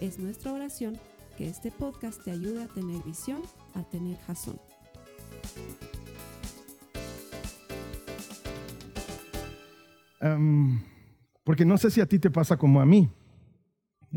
Es 0.00 0.18
nuestra 0.18 0.52
oración 0.52 0.98
que 1.38 1.48
este 1.48 1.70
podcast 1.70 2.22
te 2.22 2.30
ayude 2.30 2.64
a 2.64 2.66
tener 2.66 3.02
visión, 3.02 3.40
a 3.74 3.82
tener 3.82 4.18
jazón. 4.26 4.60
Em, 10.20 10.82
porque 11.44 11.64
no 11.64 11.78
sé 11.78 11.90
si 11.90 12.02
a 12.02 12.06
ti 12.06 12.18
te 12.18 12.30
pasa 12.30 12.58
como 12.58 12.80
a 12.82 12.86
mí. 12.86 13.08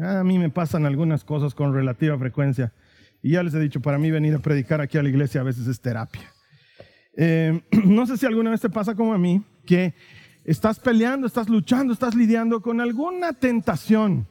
A 0.02 0.24
mí 0.26 0.38
me 0.38 0.50
pasan 0.50 0.86
algunas 0.86 1.24
cosas 1.24 1.55
con 1.55 1.74
relativa 1.74 2.18
frecuencia. 2.18 2.74
Y 3.22 3.32
ya 3.32 3.44
les 3.44 3.54
he 3.54 3.60
dicho, 3.60 3.82
para 3.82 3.98
mí 3.98 4.12
venir 4.12 4.36
a 4.36 4.40
predicar 4.40 4.82
aquí 4.82 4.98
a 4.98 5.04
la 5.04 5.10
iglesia 5.10 5.41
a 5.41 5.46
veces 5.46 5.66
es 5.68 5.80
terapia. 5.80 6.34
Em, 7.16 7.62
no 7.86 8.05
sé 8.05 8.18
si 8.18 8.26
alguna 8.26 8.50
vez 8.50 8.60
te 8.60 8.70
pasa 8.70 8.96
como 8.96 9.14
a 9.14 9.18
mí, 9.18 9.41
que 9.66 9.94
estás 10.44 10.77
peleando, 10.77 11.26
estás 11.26 11.48
luchando, 11.48 11.94
estás 11.94 12.16
lidiando 12.16 12.62
con 12.62 12.82
alguna 12.82 13.32
tentación. 13.32 14.27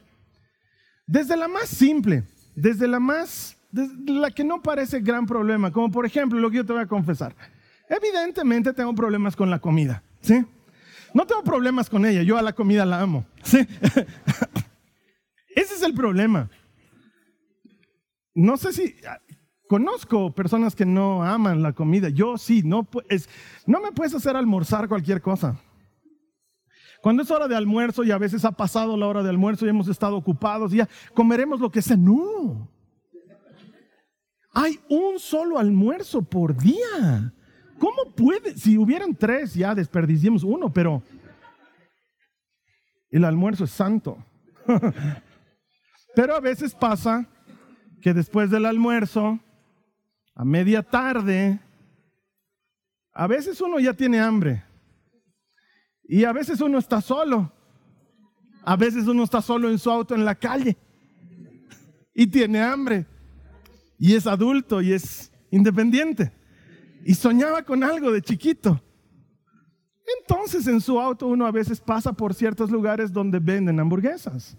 Desde 1.09 1.35
la 1.35 1.47
más 1.47 1.67
simple, 1.67 2.23
desde 2.53 2.87
la 2.87 2.99
más, 2.99 3.57
la 3.71 4.29
que 4.29 4.43
no 4.43 4.61
parece 4.61 4.99
gran 4.99 5.25
problema, 5.25 5.71
como 5.71 5.89
por 5.89 6.05
ejemplo 6.05 6.37
lo 6.37 6.51
que 6.51 6.57
yo 6.57 6.65
te 6.67 6.71
voy 6.71 6.83
a 6.83 6.85
confesar. 6.85 7.35
Evidentemente 7.89 8.73
tengo 8.73 8.93
problemas 8.93 9.35
con 9.35 9.49
la 9.49 9.57
comida, 9.57 10.03
¿sí? 10.21 10.45
No 11.15 11.25
tengo 11.25 11.43
problemas 11.43 11.89
con 11.89 12.05
ella, 12.05 12.21
yo 12.21 12.37
a 12.37 12.43
la 12.43 12.53
comida 12.53 12.85
la 12.85 13.01
amo, 13.01 13.25
¿sí? 13.41 13.57
Ese 15.55 15.73
es 15.73 15.81
el 15.81 15.95
problema. 15.95 16.47
No 18.35 18.55
sé 18.55 18.71
si 18.71 18.93
conozco 19.67 20.31
personas 20.35 20.75
que 20.75 20.85
no 20.85 21.23
aman 21.23 21.63
la 21.63 21.73
comida, 21.73 22.09
yo 22.09 22.37
sí, 22.37 22.61
no 22.61 22.87
me 23.65 23.91
puedes 23.93 24.13
hacer 24.13 24.35
almorzar 24.35 24.87
cualquier 24.87 25.23
cosa. 25.23 25.59
Cuando 27.01 27.23
es 27.23 27.31
hora 27.31 27.47
de 27.47 27.55
almuerzo 27.55 28.03
y 28.03 28.11
a 28.11 28.17
veces 28.17 28.43
ha 28.43 28.51
pasado 28.51 28.97
la 28.97 29.07
hora 29.07 29.23
de 29.23 29.29
almuerzo 29.29 29.65
y 29.65 29.69
hemos 29.69 29.87
estado 29.87 30.17
ocupados, 30.17 30.73
y 30.73 30.77
ya 30.77 30.89
comeremos 31.13 31.59
lo 31.59 31.71
que 31.71 31.81
sea. 31.81 31.95
No. 31.95 32.69
Hay 34.51 34.79
un 34.89 35.19
solo 35.19 35.57
almuerzo 35.57 36.21
por 36.21 36.57
día. 36.57 37.33
¿Cómo 37.77 38.11
puede? 38.15 38.57
Si 38.57 38.77
hubieran 38.77 39.15
tres, 39.15 39.53
ya 39.53 39.73
desperdiciamos 39.73 40.43
uno, 40.43 40.73
pero 40.73 41.01
el 43.09 43.23
almuerzo 43.23 43.63
es 43.63 43.71
santo. 43.71 44.17
pero 46.15 46.35
a 46.35 46.41
veces 46.41 46.75
pasa 46.75 47.25
que 48.01 48.13
después 48.13 48.49
del 48.49 48.65
almuerzo, 48.65 49.39
a 50.35 50.43
media 50.43 50.83
tarde, 50.83 51.59
a 53.13 53.27
veces 53.27 53.61
uno 53.61 53.79
ya 53.79 53.93
tiene 53.93 54.19
hambre. 54.19 54.63
Y 56.11 56.23
a 56.23 56.33
veces 56.33 56.59
uno 56.59 56.79
está 56.79 57.01
solo. 57.01 57.53
A 58.63 58.75
veces 58.75 59.07
uno 59.07 59.23
está 59.23 59.43
solo 59.43 59.69
en 59.69 59.77
su 59.77 59.91
auto 59.91 60.15
en 60.15 60.25
la 60.25 60.33
calle. 60.33 60.75
Y 62.15 62.25
tiene 62.25 62.59
hambre. 62.63 63.05
Y 63.99 64.15
es 64.15 64.25
adulto 64.25 64.81
y 64.81 64.91
es 64.91 65.31
independiente. 65.51 66.31
Y 67.05 67.13
soñaba 67.13 67.61
con 67.61 67.83
algo 67.83 68.11
de 68.11 68.23
chiquito. 68.23 68.81
Entonces 70.19 70.65
en 70.65 70.81
su 70.81 70.99
auto 70.99 71.27
uno 71.27 71.45
a 71.45 71.51
veces 71.51 71.79
pasa 71.79 72.11
por 72.11 72.33
ciertos 72.33 72.71
lugares 72.71 73.13
donde 73.13 73.37
venden 73.37 73.79
hamburguesas. 73.79 74.57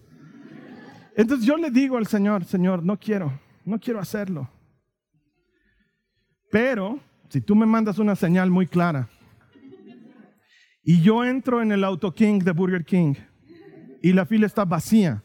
Entonces 1.17 1.45
yo 1.45 1.57
le 1.57 1.73
digo 1.73 1.97
al 1.97 2.07
Señor, 2.07 2.45
Señor, 2.45 2.85
no 2.85 2.97
quiero, 2.97 3.41
no 3.65 3.81
quiero 3.81 3.99
hacerlo. 3.99 4.49
Pero 6.49 7.01
si 7.29 7.41
tú 7.41 7.57
me 7.57 7.67
mandas 7.67 7.99
una 7.99 8.15
señal 8.15 8.51
muy 8.51 8.69
clara, 8.69 9.09
y 10.83 11.03
yo 11.03 11.25
entro 11.25 11.63
en 11.63 11.73
el 11.73 11.85
Auto 11.85 12.15
King 12.15 12.41
de 12.41 12.53
Burger 12.53 12.85
King 12.85 13.15
y 14.03 14.13
la 14.13 14.25
fila 14.27 14.47
está 14.47 14.65
vacía. 14.65 15.23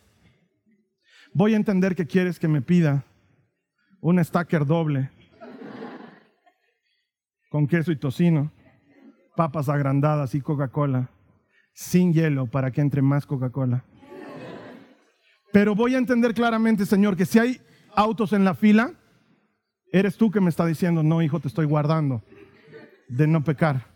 Voy 1.34 1.54
a 1.54 1.58
entender 1.58 1.96
que 1.96 2.06
quieres 2.06 2.40
que 2.40 2.48
me 2.48 2.62
pida 2.62 3.06
un 4.02 4.24
stacker 4.24 4.66
doble 4.66 5.10
con 7.50 7.68
queso 7.68 7.92
y 7.92 7.96
tocino, 7.96 8.52
papas 9.36 9.70
agrandadas 9.70 10.36
y 10.36 10.42
Coca-Cola, 10.42 11.10
sin 11.74 12.14
hielo 12.14 12.48
para 12.48 12.72
que 12.72 12.82
entre 12.82 13.02
más 13.02 13.26
Coca-Cola. 13.26 13.86
Pero 15.54 15.74
voy 15.74 15.96
a 15.96 15.98
entender 15.98 16.34
claramente, 16.34 16.86
Señor, 16.86 17.16
que 17.16 17.26
si 17.26 17.40
hay 17.40 17.62
autos 17.96 18.34
en 18.34 18.44
la 18.44 18.56
fila, 18.56 18.94
eres 19.92 20.18
tú 20.18 20.30
que 20.30 20.42
me 20.42 20.50
está 20.50 20.66
diciendo, 20.66 21.02
no, 21.02 21.22
hijo, 21.22 21.40
te 21.40 21.48
estoy 21.48 21.66
guardando 21.66 22.24
de 23.08 23.26
no 23.28 23.42
pecar. 23.44 23.95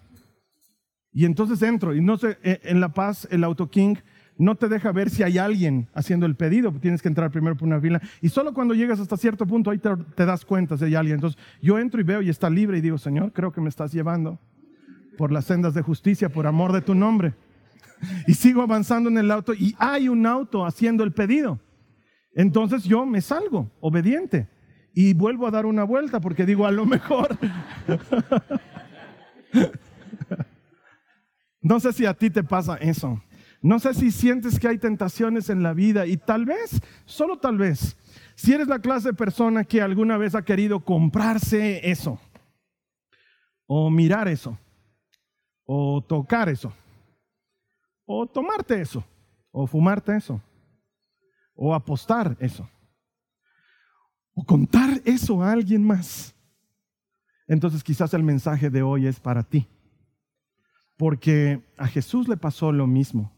Y 1.11 1.25
entonces 1.25 1.61
entro 1.61 1.95
y 1.95 2.01
no 2.01 2.17
sé, 2.17 2.37
eh, 2.43 2.59
en 2.63 2.79
La 2.79 2.89
Paz 2.89 3.27
el 3.31 3.43
Auto 3.43 3.69
King 3.69 3.95
no 4.37 4.55
te 4.55 4.69
deja 4.69 4.91
ver 4.91 5.09
si 5.09 5.23
hay 5.23 5.37
alguien 5.37 5.89
haciendo 5.93 6.25
el 6.25 6.35
pedido, 6.35 6.71
tienes 6.79 7.01
que 7.01 7.09
entrar 7.09 7.29
primero 7.31 7.57
por 7.57 7.67
una 7.67 7.81
fila 7.81 8.01
y 8.21 8.29
solo 8.29 8.53
cuando 8.53 8.73
llegas 8.73 8.99
hasta 8.99 9.17
cierto 9.17 9.45
punto 9.45 9.69
ahí 9.69 9.79
te, 9.79 9.89
te 10.15 10.25
das 10.25 10.45
cuenta 10.45 10.77
si 10.77 10.85
hay 10.85 10.95
alguien. 10.95 11.15
Entonces 11.15 11.41
yo 11.61 11.77
entro 11.77 11.99
y 11.99 12.03
veo 12.03 12.21
y 12.21 12.29
está 12.29 12.49
libre 12.49 12.77
y 12.77 12.81
digo, 12.81 12.97
Señor, 12.97 13.33
creo 13.33 13.51
que 13.51 13.61
me 13.61 13.69
estás 13.69 13.91
llevando 13.91 14.39
por 15.17 15.33
las 15.33 15.45
sendas 15.45 15.73
de 15.73 15.81
justicia, 15.81 16.29
por 16.29 16.47
amor 16.47 16.71
de 16.71 16.81
tu 16.81 16.95
nombre. 16.95 17.33
Y 18.27 18.33
sigo 18.33 18.61
avanzando 18.61 19.09
en 19.09 19.17
el 19.17 19.31
auto 19.31 19.53
y 19.53 19.75
hay 19.77 20.07
un 20.07 20.25
auto 20.25 20.65
haciendo 20.65 21.03
el 21.03 21.11
pedido. 21.11 21.59
Entonces 22.33 22.85
yo 22.85 23.05
me 23.05 23.19
salgo, 23.19 23.69
obediente, 23.81 24.47
y 24.93 25.13
vuelvo 25.13 25.47
a 25.47 25.51
dar 25.51 25.65
una 25.65 25.83
vuelta 25.83 26.21
porque 26.21 26.45
digo, 26.45 26.65
a 26.65 26.71
lo 26.71 26.85
mejor 26.85 27.37
No 31.61 31.79
sé 31.79 31.93
si 31.93 32.05
a 32.05 32.13
ti 32.13 32.29
te 32.29 32.43
pasa 32.43 32.75
eso. 32.75 33.21
No 33.61 33.79
sé 33.79 33.93
si 33.93 34.11
sientes 34.11 34.59
que 34.59 34.69
hay 34.69 34.77
tentaciones 34.77 35.49
en 35.49 35.63
la 35.63 35.73
vida 35.73 36.05
y 36.05 36.15
tal 36.15 36.45
vez, 36.45 36.79
solo 37.05 37.39
tal 37.39 37.57
vez, 37.57 37.97
si 38.35 38.53
eres 38.53 38.67
la 38.67 38.79
clase 38.79 39.09
de 39.09 39.13
persona 39.13 39.65
que 39.65 39.81
alguna 39.81 40.17
vez 40.17 40.33
ha 40.33 40.45
querido 40.45 40.79
comprarse 40.79 41.89
eso, 41.89 42.19
o 43.65 43.89
mirar 43.89 44.29
eso, 44.29 44.57
o 45.65 46.01
tocar 46.01 46.47
eso, 46.47 46.71
o 48.05 48.25
tomarte 48.25 48.79
eso, 48.79 49.03
o 49.51 49.67
fumarte 49.67 50.15
eso, 50.15 50.41
o 51.53 51.75
apostar 51.75 52.37
eso, 52.39 52.69
o 54.33 54.45
contar 54.45 55.01
eso 55.03 55.43
a 55.43 55.51
alguien 55.51 55.85
más. 55.85 56.33
Entonces 57.45 57.83
quizás 57.83 58.13
el 58.13 58.23
mensaje 58.23 58.69
de 58.69 58.81
hoy 58.83 59.05
es 59.05 59.19
para 59.19 59.43
ti. 59.43 59.67
Porque 60.99 61.61
a 61.77 61.87
Jesús 61.87 62.27
le 62.27 62.35
pasó 62.35 62.73
lo 62.73 62.85
mismo. 62.85 63.31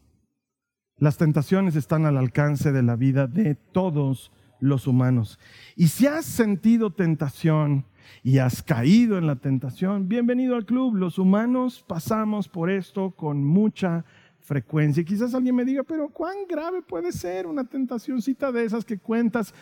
Las 0.96 1.16
tentaciones 1.16 1.76
están 1.76 2.06
al 2.06 2.16
alcance 2.16 2.72
de 2.72 2.82
la 2.82 2.96
vida 2.96 3.28
de 3.28 3.54
todos 3.54 4.32
los 4.58 4.88
humanos. 4.88 5.38
Y 5.76 5.86
si 5.86 6.08
has 6.08 6.24
sentido 6.24 6.92
tentación 6.92 7.86
y 8.24 8.38
has 8.38 8.64
caído 8.64 9.16
en 9.16 9.28
la 9.28 9.36
tentación, 9.36 10.08
bienvenido 10.08 10.56
al 10.56 10.66
club. 10.66 10.96
Los 10.96 11.20
humanos 11.20 11.84
pasamos 11.86 12.48
por 12.48 12.68
esto 12.68 13.12
con 13.12 13.44
mucha 13.44 14.04
frecuencia. 14.40 15.02
Y 15.02 15.04
quizás 15.04 15.32
alguien 15.32 15.54
me 15.54 15.64
diga, 15.64 15.84
pero 15.84 16.08
¿cuán 16.08 16.34
grave 16.48 16.82
puede 16.82 17.12
ser 17.12 17.46
una 17.46 17.62
tentacióncita 17.62 18.50
de 18.50 18.64
esas 18.64 18.84
que 18.84 18.98
cuentas? 18.98 19.54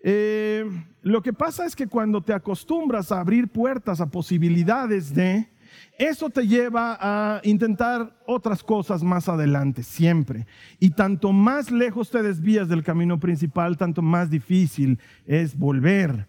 Eh, 0.00 0.68
lo 1.02 1.22
que 1.22 1.32
pasa 1.32 1.64
es 1.66 1.76
que 1.76 1.86
cuando 1.86 2.20
te 2.20 2.32
acostumbras 2.32 3.12
a 3.12 3.20
abrir 3.20 3.46
puertas 3.46 4.00
a 4.00 4.10
posibilidades 4.10 5.14
de, 5.14 5.53
eso 5.98 6.30
te 6.30 6.46
lleva 6.46 6.98
a 7.00 7.40
intentar 7.44 8.16
otras 8.26 8.62
cosas 8.62 9.02
más 9.02 9.28
adelante, 9.28 9.82
siempre. 9.82 10.46
Y 10.80 10.90
tanto 10.90 11.32
más 11.32 11.70
lejos 11.70 12.10
te 12.10 12.22
desvías 12.22 12.68
del 12.68 12.82
camino 12.82 13.20
principal, 13.20 13.76
tanto 13.76 14.02
más 14.02 14.30
difícil 14.30 14.98
es 15.26 15.56
volver. 15.56 16.26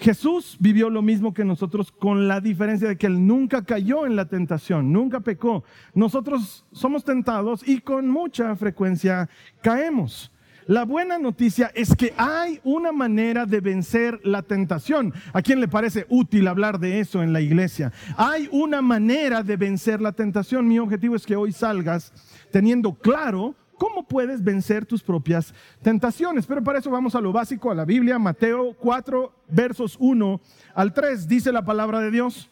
Jesús 0.00 0.56
vivió 0.58 0.88
lo 0.88 1.02
mismo 1.02 1.34
que 1.34 1.44
nosotros 1.44 1.92
con 1.92 2.26
la 2.26 2.40
diferencia 2.40 2.88
de 2.88 2.96
que 2.96 3.06
Él 3.06 3.26
nunca 3.26 3.64
cayó 3.64 4.06
en 4.06 4.16
la 4.16 4.28
tentación, 4.28 4.92
nunca 4.92 5.20
pecó. 5.20 5.62
Nosotros 5.92 6.64
somos 6.72 7.04
tentados 7.04 7.66
y 7.68 7.80
con 7.80 8.08
mucha 8.08 8.56
frecuencia 8.56 9.28
caemos. 9.60 10.32
La 10.70 10.84
buena 10.84 11.18
noticia 11.18 11.72
es 11.74 11.96
que 11.96 12.14
hay 12.16 12.60
una 12.62 12.92
manera 12.92 13.44
de 13.44 13.60
vencer 13.60 14.20
la 14.22 14.42
tentación. 14.42 15.12
¿A 15.32 15.42
quién 15.42 15.58
le 15.58 15.66
parece 15.66 16.06
útil 16.08 16.46
hablar 16.46 16.78
de 16.78 17.00
eso 17.00 17.24
en 17.24 17.32
la 17.32 17.40
iglesia? 17.40 17.92
Hay 18.16 18.48
una 18.52 18.80
manera 18.80 19.42
de 19.42 19.56
vencer 19.56 20.00
la 20.00 20.12
tentación. 20.12 20.68
Mi 20.68 20.78
objetivo 20.78 21.16
es 21.16 21.26
que 21.26 21.34
hoy 21.34 21.50
salgas 21.50 22.12
teniendo 22.52 22.94
claro 22.94 23.56
cómo 23.78 24.06
puedes 24.06 24.44
vencer 24.44 24.86
tus 24.86 25.02
propias 25.02 25.52
tentaciones. 25.82 26.46
Pero 26.46 26.62
para 26.62 26.78
eso 26.78 26.88
vamos 26.88 27.16
a 27.16 27.20
lo 27.20 27.32
básico, 27.32 27.72
a 27.72 27.74
la 27.74 27.84
Biblia, 27.84 28.20
Mateo 28.20 28.76
4, 28.78 29.34
versos 29.48 29.96
1 29.98 30.40
al 30.76 30.94
3, 30.94 31.26
dice 31.26 31.50
la 31.50 31.64
palabra 31.64 31.98
de 31.98 32.12
Dios. 32.12 32.48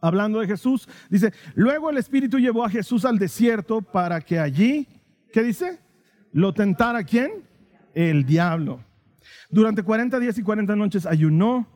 Hablando 0.00 0.40
de 0.40 0.48
Jesús, 0.48 0.88
dice, 1.08 1.32
luego 1.54 1.88
el 1.88 1.98
Espíritu 1.98 2.40
llevó 2.40 2.64
a 2.64 2.68
Jesús 2.68 3.04
al 3.04 3.16
desierto 3.16 3.80
para 3.80 4.20
que 4.20 4.40
allí, 4.40 4.88
¿qué 5.32 5.44
dice? 5.44 5.78
Lo 6.38 6.54
tentara 6.54 7.02
quién? 7.02 7.42
El 7.94 8.24
diablo. 8.24 8.84
Durante 9.50 9.82
40 9.82 10.20
días 10.20 10.38
y 10.38 10.44
40 10.44 10.76
noches 10.76 11.04
ayunó 11.04 11.66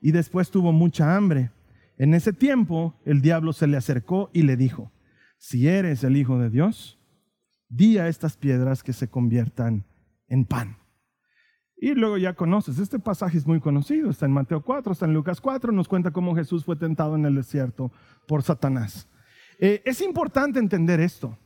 y 0.00 0.12
después 0.12 0.48
tuvo 0.48 0.70
mucha 0.70 1.16
hambre. 1.16 1.50
En 1.98 2.14
ese 2.14 2.32
tiempo 2.32 2.94
el 3.04 3.20
diablo 3.20 3.52
se 3.52 3.66
le 3.66 3.76
acercó 3.76 4.30
y 4.32 4.42
le 4.42 4.56
dijo, 4.56 4.92
si 5.38 5.66
eres 5.66 6.04
el 6.04 6.16
Hijo 6.16 6.38
de 6.38 6.50
Dios, 6.50 7.00
di 7.68 7.98
a 7.98 8.06
estas 8.06 8.36
piedras 8.36 8.84
que 8.84 8.92
se 8.92 9.08
conviertan 9.08 9.86
en 10.28 10.44
pan. 10.44 10.76
Y 11.76 11.96
luego 11.96 12.16
ya 12.16 12.34
conoces, 12.34 12.78
este 12.78 13.00
pasaje 13.00 13.38
es 13.38 13.46
muy 13.48 13.58
conocido, 13.58 14.08
está 14.08 14.26
en 14.26 14.32
Mateo 14.32 14.62
4, 14.62 14.92
está 14.92 15.06
en 15.06 15.14
Lucas 15.14 15.40
4, 15.40 15.72
nos 15.72 15.88
cuenta 15.88 16.12
cómo 16.12 16.36
Jesús 16.36 16.64
fue 16.64 16.76
tentado 16.76 17.16
en 17.16 17.24
el 17.24 17.34
desierto 17.34 17.90
por 18.28 18.44
Satanás. 18.44 19.08
Eh, 19.58 19.82
es 19.84 20.00
importante 20.00 20.60
entender 20.60 21.00
esto. 21.00 21.36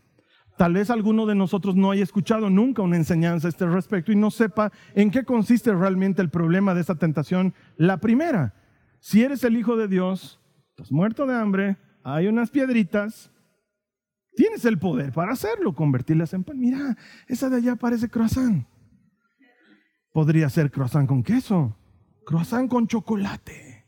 Tal 0.56 0.72
vez 0.72 0.88
alguno 0.88 1.26
de 1.26 1.34
nosotros 1.34 1.76
no 1.76 1.90
haya 1.90 2.02
escuchado 2.02 2.48
nunca 2.48 2.80
una 2.80 2.96
enseñanza 2.96 3.46
a 3.46 3.50
este 3.50 3.66
respecto 3.66 4.10
y 4.10 4.16
no 4.16 4.30
sepa 4.30 4.72
en 4.94 5.10
qué 5.10 5.24
consiste 5.24 5.74
realmente 5.74 6.22
el 6.22 6.30
problema 6.30 6.74
de 6.74 6.80
esta 6.80 6.94
tentación. 6.94 7.52
La 7.76 7.98
primera, 7.98 8.54
si 9.00 9.22
eres 9.22 9.44
el 9.44 9.56
Hijo 9.56 9.76
de 9.76 9.86
Dios, 9.86 10.40
estás 10.70 10.90
muerto 10.90 11.26
de 11.26 11.34
hambre, 11.34 11.76
hay 12.02 12.26
unas 12.28 12.50
piedritas, 12.50 13.30
tienes 14.34 14.64
el 14.64 14.78
poder 14.78 15.12
para 15.12 15.32
hacerlo, 15.32 15.74
convertirlas 15.74 16.32
en 16.32 16.42
pan. 16.42 16.58
Mira, 16.58 16.96
esa 17.26 17.50
de 17.50 17.56
allá 17.56 17.76
parece 17.76 18.08
croissant. 18.08 18.66
Podría 20.12 20.48
ser 20.48 20.70
croissant 20.70 21.06
con 21.06 21.22
queso, 21.22 21.76
croissant 22.24 22.70
con 22.70 22.86
chocolate. 22.86 23.84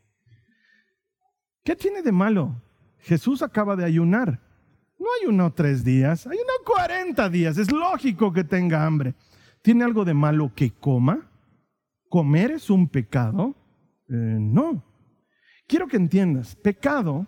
¿Qué 1.65 1.75
tiene 1.77 2.03
de 2.03 2.13
malo? 2.13 2.61
Jesús 2.99 3.41
acaba 3.41 3.75
de 3.75 3.85
ayunar. 3.85 4.48
No 4.99 5.07
ayunó 5.21 5.53
tres 5.53 5.85
días, 5.85 6.27
ayunó 6.27 6.53
cuarenta 6.65 7.29
días. 7.29 7.57
Es 7.57 7.71
lógico 7.71 8.33
que 8.33 8.45
tenga 8.45 8.85
hambre. 8.85 9.15
¿Tiene 9.63 9.85
algo 9.85 10.05
de 10.05 10.15
malo 10.15 10.53
que 10.55 10.73
coma? 10.73 11.31
¿Comer 12.09 12.53
es 12.53 12.71
un 12.71 12.89
pecado? 12.89 13.55
Eh, 14.09 14.15
no. 14.15 14.85
Quiero 15.67 15.87
que 15.87 15.97
entiendas, 15.97 16.57
pecado 16.57 17.27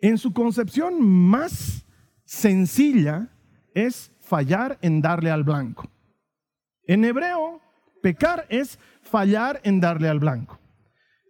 en 0.00 0.18
su 0.18 0.32
concepción 0.32 1.00
más 1.00 1.86
sencilla 2.24 3.28
es 3.74 4.12
fallar 4.20 4.78
en 4.82 5.00
darle 5.00 5.30
al 5.30 5.44
blanco. 5.44 5.88
En 6.86 7.04
hebreo, 7.04 7.60
Pecar 8.02 8.46
es 8.48 8.78
fallar 9.02 9.60
en 9.62 9.80
darle 9.80 10.08
al 10.08 10.18
blanco. 10.18 10.58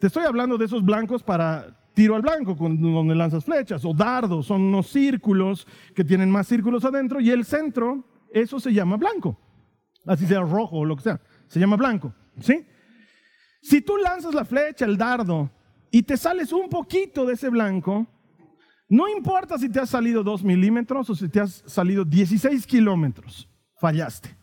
Te 0.00 0.06
estoy 0.06 0.24
hablando 0.24 0.56
de 0.56 0.64
esos 0.64 0.82
blancos 0.82 1.22
para 1.22 1.81
tiro 1.94 2.16
al 2.16 2.22
blanco, 2.22 2.54
donde 2.54 3.14
lanzas 3.14 3.44
flechas, 3.44 3.84
o 3.84 3.92
dardos, 3.92 4.46
son 4.46 4.62
unos 4.62 4.88
círculos 4.88 5.66
que 5.94 6.04
tienen 6.04 6.30
más 6.30 6.46
círculos 6.46 6.84
adentro, 6.84 7.20
y 7.20 7.30
el 7.30 7.44
centro, 7.44 8.04
eso 8.32 8.58
se 8.60 8.72
llama 8.72 8.96
blanco. 8.96 9.38
Así 10.06 10.26
sea 10.26 10.40
rojo 10.40 10.78
o 10.78 10.84
lo 10.84 10.96
que 10.96 11.02
sea, 11.02 11.20
se 11.48 11.60
llama 11.60 11.76
blanco. 11.76 12.14
¿sí? 12.40 12.66
Si 13.60 13.80
tú 13.80 13.96
lanzas 13.96 14.34
la 14.34 14.44
flecha, 14.44 14.84
el 14.84 14.96
dardo, 14.96 15.50
y 15.90 16.02
te 16.02 16.16
sales 16.16 16.52
un 16.52 16.68
poquito 16.68 17.26
de 17.26 17.34
ese 17.34 17.50
blanco, 17.50 18.06
no 18.88 19.08
importa 19.08 19.58
si 19.58 19.68
te 19.68 19.80
has 19.80 19.90
salido 19.90 20.22
2 20.22 20.42
milímetros 20.44 21.08
o 21.08 21.14
si 21.14 21.28
te 21.28 21.40
has 21.40 21.62
salido 21.66 22.04
16 22.04 22.66
kilómetros, 22.66 23.48
fallaste. 23.78 24.36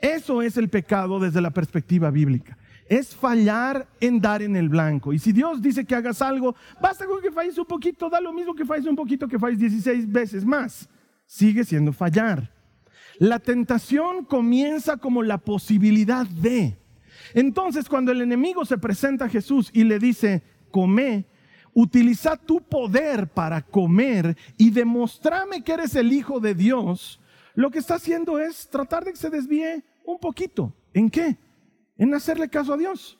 Eso 0.00 0.42
es 0.42 0.56
el 0.56 0.68
pecado 0.68 1.20
desde 1.20 1.40
la 1.40 1.50
perspectiva 1.50 2.10
bíblica. 2.10 2.56
Es 2.90 3.14
fallar 3.14 3.86
en 4.00 4.20
dar 4.20 4.42
en 4.42 4.56
el 4.56 4.68
blanco. 4.68 5.12
Y 5.12 5.20
si 5.20 5.30
Dios 5.32 5.62
dice 5.62 5.84
que 5.84 5.94
hagas 5.94 6.20
algo, 6.20 6.56
basta 6.82 7.06
con 7.06 7.22
que 7.22 7.30
falles 7.30 7.56
un 7.56 7.64
poquito, 7.64 8.10
da 8.10 8.20
lo 8.20 8.32
mismo 8.32 8.52
que 8.52 8.64
falles 8.64 8.86
un 8.86 8.96
poquito, 8.96 9.28
que 9.28 9.38
falles 9.38 9.60
16 9.60 10.10
veces 10.10 10.44
más. 10.44 10.88
Sigue 11.24 11.62
siendo 11.62 11.92
fallar. 11.92 12.52
La 13.18 13.38
tentación 13.38 14.24
comienza 14.24 14.96
como 14.96 15.22
la 15.22 15.38
posibilidad 15.38 16.26
de. 16.26 16.76
Entonces, 17.32 17.88
cuando 17.88 18.10
el 18.10 18.22
enemigo 18.22 18.64
se 18.64 18.76
presenta 18.76 19.26
a 19.26 19.28
Jesús 19.28 19.70
y 19.72 19.84
le 19.84 20.00
dice, 20.00 20.42
come, 20.72 21.26
utiliza 21.72 22.36
tu 22.36 22.60
poder 22.60 23.28
para 23.28 23.62
comer 23.62 24.36
y 24.56 24.70
demostrame 24.70 25.62
que 25.62 25.74
eres 25.74 25.94
el 25.94 26.12
Hijo 26.12 26.40
de 26.40 26.56
Dios, 26.56 27.20
lo 27.54 27.70
que 27.70 27.78
está 27.78 27.94
haciendo 27.94 28.40
es 28.40 28.68
tratar 28.68 29.04
de 29.04 29.12
que 29.12 29.16
se 29.18 29.30
desvíe 29.30 29.84
un 30.04 30.18
poquito. 30.18 30.74
¿En 30.92 31.08
qué? 31.08 31.38
En 32.00 32.14
hacerle 32.14 32.48
caso 32.48 32.72
a 32.72 32.78
Dios. 32.78 33.18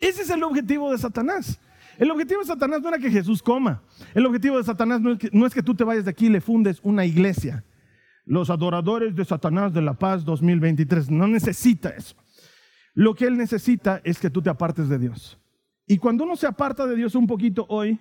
Ese 0.00 0.22
es 0.22 0.30
el 0.30 0.42
objetivo 0.42 0.90
de 0.90 0.98
Satanás. 0.98 1.60
El 1.96 2.10
objetivo 2.10 2.40
de 2.40 2.46
Satanás 2.46 2.82
no 2.82 2.88
era 2.88 2.98
que 2.98 3.12
Jesús 3.12 3.40
coma. 3.40 3.80
El 4.12 4.26
objetivo 4.26 4.58
de 4.58 4.64
Satanás 4.64 5.00
no 5.00 5.46
es 5.46 5.54
que, 5.54 5.62
tú 5.62 5.72
te 5.76 5.84
vayas 5.84 6.04
de 6.04 6.10
aquí 6.10 6.26
y 6.26 6.30
le 6.30 6.40
fundes 6.40 6.80
una 6.82 7.04
iglesia. 7.04 7.64
Los 8.24 8.50
adoradores 8.50 9.14
de 9.14 9.24
Satanás 9.24 9.72
de 9.72 9.82
la 9.82 9.94
paz 9.94 10.24
2023 10.24 11.12
no 11.12 11.28
necesita 11.28 11.90
eso. 11.90 12.16
Lo 12.92 13.14
que 13.14 13.26
él 13.26 13.36
necesita 13.36 14.00
es 14.02 14.18
que 14.18 14.30
tú 14.30 14.42
te 14.42 14.50
apartes 14.50 14.88
de 14.88 14.98
Dios. 14.98 15.38
Y 15.86 15.98
cuando 15.98 16.24
uno 16.24 16.34
se 16.34 16.48
aparta 16.48 16.88
de 16.88 16.96
Dios 16.96 17.14
un 17.14 17.28
poquito 17.28 17.66
hoy 17.68 18.00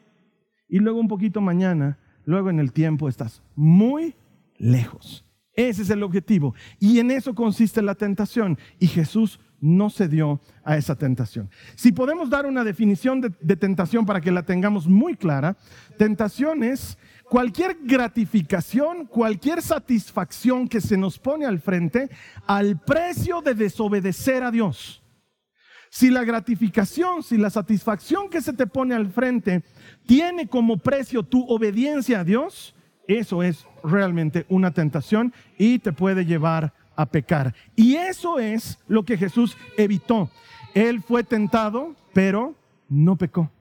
y 0.67 0.79
luego 0.79 0.99
un 0.99 1.09
poquito 1.09 1.41
mañana, 1.41 1.99
luego 2.25 2.49
en 2.49 2.59
el 2.59 2.73
tiempo 2.73 3.07
estás 3.07 3.43
muy 3.55 4.15
lejos. 4.57 5.23
Ese 5.53 5.81
es 5.81 5.89
el 5.89 6.03
objetivo. 6.03 6.55
Y 6.79 6.99
en 6.99 7.11
eso 7.11 7.35
consiste 7.35 7.81
la 7.81 7.95
tentación. 7.95 8.57
Y 8.79 8.87
Jesús 8.87 9.39
no 9.61 9.89
cedió 9.89 10.41
a 10.63 10.75
esa 10.75 10.95
tentación. 10.95 11.49
Si 11.75 11.91
podemos 11.91 12.29
dar 12.29 12.45
una 12.45 12.63
definición 12.63 13.21
de, 13.21 13.55
tentación 13.55 14.05
para 14.05 14.19
que 14.19 14.31
la 14.31 14.43
tengamos 14.43 14.87
muy 14.87 15.15
clara, 15.15 15.55
tentación 15.97 16.63
es 16.63 16.97
cualquier 17.29 17.77
gratificación, 17.83 19.05
cualquier 19.05 19.61
satisfacción 19.61 20.67
que 20.67 20.81
se 20.81 20.97
nos 20.97 21.19
pone 21.19 21.45
al 21.45 21.59
frente 21.59 22.09
al 22.47 22.79
precio 22.79 23.41
de 23.41 23.53
desobedecer 23.53 24.43
a 24.43 24.51
Dios. 24.51 25.03
Si 25.91 26.09
la 26.09 26.23
gratificación, 26.23 27.21
si 27.21 27.37
la 27.37 27.49
satisfacción 27.49 28.29
que 28.29 28.41
se 28.41 28.53
te 28.53 28.65
pone 28.65 28.95
al 28.95 29.11
frente 29.11 29.61
tiene 30.07 30.47
como 30.47 30.77
precio 30.77 31.21
tu 31.21 31.45
obediencia 31.47 32.21
a 32.21 32.23
Dios, 32.23 32.73
eso 33.17 33.43
es 33.43 33.65
realmente 33.83 34.45
una 34.49 34.71
tentación 34.71 35.33
y 35.57 35.79
te 35.79 35.91
puede 35.91 36.25
llevar 36.25 36.73
a 36.95 37.05
pecar. 37.05 37.53
Y 37.75 37.95
eso 37.95 38.39
es 38.39 38.79
lo 38.87 39.03
que 39.03 39.17
Jesús 39.17 39.57
evitó. 39.77 40.29
Él 40.73 41.01
fue 41.01 41.23
tentado, 41.23 41.95
pero 42.13 42.55
no 42.87 43.15
pecó. 43.15 43.51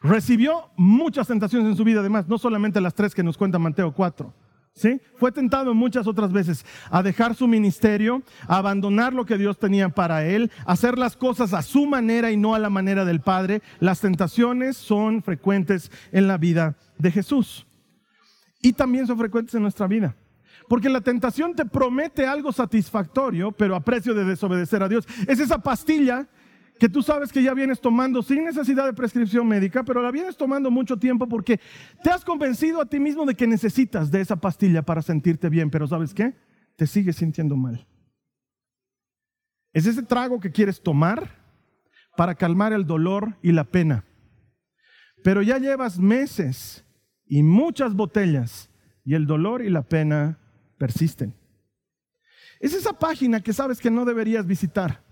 Recibió 0.00 0.70
muchas 0.76 1.26
tentaciones 1.26 1.68
en 1.68 1.76
su 1.76 1.84
vida, 1.84 2.00
además, 2.00 2.28
no 2.28 2.38
solamente 2.38 2.80
las 2.80 2.94
tres 2.94 3.14
que 3.14 3.22
nos 3.22 3.36
cuenta 3.36 3.58
Mateo 3.58 3.92
4. 3.92 4.32
¿Sí? 4.74 5.00
Fue 5.16 5.32
tentado 5.32 5.74
muchas 5.74 6.06
otras 6.06 6.32
veces 6.32 6.64
a 6.90 7.02
dejar 7.02 7.34
su 7.34 7.48
ministerio, 7.48 8.22
a 8.46 8.58
abandonar 8.58 9.12
lo 9.12 9.26
que 9.26 9.36
Dios 9.36 9.58
tenía 9.58 9.88
para 9.88 10.24
él, 10.24 10.52
a 10.66 10.72
hacer 10.72 10.98
las 10.98 11.16
cosas 11.16 11.52
a 11.52 11.62
su 11.62 11.86
manera 11.86 12.30
y 12.30 12.36
no 12.36 12.54
a 12.54 12.60
la 12.60 12.70
manera 12.70 13.04
del 13.04 13.20
Padre. 13.20 13.60
Las 13.80 14.00
tentaciones 14.00 14.76
son 14.76 15.24
frecuentes 15.24 15.90
en 16.12 16.28
la 16.28 16.38
vida 16.38 16.76
de 16.96 17.10
Jesús 17.10 17.67
y 18.60 18.72
también 18.72 19.06
son 19.06 19.18
frecuentes 19.18 19.54
en 19.54 19.62
nuestra 19.62 19.86
vida. 19.86 20.16
Porque 20.68 20.88
la 20.88 21.00
tentación 21.00 21.54
te 21.54 21.64
promete 21.64 22.26
algo 22.26 22.52
satisfactorio, 22.52 23.52
pero 23.52 23.74
a 23.74 23.80
precio 23.80 24.12
de 24.14 24.24
desobedecer 24.24 24.82
a 24.82 24.88
Dios. 24.88 25.06
Es 25.26 25.40
esa 25.40 25.58
pastilla 25.58 26.28
que 26.78 26.88
tú 26.88 27.02
sabes 27.02 27.32
que 27.32 27.42
ya 27.42 27.54
vienes 27.54 27.80
tomando 27.80 28.22
sin 28.22 28.44
necesidad 28.44 28.86
de 28.86 28.92
prescripción 28.92 29.46
médica, 29.48 29.82
pero 29.82 30.02
la 30.02 30.10
vienes 30.10 30.36
tomando 30.36 30.70
mucho 30.70 30.96
tiempo 30.96 31.26
porque 31.26 31.60
te 32.02 32.10
has 32.10 32.24
convencido 32.24 32.80
a 32.80 32.86
ti 32.86 33.00
mismo 33.00 33.26
de 33.26 33.34
que 33.34 33.46
necesitas 33.46 34.10
de 34.10 34.20
esa 34.20 34.36
pastilla 34.36 34.82
para 34.82 35.02
sentirte 35.02 35.48
bien, 35.48 35.70
pero 35.70 35.86
¿sabes 35.86 36.14
qué? 36.14 36.34
Te 36.76 36.86
sigues 36.86 37.16
sintiendo 37.16 37.56
mal. 37.56 37.86
Es 39.72 39.86
ese 39.86 40.02
trago 40.02 40.40
que 40.40 40.52
quieres 40.52 40.80
tomar 40.80 41.36
para 42.16 42.34
calmar 42.34 42.72
el 42.72 42.86
dolor 42.86 43.36
y 43.42 43.52
la 43.52 43.64
pena. 43.64 44.04
Pero 45.24 45.42
ya 45.42 45.58
llevas 45.58 45.98
meses 45.98 46.84
y 47.28 47.42
muchas 47.42 47.94
botellas 47.94 48.70
y 49.04 49.14
el 49.14 49.26
dolor 49.26 49.62
y 49.62 49.70
la 49.70 49.82
pena 49.82 50.38
persisten. 50.78 51.34
Es 52.60 52.74
esa 52.74 52.98
página 52.98 53.40
que 53.40 53.52
sabes 53.52 53.80
que 53.80 53.90
no 53.90 54.04
deberías 54.04 54.46
visitar, 54.46 55.04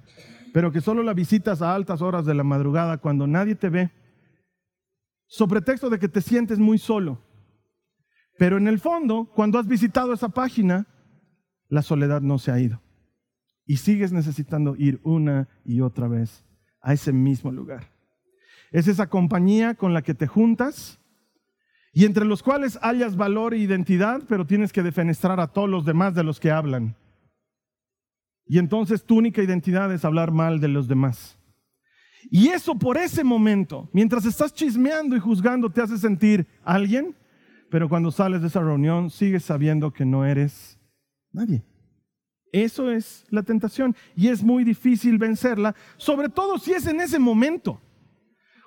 pero 0.52 0.72
que 0.72 0.80
solo 0.80 1.02
la 1.02 1.14
visitas 1.14 1.62
a 1.62 1.74
altas 1.74 2.02
horas 2.02 2.24
de 2.24 2.34
la 2.34 2.42
madrugada 2.42 2.98
cuando 2.98 3.26
nadie 3.26 3.54
te 3.54 3.68
ve, 3.68 3.90
sobre 5.26 5.60
texto 5.60 5.90
de 5.90 5.98
que 5.98 6.08
te 6.08 6.20
sientes 6.20 6.58
muy 6.58 6.78
solo. 6.78 7.22
Pero 8.38 8.56
en 8.56 8.68
el 8.68 8.78
fondo, 8.78 9.30
cuando 9.34 9.58
has 9.58 9.66
visitado 9.66 10.12
esa 10.12 10.28
página, 10.28 10.86
la 11.68 11.82
soledad 11.82 12.20
no 12.20 12.38
se 12.38 12.50
ha 12.50 12.60
ido. 12.60 12.80
Y 13.64 13.78
sigues 13.78 14.12
necesitando 14.12 14.76
ir 14.76 15.00
una 15.02 15.48
y 15.64 15.80
otra 15.80 16.06
vez 16.06 16.44
a 16.80 16.92
ese 16.92 17.12
mismo 17.12 17.50
lugar. 17.50 17.90
Es 18.70 18.88
esa 18.88 19.08
compañía 19.08 19.74
con 19.74 19.94
la 19.94 20.02
que 20.02 20.14
te 20.14 20.26
juntas 20.26 21.00
y 21.96 22.04
entre 22.04 22.26
los 22.26 22.42
cuales 22.42 22.78
hayas 22.82 23.16
valor 23.16 23.54
e 23.54 23.58
identidad, 23.58 24.20
pero 24.28 24.46
tienes 24.46 24.70
que 24.70 24.82
defenestrar 24.82 25.40
a 25.40 25.46
todos 25.46 25.70
los 25.70 25.86
demás 25.86 26.14
de 26.14 26.24
los 26.24 26.38
que 26.38 26.50
hablan. 26.50 26.94
Y 28.44 28.58
entonces 28.58 29.02
tu 29.02 29.16
única 29.16 29.42
identidad 29.42 29.90
es 29.90 30.04
hablar 30.04 30.30
mal 30.30 30.60
de 30.60 30.68
los 30.68 30.88
demás. 30.88 31.38
Y 32.30 32.48
eso 32.48 32.74
por 32.74 32.98
ese 32.98 33.24
momento, 33.24 33.88
mientras 33.94 34.26
estás 34.26 34.52
chismeando 34.52 35.16
y 35.16 35.20
juzgando, 35.20 35.70
te 35.70 35.80
hace 35.80 35.96
sentir 35.96 36.46
alguien, 36.64 37.16
pero 37.70 37.88
cuando 37.88 38.10
sales 38.10 38.42
de 38.42 38.48
esa 38.48 38.60
reunión 38.60 39.08
sigues 39.08 39.46
sabiendo 39.46 39.90
que 39.90 40.04
no 40.04 40.26
eres 40.26 40.78
nadie. 41.32 41.64
Eso 42.52 42.90
es 42.90 43.24
la 43.30 43.42
tentación 43.42 43.96
y 44.14 44.28
es 44.28 44.42
muy 44.42 44.64
difícil 44.64 45.16
vencerla, 45.16 45.74
sobre 45.96 46.28
todo 46.28 46.58
si 46.58 46.72
es 46.72 46.86
en 46.86 47.00
ese 47.00 47.18
momento. 47.18 47.80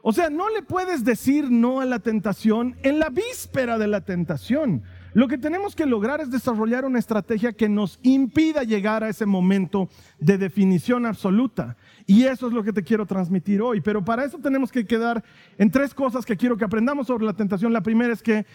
O 0.02 0.14
sea, 0.14 0.30
no 0.30 0.50
le 0.50 0.62
puedes 0.62 1.04
decir 1.04 1.52
no 1.52 1.82
a 1.82 1.86
la 1.86 2.00
tentación 2.00 2.78
en 2.84 3.00
la 3.00 3.10
víspera 3.10 3.78
de 3.78 3.88
la 3.88 4.02
tentación. 4.02 4.84
Lo 5.14 5.28
que 5.28 5.38
tenemos 5.38 5.76
que 5.76 5.86
lograr 5.86 6.22
es 6.22 6.30
desarrollar 6.30 6.86
una 6.86 7.00
estrategia 7.00 7.52
que 7.52 7.68
nos 7.68 8.00
impida 8.04 8.64
llegar 8.64 9.04
a 9.04 9.10
ese 9.10 9.26
momento 9.26 9.90
de 10.20 10.38
definición 10.38 11.06
absoluta. 11.06 11.76
Y 12.06 12.26
eso 12.26 12.48
es 12.48 12.54
lo 12.54 12.64
que 12.64 12.74
te 12.74 12.84
quiero 12.84 13.06
transmitir 13.06 13.62
hoy. 13.62 13.82
Pero 13.82 14.06
para 14.06 14.24
eso 14.24 14.38
tenemos 14.38 14.72
que 14.72 14.86
quedar 14.86 15.24
en 15.58 15.72
tres 15.72 15.94
cosas 15.94 16.26
que 16.26 16.38
quiero 16.38 16.58
que 16.58 16.66
aprendamos 16.66 17.08
sobre 17.08 17.26
la 17.26 17.34
tentación. 17.34 17.74
La 17.74 17.82
primera 17.82 18.14
es 18.14 18.22
que 18.22 18.46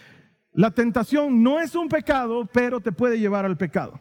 la 0.53 0.71
tentación 0.71 1.43
no 1.43 1.59
es 1.59 1.75
un 1.75 1.89
pecado, 1.89 2.49
pero 2.51 2.79
te 2.79 2.93
puede 2.93 3.19
llevar 3.19 3.45
al 3.45 3.57
pecado. 3.57 3.99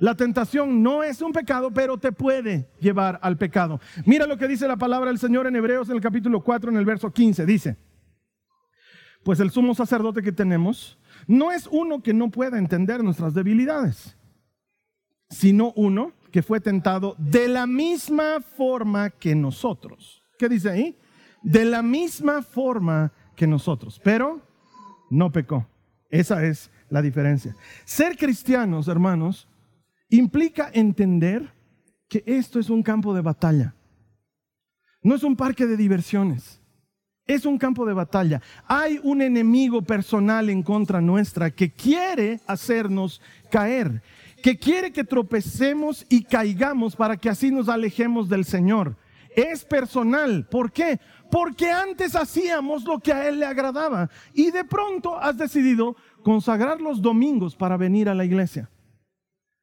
La 0.00 0.14
tentación 0.14 0.82
no 0.82 1.02
es 1.02 1.20
un 1.22 1.32
pecado, 1.32 1.72
pero 1.72 1.98
te 1.98 2.12
puede 2.12 2.70
llevar 2.80 3.18
al 3.22 3.36
pecado. 3.36 3.80
Mira 4.06 4.26
lo 4.26 4.36
que 4.36 4.46
dice 4.46 4.68
la 4.68 4.76
palabra 4.76 5.10
del 5.10 5.18
Señor 5.18 5.46
en 5.46 5.56
Hebreos 5.56 5.88
en 5.88 5.96
el 5.96 6.00
capítulo 6.00 6.42
4, 6.42 6.70
en 6.70 6.76
el 6.76 6.84
verso 6.84 7.12
15. 7.12 7.44
Dice, 7.46 7.76
pues 9.24 9.40
el 9.40 9.50
sumo 9.50 9.74
sacerdote 9.74 10.22
que 10.22 10.32
tenemos 10.32 10.98
no 11.26 11.50
es 11.50 11.66
uno 11.70 12.02
que 12.02 12.14
no 12.14 12.30
pueda 12.30 12.58
entender 12.58 13.02
nuestras 13.02 13.34
debilidades, 13.34 14.16
sino 15.30 15.72
uno 15.74 16.12
que 16.30 16.42
fue 16.42 16.60
tentado 16.60 17.16
de 17.18 17.48
la 17.48 17.66
misma 17.66 18.40
forma 18.40 19.10
que 19.10 19.34
nosotros. 19.34 20.22
¿Qué 20.38 20.48
dice 20.48 20.70
ahí? 20.70 20.96
De 21.42 21.64
la 21.64 21.82
misma 21.82 22.42
forma 22.42 23.12
que 23.34 23.46
nosotros, 23.46 24.00
pero 24.04 24.40
no 25.10 25.32
pecó. 25.32 25.66
Esa 26.08 26.44
es 26.44 26.70
la 26.88 27.02
diferencia. 27.02 27.56
Ser 27.84 28.16
cristianos, 28.16 28.88
hermanos, 28.88 29.48
implica 30.10 30.70
entender 30.72 31.52
que 32.08 32.22
esto 32.26 32.58
es 32.58 32.70
un 32.70 32.82
campo 32.82 33.14
de 33.14 33.20
batalla. 33.20 33.74
No 35.02 35.14
es 35.14 35.22
un 35.22 35.36
parque 35.36 35.66
de 35.66 35.76
diversiones. 35.76 36.60
Es 37.26 37.44
un 37.44 37.58
campo 37.58 37.84
de 37.84 37.92
batalla. 37.92 38.40
Hay 38.66 38.98
un 39.02 39.20
enemigo 39.20 39.82
personal 39.82 40.48
en 40.48 40.62
contra 40.62 41.02
nuestra 41.02 41.50
que 41.50 41.70
quiere 41.70 42.40
hacernos 42.46 43.20
caer, 43.50 44.02
que 44.42 44.58
quiere 44.58 44.92
que 44.92 45.04
tropecemos 45.04 46.06
y 46.08 46.24
caigamos 46.24 46.96
para 46.96 47.18
que 47.18 47.28
así 47.28 47.50
nos 47.50 47.68
alejemos 47.68 48.30
del 48.30 48.46
Señor. 48.46 48.96
Es 49.36 49.62
personal. 49.62 50.48
¿Por 50.48 50.72
qué? 50.72 50.98
Porque 51.30 51.70
antes 51.70 52.16
hacíamos 52.16 52.84
lo 52.84 52.98
que 52.98 53.12
a 53.12 53.28
Él 53.28 53.40
le 53.40 53.46
agradaba 53.46 54.08
y 54.32 54.50
de 54.50 54.64
pronto 54.64 55.18
has 55.18 55.36
decidido 55.36 55.96
consagrar 56.22 56.80
los 56.80 57.02
domingos 57.02 57.54
para 57.54 57.76
venir 57.76 58.08
a 58.08 58.14
la 58.14 58.24
iglesia. 58.24 58.70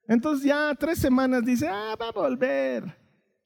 Entonces 0.08 0.46
ya 0.46 0.74
tres 0.76 1.00
semanas 1.00 1.44
dice, 1.44 1.68
ah, 1.68 1.96
va 2.00 2.10
a 2.10 2.12
volver. 2.12 2.98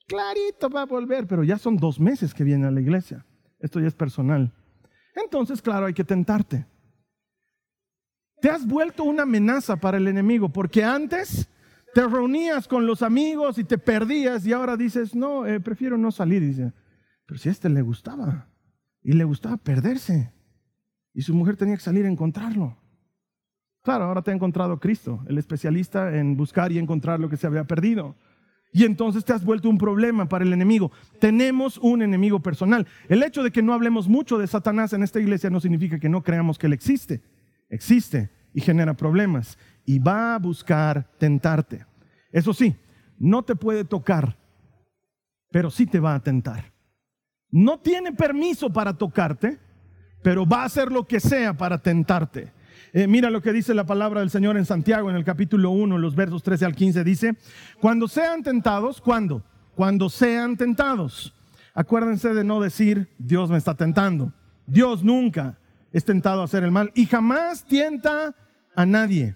Clarito 0.08 0.70
va 0.70 0.82
a 0.82 0.86
volver, 0.86 1.28
pero 1.28 1.44
ya 1.44 1.58
son 1.58 1.78
dos 1.78 2.00
meses 2.00 2.34
que 2.34 2.44
viene 2.44 2.68
a 2.68 2.72
la 2.72 2.82
iglesia. 2.82 3.26
Esto 3.60 3.80
ya 3.80 3.88
es 3.88 3.96
personal. 3.96 4.52
Entonces, 5.16 5.62
claro, 5.62 5.86
hay 5.86 5.94
que 5.94 6.04
tentarte. 6.04 6.66
Te 8.42 8.50
has 8.50 8.66
vuelto 8.66 9.04
una 9.04 9.24
amenaza 9.24 9.76
para 9.76 9.98
el 9.98 10.08
enemigo, 10.08 10.50
porque 10.50 10.84
antes 10.84 11.50
te 11.94 12.08
reunías 12.08 12.68
con 12.68 12.86
los 12.86 13.02
amigos 13.02 13.58
y 13.58 13.64
te 13.64 13.78
perdías 13.78 14.46
y 14.46 14.54
ahora 14.54 14.78
dices, 14.78 15.16
no, 15.16 15.46
eh, 15.46 15.60
prefiero 15.60 15.98
no 15.98 16.12
salir. 16.12 16.42
dice, 16.42 16.74
pero 17.26 17.40
si 17.40 17.50
a 17.50 17.52
este 17.52 17.70
le 17.70 17.82
gustaba 17.82 18.50
y 19.02 19.14
le 19.14 19.24
gustaba 19.24 19.58
perderse 19.58 20.34
y 21.14 21.22
su 21.22 21.34
mujer 21.34 21.58
tenía 21.58 21.76
que 21.76 21.84
salir 21.84 22.06
a 22.06 22.10
encontrarlo. 22.10 22.78
Ahora 23.98 24.22
te 24.22 24.32
ha 24.32 24.34
encontrado 24.34 24.80
Cristo, 24.80 25.24
el 25.28 25.38
especialista 25.38 26.16
en 26.16 26.38
buscar 26.38 26.72
y 26.72 26.78
encontrar 26.78 27.20
lo 27.20 27.30
que 27.30 27.38
se 27.38 27.48
había 27.48 27.66
perdido. 27.66 28.16
Y 28.72 28.86
entonces 28.86 29.26
te 29.26 29.34
has 29.34 29.44
vuelto 29.44 29.70
un 29.70 29.78
problema 29.78 30.30
para 30.30 30.46
el 30.46 30.54
enemigo. 30.54 30.92
Tenemos 31.20 31.78
un 31.80 32.02
enemigo 32.02 32.40
personal. 32.40 32.86
El 33.08 33.24
hecho 33.24 33.42
de 33.42 33.52
que 33.52 33.64
no 33.64 33.74
hablemos 33.74 34.08
mucho 34.08 34.38
de 34.38 34.48
Satanás 34.48 34.94
en 34.94 35.02
esta 35.02 35.20
iglesia 35.20 35.50
no 35.50 35.60
significa 35.60 36.00
que 36.00 36.10
no 36.10 36.24
creamos 36.24 36.60
que 36.60 36.68
él 36.68 36.74
existe. 36.74 37.22
Existe 37.70 38.30
y 38.54 38.62
genera 38.62 38.94
problemas. 38.94 39.58
Y 39.86 39.98
va 39.98 40.36
a 40.36 40.40
buscar 40.40 41.10
tentarte. 41.18 41.86
Eso 42.32 42.54
sí, 42.54 42.76
no 43.18 43.44
te 43.44 43.56
puede 43.56 43.86
tocar, 43.86 44.38
pero 45.52 45.72
sí 45.72 45.88
te 45.88 46.00
va 46.00 46.14
a 46.14 46.20
tentar. 46.20 46.72
No 47.50 47.80
tiene 47.80 48.12
permiso 48.12 48.72
para 48.72 48.94
tocarte, 48.94 49.58
pero 50.22 50.46
va 50.46 50.62
a 50.62 50.66
hacer 50.66 50.92
lo 50.92 51.08
que 51.08 51.20
sea 51.20 51.56
para 51.56 51.80
tentarte. 51.80 52.52
Eh, 52.92 53.08
mira 53.08 53.30
lo 53.30 53.42
que 53.42 53.54
dice 53.54 53.74
la 53.74 53.86
palabra 53.86 54.22
del 54.22 54.30
Señor 54.30 54.58
en 54.58 54.66
Santiago, 54.66 55.10
en 55.10 55.16
el 55.16 55.24
capítulo 55.24 55.70
1, 55.70 55.98
los 55.98 56.16
versos 56.16 56.42
13 56.42 56.66
al 56.66 56.76
15, 56.76 57.04
dice, 57.04 57.36
cuando 57.80 58.08
sean 58.08 58.42
tentados, 58.42 59.00
¿cuándo? 59.00 59.44
Cuando 59.76 60.10
sean 60.10 60.58
tentados. 60.58 61.34
Acuérdense 61.74 62.34
de 62.34 62.44
no 62.44 62.60
decir, 62.60 63.08
Dios 63.20 63.50
me 63.52 63.58
está 63.58 63.76
tentando. 63.76 64.34
Dios 64.66 65.04
nunca 65.04 65.58
es 65.92 66.04
tentado 66.04 66.42
a 66.42 66.46
hacer 66.46 66.64
el 66.64 66.72
mal 66.72 66.92
y 66.96 67.06
jamás 67.06 67.64
tienta 67.64 68.36
a 68.76 68.86
nadie. 68.86 69.36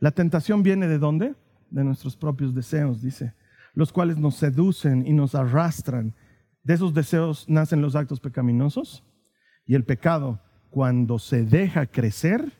La 0.00 0.10
tentación 0.10 0.62
viene 0.62 0.88
de 0.88 0.98
dónde? 0.98 1.34
De 1.70 1.84
nuestros 1.84 2.16
propios 2.16 2.54
deseos, 2.54 3.02
dice, 3.02 3.34
los 3.74 3.92
cuales 3.92 4.18
nos 4.18 4.36
seducen 4.36 5.06
y 5.06 5.12
nos 5.12 5.34
arrastran. 5.34 6.14
De 6.62 6.74
esos 6.74 6.92
deseos 6.92 7.48
nacen 7.48 7.80
los 7.80 7.94
actos 7.94 8.20
pecaminosos 8.20 9.04
y 9.66 9.74
el 9.74 9.84
pecado, 9.84 10.40
cuando 10.70 11.18
se 11.18 11.44
deja 11.44 11.86
crecer, 11.86 12.52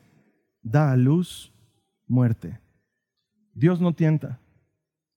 da 0.65 0.91
a 0.91 0.97
luz 0.97 1.53
muerte. 2.07 2.59
Dios 3.53 3.79
no 3.79 3.93
tienta, 3.93 4.41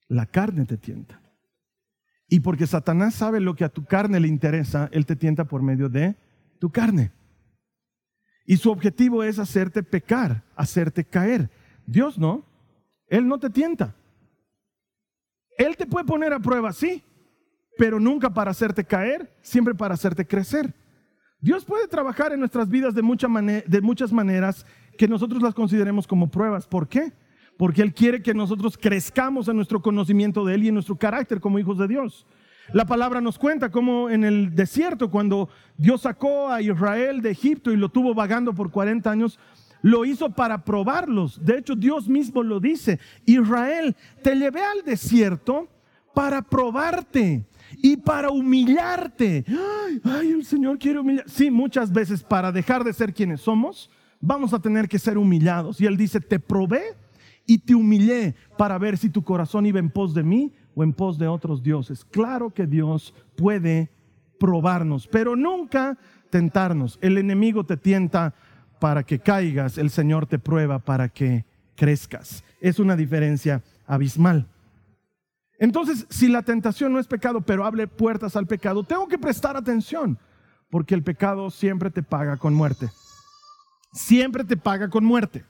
la 0.07 0.27
carne 0.27 0.65
te 0.67 0.77
tienta. 0.77 1.21
Y 2.29 2.41
porque 2.41 2.67
Satanás 2.67 3.15
sabe 3.15 3.41
lo 3.41 3.57
que 3.57 3.65
a 3.65 3.71
tu 3.71 3.85
carne 3.85 4.21
le 4.21 4.29
interesa, 4.29 4.89
Él 4.93 5.07
te 5.07 5.17
tienta 5.17 5.47
por 5.47 5.63
medio 5.63 5.89
de 5.89 6.15
tu 6.61 6.71
carne. 6.71 7.13
Y 8.45 8.59
su 8.59 8.71
objetivo 8.71 9.25
es 9.25 9.39
hacerte 9.39 9.83
pecar, 9.83 10.45
hacerte 10.55 11.05
caer. 11.05 11.51
Dios 11.87 12.19
no, 12.19 12.45
Él 13.09 13.27
no 13.27 13.39
te 13.39 13.49
tienta. 13.51 13.97
Él 15.57 15.77
te 15.77 15.87
puede 15.87 16.05
poner 16.05 16.33
a 16.33 16.41
prueba, 16.41 16.73
sí, 16.73 17.03
pero 17.79 17.99
nunca 17.99 18.31
para 18.31 18.51
hacerte 18.51 18.85
caer, 18.85 19.35
siempre 19.41 19.75
para 19.75 19.95
hacerte 19.95 20.27
crecer. 20.27 20.75
Dios 21.41 21.65
puede 21.65 21.89
trabajar 21.89 22.33
en 22.33 22.41
nuestras 22.41 22.69
vidas 22.69 22.95
de, 22.95 23.03
de 23.67 23.81
muchas 23.81 24.13
maneras 24.13 24.67
que 24.99 25.09
nosotros 25.09 25.41
las 25.43 25.55
consideremos 25.55 26.07
como 26.07 26.31
pruebas. 26.31 26.67
¿Por 26.67 26.89
qué? 26.89 27.13
Porque 27.57 27.81
Él 27.81 27.95
quiere 27.95 28.21
que 28.21 28.35
nosotros 28.35 28.77
crezcamos 28.77 29.49
en 29.49 29.57
nuestro 29.57 29.81
conocimiento 29.81 30.45
de 30.45 30.57
Él 30.57 30.65
y 30.65 30.69
en 30.69 30.75
nuestro 30.75 30.97
carácter 30.97 31.41
como 31.41 31.59
hijos 31.59 31.79
de 31.79 31.89
Dios. 31.89 32.27
La 32.73 32.85
palabra 32.85 33.23
nos 33.23 33.39
cuenta 33.39 33.71
cómo 33.71 34.11
en 34.11 34.25
el 34.25 34.55
desierto, 34.55 35.11
cuando 35.11 35.49
Dios 35.79 36.03
sacó 36.03 36.51
a 36.51 36.61
Israel 36.61 37.23
de 37.23 37.31
Egipto 37.31 37.73
y 37.73 37.77
lo 37.77 37.89
tuvo 37.89 38.13
vagando 38.13 38.53
por 38.53 38.71
40 38.71 39.11
años, 39.11 39.39
lo 39.81 40.05
hizo 40.05 40.31
para 40.31 40.65
probarlos. 40.65 41.43
De 41.43 41.57
hecho, 41.59 41.75
Dios 41.75 42.09
mismo 42.09 42.43
lo 42.43 42.61
dice. 42.61 42.99
Israel, 43.25 43.97
te 44.23 44.35
llevé 44.35 44.63
al 44.63 44.83
desierto 44.85 45.69
para 46.13 46.43
probarte 46.43 47.47
y 47.77 47.97
para 47.97 48.31
humillarte. 48.31 49.45
Ay, 49.49 50.01
ay, 50.05 50.33
el 50.33 50.45
Señor 50.45 50.79
quiere 50.79 50.99
humillar. 50.99 51.25
Sí, 51.29 51.51
muchas 51.51 51.93
veces 51.93 52.23
para 52.23 52.53
dejar 52.53 52.85
de 52.85 52.93
ser 52.93 53.15
quienes 53.15 53.41
somos, 53.41 53.91
vamos 54.21 54.53
a 54.53 54.59
tener 54.59 54.89
que 54.89 54.99
ser 54.99 55.19
humillados. 55.19 55.81
Y 55.81 55.87
Él 55.87 55.97
dice, 55.97 56.21
te 56.21 56.39
probé 56.39 56.95
y 57.47 57.59
te 57.59 57.75
humillé 57.75 58.35
para 58.57 58.79
ver 58.79 58.99
si 58.99 59.09
tu 59.09 59.23
corazón 59.23 59.67
iba 59.67 59.79
en 59.79 59.91
pos 59.91 60.15
de 60.15 60.23
mí 60.23 60.53
o 60.75 60.85
en 60.85 60.93
pos 60.93 61.19
de 61.19 61.29
otros 61.29 61.63
dioses. 61.63 62.05
Claro 62.05 62.51
que 62.51 62.67
Dios 62.67 63.15
puede 63.37 63.91
probarnos, 64.39 65.07
pero 65.07 65.35
nunca 65.35 65.99
tentarnos. 66.31 66.99
El 67.01 67.19
enemigo 67.19 67.65
te 67.65 67.77
tienta 67.77 68.35
para 68.79 69.03
que 69.03 69.19
caigas, 69.19 69.79
el 69.79 69.91
Señor 69.91 70.27
te 70.27 70.39
prueba 70.39 70.79
para 70.79 71.09
que 71.09 71.45
crezcas. 71.75 72.45
Es 72.61 72.79
una 72.79 72.97
diferencia 72.97 73.63
abismal. 73.87 74.47
Entonces, 75.59 76.07
si 76.09 76.29
la 76.29 76.43
tentación 76.43 76.93
no 76.93 77.01
es 77.01 77.09
pecado, 77.09 77.41
pero 77.41 77.65
abre 77.65 77.89
puertas 77.89 78.37
al 78.37 78.47
pecado, 78.47 78.85
tengo 78.85 79.09
que 79.09 79.19
prestar 79.19 79.57
atención, 79.57 80.17
porque 80.71 80.95
el 80.95 81.03
pecado 81.03 81.51
siempre 81.51 81.91
te 81.91 82.05
paga 82.05 82.37
con 82.37 82.55
muerte 82.55 82.89
siempre 83.99 84.45
te 84.45 84.57
paga 84.57 84.89
con 84.89 85.05
muerte. 85.05 85.45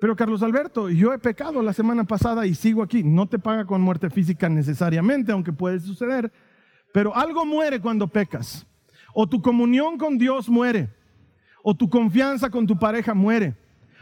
Pero 0.00 0.16
Carlos 0.16 0.42
Alberto, 0.42 0.90
yo 0.90 1.12
he 1.12 1.18
pecado 1.18 1.62
la 1.62 1.72
semana 1.72 2.04
pasada 2.04 2.46
y 2.46 2.54
sigo 2.54 2.82
aquí. 2.82 3.04
No 3.04 3.26
te 3.28 3.38
paga 3.38 3.64
con 3.64 3.80
muerte 3.80 4.10
física 4.10 4.48
necesariamente, 4.48 5.32
aunque 5.32 5.52
puede 5.52 5.78
suceder. 5.78 6.32
Pero 6.92 7.14
algo 7.14 7.46
muere 7.46 7.80
cuando 7.80 8.08
pecas. 8.08 8.66
O 9.14 9.28
tu 9.28 9.40
comunión 9.40 9.98
con 9.98 10.18
Dios 10.18 10.48
muere. 10.48 10.88
o 11.62 11.74
tu 11.74 11.88
confianza 11.88 12.50
con 12.50 12.66
tu 12.66 12.76
pareja 12.78 13.14
muere, 13.14 13.54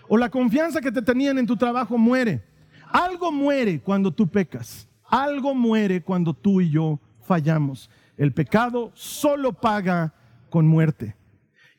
o 0.09 0.17
la 0.17 0.31
confianza 0.31 0.81
que 0.81 0.91
te 0.91 1.03
tenían 1.03 1.39
en 1.39 1.47
tu 1.47 1.57
trabajo 1.57 1.99
muere. 1.99 2.43
Algo 2.91 3.31
muere 3.31 3.81
cuando 3.81 4.11
tú 4.11 4.27
pecas, 4.27 4.89
algo 5.05 5.55
muere 5.55 6.03
cuando 6.03 6.35
tú 6.35 6.61
y 6.61 6.71
yo 6.71 6.99
fallamos. 7.23 7.91
El 8.17 8.33
pecado 8.33 8.91
solo 8.95 9.53
paga 9.53 10.13
con 10.49 10.67
muerte. 10.67 11.15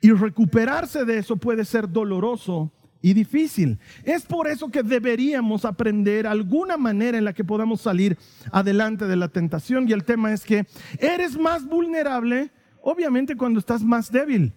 Y 0.01 0.11
recuperarse 0.11 1.05
de 1.05 1.19
eso 1.19 1.37
puede 1.37 1.63
ser 1.63 1.87
doloroso 1.87 2.71
y 3.01 3.13
difícil. 3.13 3.79
Es 4.03 4.25
por 4.25 4.47
eso 4.47 4.69
que 4.69 4.83
deberíamos 4.83 5.63
aprender 5.63 6.25
alguna 6.25 6.75
manera 6.77 7.17
en 7.17 7.25
la 7.25 7.33
que 7.33 7.43
podamos 7.43 7.81
salir 7.81 8.17
adelante 8.51 9.05
de 9.05 9.15
la 9.15 9.27
tentación. 9.27 9.87
Y 9.87 9.93
el 9.93 10.03
tema 10.03 10.33
es 10.33 10.43
que 10.43 10.65
eres 10.99 11.37
más 11.37 11.65
vulnerable, 11.65 12.51
obviamente, 12.81 13.35
cuando 13.35 13.59
estás 13.59 13.83
más 13.83 14.11
débil. 14.11 14.53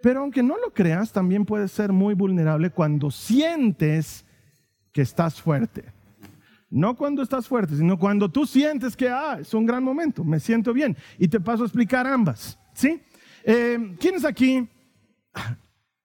Pero 0.00 0.20
aunque 0.20 0.42
no 0.42 0.56
lo 0.58 0.72
creas, 0.72 1.12
también 1.12 1.44
puedes 1.44 1.72
ser 1.72 1.92
muy 1.92 2.14
vulnerable 2.14 2.70
cuando 2.70 3.10
sientes 3.10 4.24
que 4.92 5.02
estás 5.02 5.40
fuerte. 5.40 5.84
No 6.70 6.96
cuando 6.96 7.22
estás 7.22 7.46
fuerte, 7.46 7.76
sino 7.76 7.98
cuando 7.98 8.30
tú 8.30 8.46
sientes 8.46 8.96
que 8.96 9.08
ah, 9.08 9.38
es 9.40 9.52
un 9.52 9.66
gran 9.66 9.84
momento, 9.84 10.24
me 10.24 10.40
siento 10.40 10.72
bien. 10.72 10.96
Y 11.18 11.28
te 11.28 11.38
paso 11.38 11.64
a 11.64 11.66
explicar 11.66 12.06
ambas. 12.06 12.58
¿sí? 12.74 13.02
Eh, 13.44 13.96
¿Quiénes 13.98 14.24
aquí? 14.24 14.68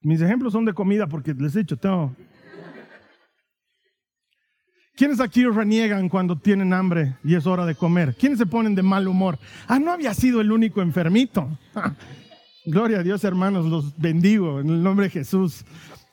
Mis 0.01 0.21
ejemplos 0.21 0.53
son 0.53 0.65
de 0.65 0.73
comida 0.73 1.07
porque 1.07 1.33
les 1.33 1.55
he 1.55 1.59
dicho, 1.59 1.77
tengo... 1.77 2.15
¿Quiénes 4.95 5.19
aquí 5.19 5.45
reniegan 5.45 6.09
cuando 6.09 6.39
tienen 6.39 6.73
hambre 6.73 7.17
y 7.23 7.35
es 7.35 7.45
hora 7.45 7.67
de 7.67 7.75
comer? 7.75 8.15
¿Quiénes 8.15 8.39
se 8.39 8.47
ponen 8.47 8.73
de 8.73 8.81
mal 8.81 9.07
humor? 9.07 9.37
Ah, 9.67 9.77
no 9.77 9.91
había 9.91 10.11
sido 10.15 10.41
el 10.41 10.51
único 10.51 10.81
enfermito. 10.81 11.47
Gloria 12.65 12.99
a 12.99 13.03
Dios, 13.03 13.23
hermanos, 13.23 13.67
los 13.67 13.95
bendigo 13.95 14.59
en 14.59 14.69
el 14.69 14.81
nombre 14.81 15.05
de 15.05 15.11
Jesús. 15.11 15.63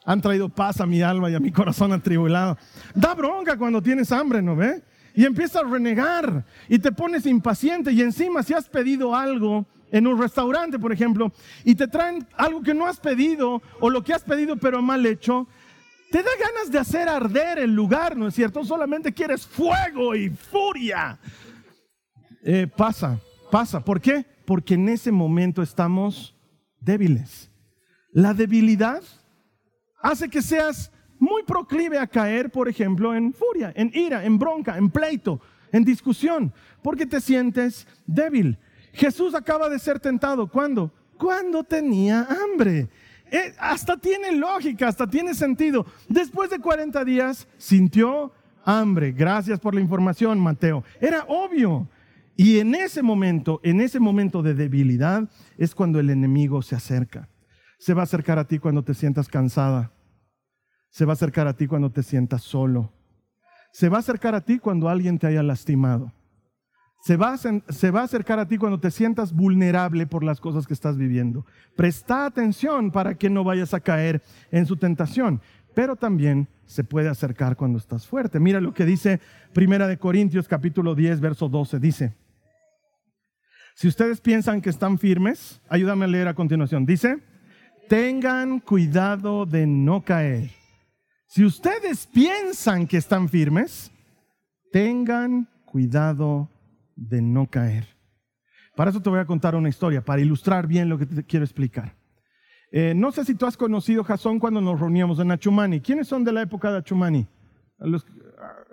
Han 0.05 0.21
traído 0.21 0.51
paz 0.51 0.83
a 0.83 0.87
mi 0.87 1.01
alma 1.01 1.31
y 1.31 1.35
a 1.35 1.41
mi 1.41 1.51
corazón 1.51 1.93
atribulado. 1.93 2.59
Da 2.95 3.15
bronca 3.15 3.57
cuando 3.57 3.81
tienes 3.81 4.13
hambre, 4.13 4.43
¿no 4.43 4.55
ve? 4.55 4.83
Y 5.15 5.25
empiezas 5.25 5.63
a 5.63 5.67
renegar 5.67 6.45
y 6.69 6.79
te 6.79 6.93
pones 6.93 7.25
impaciente 7.25 7.91
y 7.91 8.03
encima 8.03 8.43
si 8.43 8.53
has 8.53 8.69
pedido 8.69 9.17
algo 9.17 9.67
en 9.95 10.09
un 10.09 10.21
restaurante, 10.21 10.77
por 10.77 10.93
ejemplo, 10.93 11.33
y 11.63 11.77
te 11.77 11.87
traen 11.87 12.27
algo 12.37 12.63
que 12.63 12.75
no 12.75 12.85
has 12.85 12.99
pedido 12.99 13.63
o 13.79 13.89
lo 13.89 14.03
que 14.03 14.13
has 14.13 14.25
pedido 14.25 14.57
pero 14.57 14.83
mal 14.83 15.07
hecho, 15.07 15.47
te 16.11 16.21
da 16.21 16.31
ganas 16.37 16.73
de 16.73 16.81
hacer 16.81 17.09
arder 17.09 17.61
el 17.61 17.77
lugar, 17.77 18.17
¿no 18.17 18.27
es 18.27 18.35
cierto? 18.35 18.65
Solamente 18.65 19.13
quieres 19.13 19.47
fuego 19.47 20.17
y 20.17 20.31
furia. 20.31 21.17
Eh, 22.43 22.67
pasa, 22.67 23.21
pasa. 23.53 23.85
¿Por 23.85 24.01
qué? 24.01 24.27
Porque 24.45 24.75
en 24.75 24.89
ese 24.89 25.13
momento 25.13 25.63
estamos 25.63 26.35
débiles. 26.81 27.49
La 28.11 28.35
debilidad 28.35 29.01
hace 30.03 30.29
que 30.29 30.43
seas 30.43 30.91
muy 31.21 31.45
proclive 31.45 32.01
a 32.01 32.09
caer, 32.09 32.51
por 32.51 32.69
ejemplo, 32.69 33.15
en 33.15 33.33
furia, 33.33 33.73
en 33.77 33.93
ira, 33.95 34.25
en 34.25 34.41
bronca, 34.41 34.77
en 34.77 34.91
pleito, 34.91 35.41
en 35.71 35.85
discusión, 35.85 36.53
porque 36.83 37.07
te 37.07 37.21
sientes 37.21 37.87
débil. 38.07 38.59
Jesús 38.95 39.35
acaba 39.35 39.69
de 39.69 39.79
ser 39.79 40.01
tentado. 40.01 40.47
¿Cuándo? 40.47 40.93
Cuando 41.19 41.63
tenía 41.63 42.27
hambre. 42.27 42.89
Eh, 43.31 43.53
hasta 43.59 43.97
tiene 43.97 44.33
lógica, 44.33 44.89
hasta 44.89 45.09
tiene 45.09 45.35
sentido. 45.35 45.85
Después 46.09 46.51
de 46.51 46.61
40 46.61 47.05
días 47.05 47.49
sintió 47.59 48.33
hambre. 48.65 49.13
Gracias 49.13 49.59
por 49.61 49.75
la 49.75 49.81
información, 49.81 50.39
Mateo. 50.39 50.85
Era 51.01 51.25
obvio. 51.29 51.89
Y 52.37 52.59
en 52.59 52.75
ese 52.75 53.03
momento, 53.03 53.61
en 53.63 53.81
ese 53.81 54.01
momento 54.01 54.43
de 54.43 54.55
debilidad, 54.55 55.29
es 55.57 55.75
cuando 55.75 56.01
el 56.01 56.11
enemigo 56.11 56.63
se 56.63 56.75
acerca. 56.75 57.29
Se 57.79 57.95
va 57.95 58.03
a 58.03 58.05
acercar 58.05 58.39
a 58.39 58.47
ti 58.47 58.59
cuando 58.59 58.83
te 58.83 58.95
sientas 58.95 59.29
cansada. 59.29 59.93
Se 60.91 61.05
va 61.05 61.13
a 61.13 61.15
acercar 61.15 61.47
a 61.47 61.57
ti 61.57 61.67
cuando 61.67 61.91
te 61.91 62.03
sientas 62.03 62.43
solo. 62.43 62.93
Se 63.73 63.89
va 63.89 63.97
a 63.97 64.01
acercar 64.01 64.35
a 64.35 64.41
ti 64.41 64.59
cuando 64.59 64.89
alguien 64.89 65.19
te 65.19 65.27
haya 65.27 65.43
lastimado. 65.43 66.13
Se 67.05 67.19
va, 67.19 67.35
a, 67.35 68.03
acercar 68.03 68.39
a 68.39 68.49
ti 68.49 68.57
cuando 68.57 68.81
te 68.81 68.91
sientas 68.91 69.35
vulnerable 69.35 70.07
por 70.07 70.25
las 70.25 70.41
cosas 70.41 70.67
que 70.67 70.73
estás 70.73 70.97
viviendo. 70.97 71.45
Presta 71.77 72.25
atención 72.25 72.91
para 72.91 73.15
que 73.15 73.29
no 73.29 73.45
vayas 73.45 73.75
a 73.75 73.81
caer 73.81 74.23
en 74.51 74.65
su 74.65 74.79
tentación. 74.79 75.43
Pero 75.75 75.97
también 75.97 76.49
se 76.65 76.83
puede 76.83 77.11
acercar 77.11 77.57
cuando 77.57 77.77
estás 77.77 78.07
fuerte. 78.07 78.41
Mira 78.41 78.59
lo 78.59 78.73
que 78.73 78.87
dice 78.87 79.21
Primera 79.53 79.87
de 79.87 79.99
Corintios 79.99 80.49
capítulo 80.49 80.95
10, 80.95 81.21
verso 81.21 81.51
12. 81.51 81.79
Dice, 81.79 82.15
si 83.75 83.87
ustedes 83.87 84.23
piensan 84.23 84.63
que 84.63 84.71
están 84.71 84.99
firmes, 84.99 85.61
ayúdame 85.69 86.07
a 86.07 86.09
leer 86.09 86.29
a 86.29 86.35
continuación. 86.35 86.87
Dice, 86.87 87.19
tengan 87.87 88.61
cuidado 88.61 89.45
de 89.45 89.67
no 89.67 90.03
caer. 90.03 90.49
Si 91.27 91.45
ustedes 91.45 92.07
piensan 92.07 92.87
que 92.87 92.97
están 92.97 93.29
firmes, 93.29 93.93
tengan 94.73 95.51
cuidado 95.67 96.49
de 96.97 97.23
no 97.23 97.47
caer. 97.47 97.87
Para 98.77 98.91
eso 98.91 99.01
te 99.01 99.11
voy 99.11 99.21
a 99.21 99.27
contar 99.27 99.55
una 99.55 99.69
historia, 99.69 100.05
para 100.05 100.21
ilustrar 100.21 100.67
bien 100.67 100.89
lo 100.89 100.99
que 100.99 101.07
te 101.07 101.25
quiero 101.25 101.45
explicar. 101.45 101.95
Eh, 102.73 102.93
no 102.95 103.13
sé 103.13 103.25
si 103.25 103.35
tú 103.35 103.47
has 103.47 103.57
conocido 103.57 104.03
Jasón 104.03 104.41
cuando 104.41 104.61
nos 104.61 104.81
reuníamos 104.81 105.19
en 105.21 105.31
Achumani. 105.31 105.81
¿Quiénes 105.81 106.09
son 106.09 106.25
de 106.25 106.33
la 106.33 106.43
época 106.43 106.73
de 106.73 106.79
Achumani? 106.79 107.27
Los, 107.79 108.05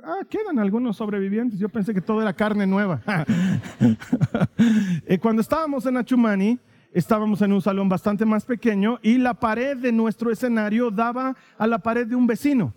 Ah, 0.03 0.25
quedan 0.27 0.57
algunos 0.57 0.97
sobrevivientes. 0.97 1.59
Yo 1.59 1.69
pensé 1.69 1.93
que 1.93 2.01
todo 2.01 2.21
era 2.21 2.33
carne 2.33 2.67
nueva. 2.67 3.01
Eh, 5.07 5.17
cuando 5.17 5.41
estábamos 5.41 5.85
en 5.87 5.97
Achumani, 5.97 6.59
estábamos 6.93 7.41
en 7.41 7.51
un 7.51 7.61
salón 7.61 7.89
bastante 7.89 8.25
más 8.25 8.45
pequeño 8.45 8.99
y 9.01 9.17
la 9.17 9.33
pared 9.33 9.75
de 9.75 9.91
nuestro 9.91 10.31
escenario 10.31 10.91
daba 10.91 11.35
a 11.57 11.67
la 11.67 11.79
pared 11.79 12.05
de 12.05 12.15
un 12.15 12.27
vecino, 12.27 12.73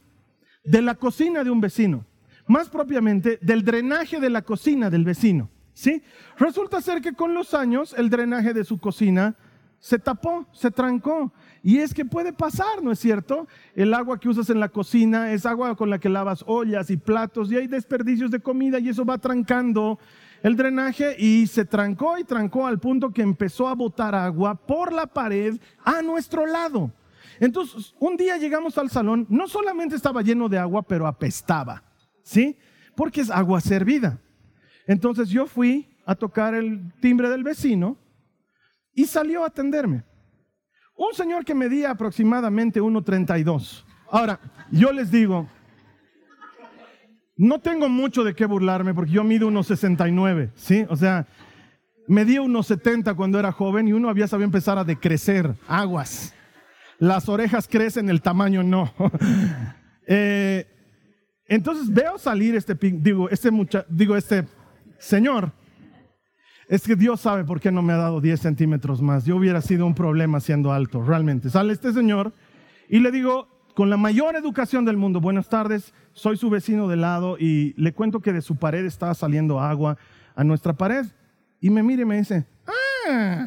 de 0.65 0.81
la 0.81 0.95
cocina 0.95 1.45
de 1.45 1.51
un 1.51 1.61
vecino, 1.61 2.07
más 2.47 2.69
propiamente 2.69 3.39
del 3.43 3.65
drenaje 3.65 4.21
de 4.21 4.31
la 4.31 4.43
cocina 4.43 4.91
del 4.91 5.05
vecino. 5.05 5.51
¿sí? 5.73 6.03
Resulta 6.39 6.81
ser 6.81 7.01
que 7.01 7.13
con 7.13 7.35
los 7.35 7.55
años 7.55 7.95
el 7.97 8.11
drenaje 8.11 8.53
de 8.53 8.65
su 8.65 8.79
cocina 8.79 9.37
se 9.85 9.99
tapó, 9.99 10.47
se 10.53 10.71
trancó. 10.71 11.31
Y 11.63 11.79
es 11.79 11.93
que 11.93 12.07
puede 12.07 12.33
pasar, 12.33 12.83
¿no 12.83 12.91
es 12.91 12.99
cierto? 12.99 13.47
El 13.75 13.93
agua 13.93 14.19
que 14.19 14.31
usas 14.31 14.49
en 14.49 14.59
la 14.59 14.71
cocina 14.71 15.33
es 15.33 15.45
agua 15.45 15.77
con 15.77 15.91
la 15.91 15.99
que 15.99 16.09
lavas 16.09 16.43
ollas 16.47 16.89
y 16.89 16.97
platos 16.97 17.53
y 17.53 17.57
hay 17.57 17.67
desperdicios 17.67 18.31
de 18.31 18.41
comida 18.41 18.79
y 18.79 18.89
eso 18.89 19.05
va 19.05 19.19
trancando 19.19 19.99
el 20.43 20.57
drenaje 20.57 21.17
y 21.19 21.47
se 21.47 21.67
trancó 21.67 22.19
y 22.19 22.25
trancó 22.25 22.67
al 22.67 22.81
punto 22.81 23.11
que 23.11 23.21
empezó 23.21 23.69
a 23.69 23.75
botar 23.75 24.15
agua 24.15 24.55
por 24.55 24.91
la 24.91 25.07
pared 25.07 25.61
a 25.85 26.01
nuestro 26.01 26.47
lado. 26.47 26.91
Entonces, 27.39 27.95
un 27.99 28.17
día 28.17 28.39
llegamos 28.39 28.79
al 28.79 28.89
salón, 28.89 29.27
no 29.29 29.49
solamente 29.49 29.97
estaba 29.97 30.23
lleno 30.23 30.49
de 30.49 30.57
agua, 30.57 30.83
pero 30.83 31.07
apestaba, 31.07 31.83
¿sí? 32.25 32.59
Porque 32.97 33.21
es 33.21 33.31
agua 33.31 33.61
servida. 33.61 34.19
Entonces 34.87 35.29
yo 35.29 35.47
fui 35.47 35.87
a 36.05 36.17
tocar 36.17 36.55
el 36.55 36.93
timbre 37.01 37.31
del 37.31 37.45
vecino 37.45 37.97
y 38.93 39.05
salió 39.05 39.45
a 39.45 39.47
atenderme. 39.47 40.03
Un 40.97 41.15
señor 41.15 41.45
que 41.45 41.55
medía 41.55 41.91
aproximadamente 41.91 42.81
1,32. 42.81 43.85
Ahora, 44.11 44.39
yo 44.71 44.93
les 44.93 45.11
digo, 45.11 45.49
no 47.37 47.61
tengo 47.61 47.89
mucho 47.89 48.23
de 48.23 48.35
qué 48.35 48.47
burlarme 48.47 48.95
porque 48.95 49.13
yo 49.13 49.25
mido 49.25 49.49
1,69, 49.51 50.51
¿sí? 50.55 50.87
O 50.89 50.97
sea, 50.97 51.27
medía 52.07 52.41
1,70 52.41 53.17
cuando 53.17 53.39
era 53.39 53.51
joven 53.51 53.89
y 53.89 53.93
uno 53.93 54.09
había 54.09 54.29
sabido 54.29 54.45
empezar 54.45 54.79
a 54.79 54.85
decrecer, 54.85 55.55
aguas. 55.67 56.33
Las 56.99 57.29
orejas 57.29 57.67
crecen, 57.67 58.09
el 58.09 58.23
tamaño 58.23 58.63
no. 58.63 58.93
Eh, 60.07 60.67
entonces 61.55 61.89
veo 61.89 62.19
salir 62.19 62.57
este, 62.57 62.75
digo, 62.75 63.31
este, 63.31 63.51
mucha, 63.53 63.87
digo, 63.89 64.17
este 64.17 64.45
señor 64.99 65.53
es 66.69 66.83
que 66.83 66.97
Dios 66.97 67.21
sabe 67.21 67.45
por 67.45 67.61
qué 67.61 67.71
no 67.71 67.81
me 67.81 67.93
ha 67.93 67.97
dado 67.97 68.21
10 68.21 68.41
centímetros 68.41 69.01
más. 69.01 69.25
Yo 69.25 69.37
hubiera 69.37 69.61
sido 69.61 69.87
un 69.87 69.95
problema 69.95 70.41
siendo 70.41 70.73
alto, 70.73 71.05
realmente. 71.05 71.51
Sale 71.51 71.73
este 71.73 71.93
señor 71.93 72.33
y 72.89 72.99
le 72.99 73.13
digo, 73.13 73.49
con 73.77 73.89
la 73.89 73.97
mayor 73.97 74.35
educación 74.35 74.85
del 74.85 74.97
mundo, 74.97 75.21
buenas 75.21 75.49
tardes, 75.49 75.95
soy 76.13 76.37
su 76.37 76.51
vecino 76.51 76.89
de 76.89 76.97
lado 76.97 77.37
y 77.39 77.73
le 77.81 77.93
cuento 77.93 78.21
que 78.21 78.33
de 78.33 78.43
su 78.43 78.57
pared 78.57 78.85
estaba 78.85 79.15
saliendo 79.15 79.61
agua 79.61 79.97
a 80.35 80.43
nuestra 80.43 80.73
pared. 80.73 81.07
Y 81.61 81.71
me 81.71 81.85
mira 81.85 82.03
y 82.03 82.05
me 82.05 82.17
dice, 82.17 82.47
ah, 82.67 83.47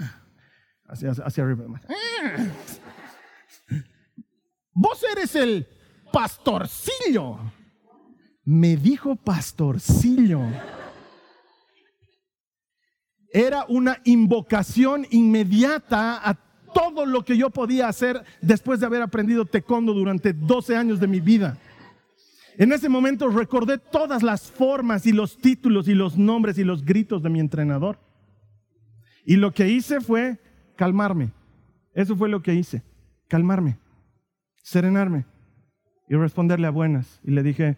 hacia, 0.88 1.12
hacia 1.12 1.44
arriba. 1.44 1.66
Ah, 1.90 2.46
vos 4.72 5.04
eres 5.12 5.36
el 5.36 5.68
pastorcillo. 6.14 7.40
Me 8.48 8.78
dijo 8.78 9.18
pastorcillo 9.18 10.42
era 13.32 13.66
una 13.68 14.00
invocación 14.06 15.06
inmediata 15.12 16.28
a 16.28 16.34
todo 16.74 17.06
lo 17.06 17.24
que 17.24 17.38
yo 17.38 17.50
podía 17.50 17.88
hacer 17.88 18.24
después 18.42 18.80
de 18.80 18.86
haber 18.86 19.02
aprendido 19.02 19.46
taekwondo 19.46 19.94
durante 19.94 20.34
12 20.34 20.76
años 20.76 21.00
de 21.00 21.08
mi 21.08 21.20
vida. 21.20 21.58
En 22.58 22.72
ese 22.72 22.90
momento 22.90 23.28
recordé 23.30 23.78
todas 23.78 24.24
las 24.24 24.50
formas 24.50 25.06
y 25.06 25.12
los 25.12 25.38
títulos 25.38 25.88
y 25.88 25.94
los 25.94 26.18
nombres 26.18 26.58
y 26.58 26.64
los 26.64 26.84
gritos 26.84 27.22
de 27.22 27.30
mi 27.30 27.40
entrenador. 27.40 28.00
Y 29.26 29.36
lo 29.36 29.54
que 29.54 29.68
hice 29.70 30.02
fue 30.02 30.40
calmarme. 30.76 31.32
Eso 31.94 32.16
fue 32.16 32.30
lo 32.30 32.42
que 32.42 32.54
hice. 32.54 32.82
calmarme, 33.28 33.78
serenarme 34.64 35.26
y 36.08 36.16
responderle 36.16 36.66
a 36.68 36.72
buenas. 36.72 37.20
Y 37.24 37.32
le 37.32 37.44
dije, 37.44 37.78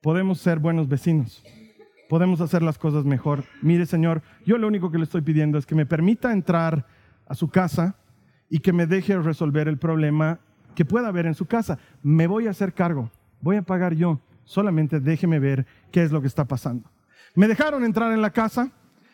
podemos 0.00 0.40
ser 0.40 0.58
buenos 0.58 0.88
vecinos, 0.88 1.42
podemos 2.08 2.40
hacer 2.40 2.62
las 2.62 2.78
cosas 2.78 3.04
mejor. 3.04 3.44
Mire, 3.62 3.86
Señor, 3.86 4.22
yo 4.44 4.58
lo 4.58 4.66
único 4.66 4.90
que 4.90 4.98
le 4.98 5.04
estoy 5.04 5.22
pidiendo 5.22 5.58
es 5.58 5.66
que 5.66 5.74
me 5.74 5.86
permita 5.86 6.32
entrar 6.32 6.86
a 7.26 7.34
su 7.34 7.48
casa 7.48 7.96
y 8.48 8.60
que 8.60 8.72
me 8.72 8.86
deje 8.86 9.16
resolver 9.18 9.68
el 9.68 9.78
problema 9.78 10.40
que 10.74 10.84
pueda 10.84 11.08
haber 11.08 11.26
en 11.26 11.34
su 11.34 11.46
casa. 11.46 11.78
Me 12.02 12.26
voy 12.26 12.46
a 12.46 12.50
hacer 12.50 12.72
cargo, 12.72 13.10
voy 13.40 13.56
a 13.56 13.62
pagar 13.62 13.94
yo, 13.94 14.20
solamente 14.44 15.00
déjeme 15.00 15.38
ver 15.38 15.66
qué 15.92 16.02
es 16.02 16.12
lo 16.12 16.20
que 16.20 16.26
está 16.26 16.46
pasando. 16.46 16.90
Me 17.34 17.46
dejaron 17.46 17.84
entrar 17.84 18.12
en 18.12 18.22
la 18.22 18.30
casa, 18.30 18.72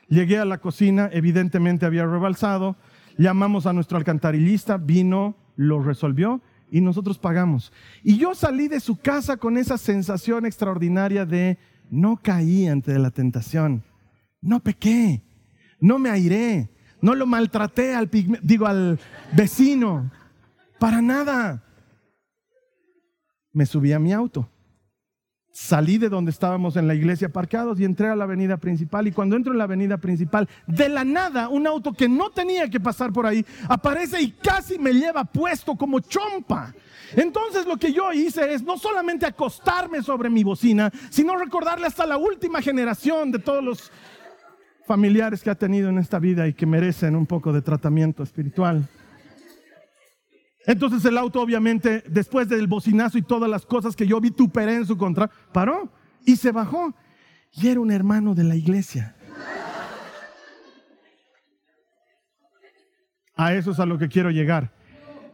llegué 0.09 0.39
a 0.39 0.45
la 0.45 0.59
cocina, 0.59 1.11
evidentemente 1.13 1.85
había 1.85 2.07
rebalsado, 2.07 2.77
llamamos 3.19 3.67
a 3.67 3.73
nuestro 3.73 3.99
alcantarillista, 3.99 4.79
vino, 4.79 5.37
lo 5.57 5.83
resolvió 5.83 6.41
y 6.71 6.81
nosotros 6.81 7.19
pagamos. 7.19 7.73
Y 8.03 8.19
yo 8.19 8.35
salí 8.35 8.69
de 8.69 8.81
su 8.81 8.97
casa 8.97 9.37
con 9.37 9.57
esa 9.57 9.79
sensación 9.79 10.47
extraordinaria 10.47 11.25
de 11.25 11.59
no 11.91 12.17
caí 12.17 12.67
ante 12.67 12.99
la 12.99 13.11
tentación, 13.11 13.85
no 14.41 14.61
pequé, 14.61 15.23
no 15.81 15.99
me 15.99 16.11
airé, 16.11 16.71
no 17.01 17.15
lo 17.15 17.27
maltraté 17.27 17.95
al 17.95 18.11
digo 18.43 18.67
al 18.67 18.99
vecino, 19.33 20.11
para 20.79 21.01
nada. 21.01 21.63
Me 23.53 23.65
subí 23.67 23.93
a 23.93 23.99
mi 23.99 24.13
auto 24.13 24.49
salí 25.57 25.97
de 25.97 26.11
donde 26.11 26.31
estábamos 26.31 26.77
en 26.77 26.87
la 26.87 26.95
iglesia 26.95 27.31
parqueados 27.31 27.81
y 27.81 27.85
entré 27.85 28.09
a 28.09 28.15
la 28.15 28.25
avenida 28.25 28.59
principal. 28.59 29.07
Y 29.07 29.13
cuando 29.13 29.37
entro 29.37 29.53
en 29.53 29.59
la 29.59 29.65
avenida 29.65 29.97
principal, 29.97 30.47
de 30.67 30.91
la 30.91 31.03
nada, 31.03 31.49
un 31.49 31.67
auto 31.67 31.95
que 31.95 32.11
no 32.11 32.29
tenía 32.29 32.69
que 32.69 32.79
pasar 32.79 33.11
por 33.11 33.25
ahí 33.25 33.45
aparece 33.67 34.21
y 34.21 34.33
casi 34.33 34.79
me 34.79 34.93
lleva 34.93 35.25
puesto 35.25 35.75
como 35.75 36.01
chompa. 36.01 36.75
Entonces 37.15 37.65
lo 37.65 37.79
que 37.79 37.91
yo 37.91 38.13
hice 38.13 38.53
es 38.53 38.63
no 38.63 38.77
solamente 38.77 39.25
acostarme 39.25 40.03
sobre 40.03 40.29
mi 40.29 40.45
bocina, 40.45 40.93
sino 41.09 41.37
recordarle 41.37 41.87
hasta 41.87 42.05
la 42.05 42.19
última 42.19 42.61
generación 42.61 43.33
de 43.33 43.39
todos 43.39 43.65
los 43.65 43.91
familiares 44.87 45.43
que 45.43 45.49
ha 45.49 45.55
tenido 45.55 45.89
en 45.89 45.97
esta 45.97 46.19
vida 46.19 46.47
y 46.47 46.53
que 46.53 46.67
merecen 46.67 47.17
un 47.17 47.25
poco 47.25 47.55
de 47.55 47.63
tratamiento 47.63 48.23
espiritual. 48.23 48.87
Entonces 50.67 51.05
el 51.05 51.17
auto 51.17 51.41
obviamente, 51.41 52.03
después 52.09 52.49
del 52.49 52.67
bocinazo 52.67 53.17
y 53.19 53.23
todas 53.23 53.49
las 53.49 53.65
cosas 53.65 53.95
que 53.95 54.07
yo 54.07 54.21
vituperé 54.21 54.75
en 54.75 54.87
su 54.87 54.99
contra, 54.99 55.31
paró 55.53 55.91
y 56.25 56.37
se 56.37 56.51
bajó. 56.51 56.93
Y 57.53 57.69
era 57.69 57.81
un 57.81 57.93
hermano 57.93 58.35
de 58.35 58.45
la 58.45 58.57
iglesia. 58.57 59.15
A 63.37 63.55
eso 63.55 63.71
es 63.71 63.79
a 63.79 63.87
lo 63.87 63.97
que 63.97 64.09
quiero 64.09 64.31
llegar. 64.31 64.73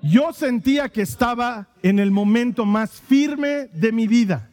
Yo 0.02 0.32
sentía 0.32 0.88
que 0.88 1.02
estaba 1.02 1.68
en 1.82 1.98
el 1.98 2.10
momento 2.10 2.66
más 2.66 3.00
firme 3.00 3.68
de 3.72 3.92
mi 3.92 4.06
vida. 4.06 4.50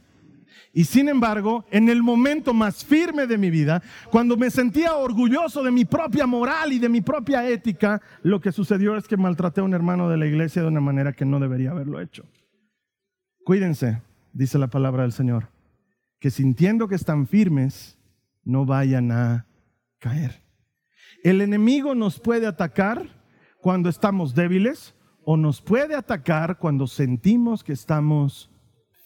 Y 0.72 0.84
sin 0.84 1.10
embargo, 1.10 1.66
en 1.72 1.90
el 1.90 2.04
momento 2.04 2.54
más 2.54 2.86
firme 2.86 3.26
de 3.26 3.38
mi 3.38 3.50
vida, 3.50 3.82
cuando 4.12 4.38
me 4.38 4.52
sentía 4.52 4.96
orgulloso 4.96 5.64
de 5.64 5.72
mi 5.72 5.84
propia 5.84 6.28
moral 6.28 6.72
y 6.74 6.80
de 6.80 6.90
mi 6.90 7.02
propia 7.02 7.48
ética, 7.50 8.02
lo 8.22 8.40
que 8.40 8.52
sucedió 8.52 8.96
es 8.96 9.08
que 9.08 9.18
maltraté 9.18 9.62
a 9.62 9.64
un 9.64 9.74
hermano 9.74 10.10
de 10.10 10.18
la 10.18 10.28
iglesia 10.28 10.62
de 10.62 10.68
una 10.68 10.82
manera 10.82 11.14
que 11.14 11.26
no 11.26 11.40
debería 11.40 11.72
haberlo 11.72 12.00
hecho. 12.00 12.24
Cuídense, 13.44 14.02
dice 14.32 14.60
la 14.60 14.68
palabra 14.68 15.04
del 15.04 15.12
Señor, 15.12 15.50
que 16.20 16.30
sintiendo 16.30 16.88
que 16.88 16.96
están 16.96 17.26
firmes, 17.26 17.98
no 18.44 18.66
vayan 18.66 19.12
a 19.12 19.48
caer. 19.98 20.44
El 21.24 21.42
enemigo 21.42 21.96
nos 21.96 22.20
puede 22.20 22.46
atacar 22.46 23.24
cuando 23.60 23.90
estamos 23.90 24.36
débiles 24.36 24.94
o 25.26 25.36
nos 25.36 25.62
puede 25.62 25.96
atacar 25.96 26.60
cuando 26.60 26.86
sentimos 26.86 27.64
que 27.64 27.74
estamos 27.74 28.52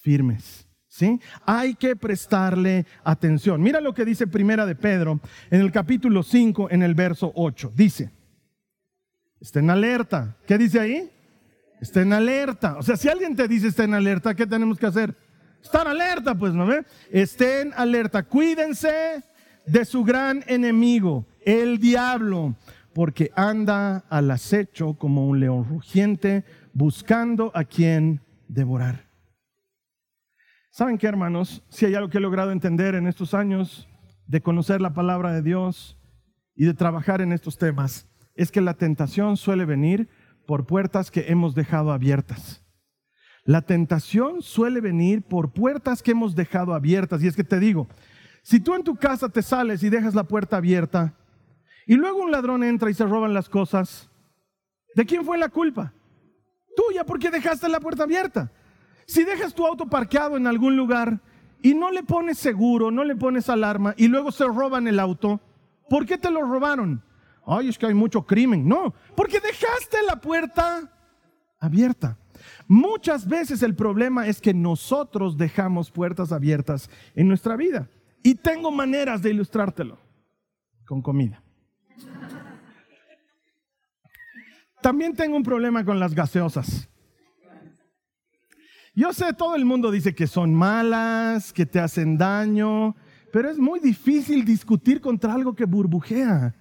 firmes. 0.02 0.68
¿Sí? 0.94 1.20
Hay 1.48 1.74
que 1.74 1.96
prestarle 1.96 2.86
atención. 3.04 3.64
Mira 3.64 3.82
lo 3.82 3.96
que 3.96 4.06
dice 4.06 4.28
Primera 4.28 4.64
de 4.68 4.76
Pedro 4.76 5.20
en 5.50 5.62
el 5.62 5.72
capítulo 5.72 6.22
5, 6.22 6.70
en 6.70 6.84
el 6.84 6.94
verso 6.94 7.32
8. 7.34 7.72
Dice, 7.76 8.12
estén 9.42 9.72
alerta. 9.72 10.38
¿Qué 10.46 10.56
dice 10.56 10.80
ahí? 10.80 11.10
Estén 11.82 12.14
alerta. 12.14 12.78
O 12.78 12.84
sea, 12.84 12.96
si 12.96 13.10
alguien 13.10 13.36
te 13.36 13.48
dice 13.48 13.70
estén 13.70 13.96
alerta, 13.96 14.36
¿qué 14.36 14.46
tenemos 14.46 14.78
que 14.78 14.86
hacer? 14.86 15.16
Estar 15.64 15.88
alerta, 15.88 16.36
pues, 16.36 16.54
¿no 16.54 16.68
ve? 16.68 16.86
Estén 17.10 17.74
alerta. 17.76 18.22
Cuídense 18.22 19.24
de 19.66 19.86
su 19.86 20.04
gran 20.04 20.44
enemigo, 20.46 21.26
el 21.44 21.80
diablo, 21.80 22.56
porque 22.94 23.32
anda 23.36 24.06
al 24.10 24.30
acecho 24.30 24.94
como 24.94 25.28
un 25.28 25.40
león 25.40 25.66
rugiente, 25.68 26.44
buscando 26.72 27.52
a 27.56 27.64
quien 27.64 28.22
devorar. 28.48 29.13
¿Saben 30.74 30.98
qué, 30.98 31.06
hermanos? 31.06 31.62
Si 31.70 31.86
hay 31.86 31.94
algo 31.94 32.10
que 32.10 32.18
he 32.18 32.20
logrado 32.20 32.52
entender 32.52 32.96
en 32.96 33.06
estos 33.06 33.36
años 33.36 33.88
de 34.26 34.42
conocer 34.42 34.82
la 34.82 34.96
palabra 34.96 35.32
de 35.32 35.44
Dios 35.44 36.00
y 36.56 36.66
de 36.66 36.74
trabajar 36.74 37.22
en 37.22 37.32
estos 37.32 37.60
temas, 37.60 38.08
es 38.34 38.52
que 38.52 38.60
la 38.60 38.74
tentación 38.74 39.38
suele 39.38 39.66
venir 39.66 40.10
por 40.48 40.66
puertas 40.66 41.12
que 41.12 41.26
hemos 41.28 41.54
dejado 41.54 41.92
abiertas. 41.92 42.66
La 43.44 43.62
tentación 43.62 44.42
suele 44.42 44.82
venir 44.82 45.22
por 45.22 45.54
puertas 45.54 46.02
que 46.02 46.10
hemos 46.10 46.34
dejado 46.34 46.74
abiertas. 46.74 47.22
Y 47.22 47.28
es 47.28 47.36
que 47.36 47.44
te 47.44 47.60
digo, 47.60 47.88
si 48.42 48.60
tú 48.60 48.74
en 48.74 48.84
tu 48.84 48.96
casa 48.96 49.30
te 49.30 49.44
sales 49.44 49.84
y 49.84 49.92
dejas 49.92 50.16
la 50.16 50.24
puerta 50.24 50.58
abierta 50.58 51.14
y 51.86 51.94
luego 51.98 52.24
un 52.24 52.32
ladrón 52.32 52.64
entra 52.64 52.90
y 52.90 52.96
se 52.96 53.06
roban 53.06 53.36
las 53.36 53.48
cosas, 53.48 54.10
¿de 54.96 55.06
quién 55.06 55.24
fue 55.24 55.38
la 55.38 55.50
culpa? 55.50 55.94
Tuya 56.76 57.04
porque 57.04 57.30
dejaste 57.30 57.70
la 57.70 57.80
puerta 57.80 58.06
abierta. 58.06 58.52
Si 59.06 59.24
dejas 59.24 59.54
tu 59.54 59.66
auto 59.66 59.88
parqueado 59.88 60.38
en 60.38 60.48
algún 60.48 60.76
lugar 60.76 61.20
y 61.62 61.74
no 61.74 61.92
le 61.92 62.04
pones 62.04 62.38
seguro, 62.38 62.92
no 62.92 63.04
le 63.04 63.16
pones 63.16 63.50
alarma 63.50 63.94
y 63.98 64.08
luego 64.08 64.32
se 64.32 64.46
roban 64.46 64.88
el 64.88 65.00
auto, 65.00 65.40
¿por 65.90 66.06
qué 66.06 66.18
te 66.18 66.32
lo 66.32 66.42
robaron? 66.42 67.04
Ay, 67.46 67.70
es 67.70 67.78
que 67.78 67.86
hay 67.88 67.94
mucho 67.94 68.26
crimen. 68.26 68.68
No, 68.68 68.94
porque 69.16 69.40
dejaste 69.40 69.98
la 70.08 70.20
puerta 70.20 70.90
abierta. 71.60 72.18
Muchas 72.68 73.28
veces 73.28 73.64
el 73.64 73.76
problema 73.76 74.28
es 74.28 74.42
que 74.42 74.54
nosotros 74.54 75.38
dejamos 75.38 75.92
puertas 75.92 76.32
abiertas 76.32 76.90
en 77.16 77.28
nuestra 77.28 77.56
vida. 77.56 77.90
Y 78.22 78.36
tengo 78.36 78.72
maneras 78.72 79.22
de 79.22 79.32
ilustrártelo 79.32 79.98
con 80.86 81.02
comida. 81.02 81.44
También 84.82 85.16
tengo 85.16 85.38
un 85.38 85.44
problema 85.44 85.86
con 85.86 86.00
las 86.00 86.14
gaseosas. 86.14 86.90
Yo 88.96 89.12
sé, 89.12 89.34
todo 89.34 89.56
el 89.56 89.66
mundo 89.66 89.90
dice 89.90 90.14
que 90.14 90.28
son 90.28 90.54
malas, 90.54 91.52
que 91.52 91.66
te 91.66 91.80
hacen 91.80 92.16
daño, 92.16 92.96
pero 93.32 93.50
es 93.50 93.58
muy 93.58 93.80
difícil 93.80 94.46
discutir 94.46 95.02
contra 95.02 95.34
algo 95.34 95.56
que 95.56 95.66
burbujea. 95.66 96.54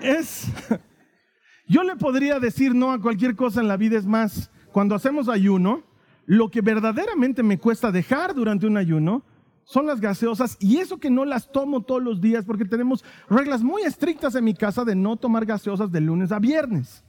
Es. 0.00 0.46
Yo 1.68 1.82
le 1.82 1.96
podría 1.96 2.40
decir 2.40 2.74
no 2.74 2.92
a 2.92 3.00
cualquier 3.00 3.36
cosa 3.36 3.60
en 3.60 3.68
la 3.68 3.76
vida, 3.76 3.98
es 3.98 4.06
más, 4.06 4.50
cuando 4.72 4.94
hacemos 4.94 5.28
ayuno, 5.28 5.82
lo 6.24 6.50
que 6.50 6.62
verdaderamente 6.62 7.42
me 7.42 7.58
cuesta 7.58 7.92
dejar 7.92 8.34
durante 8.34 8.66
un 8.66 8.78
ayuno 8.78 9.22
son 9.64 9.86
las 9.86 10.00
gaseosas 10.00 10.56
y 10.60 10.78
eso 10.78 10.96
que 10.96 11.10
no 11.10 11.26
las 11.26 11.52
tomo 11.52 11.82
todos 11.82 12.02
los 12.02 12.22
días 12.22 12.46
porque 12.46 12.64
tenemos 12.64 13.04
reglas 13.28 13.62
muy 13.62 13.82
estrictas 13.82 14.34
en 14.34 14.44
mi 14.44 14.54
casa 14.54 14.84
de 14.84 14.94
no 14.94 15.16
tomar 15.16 15.44
gaseosas 15.44 15.92
de 15.92 16.00
lunes 16.00 16.32
a 16.32 16.38
viernes. 16.38 17.04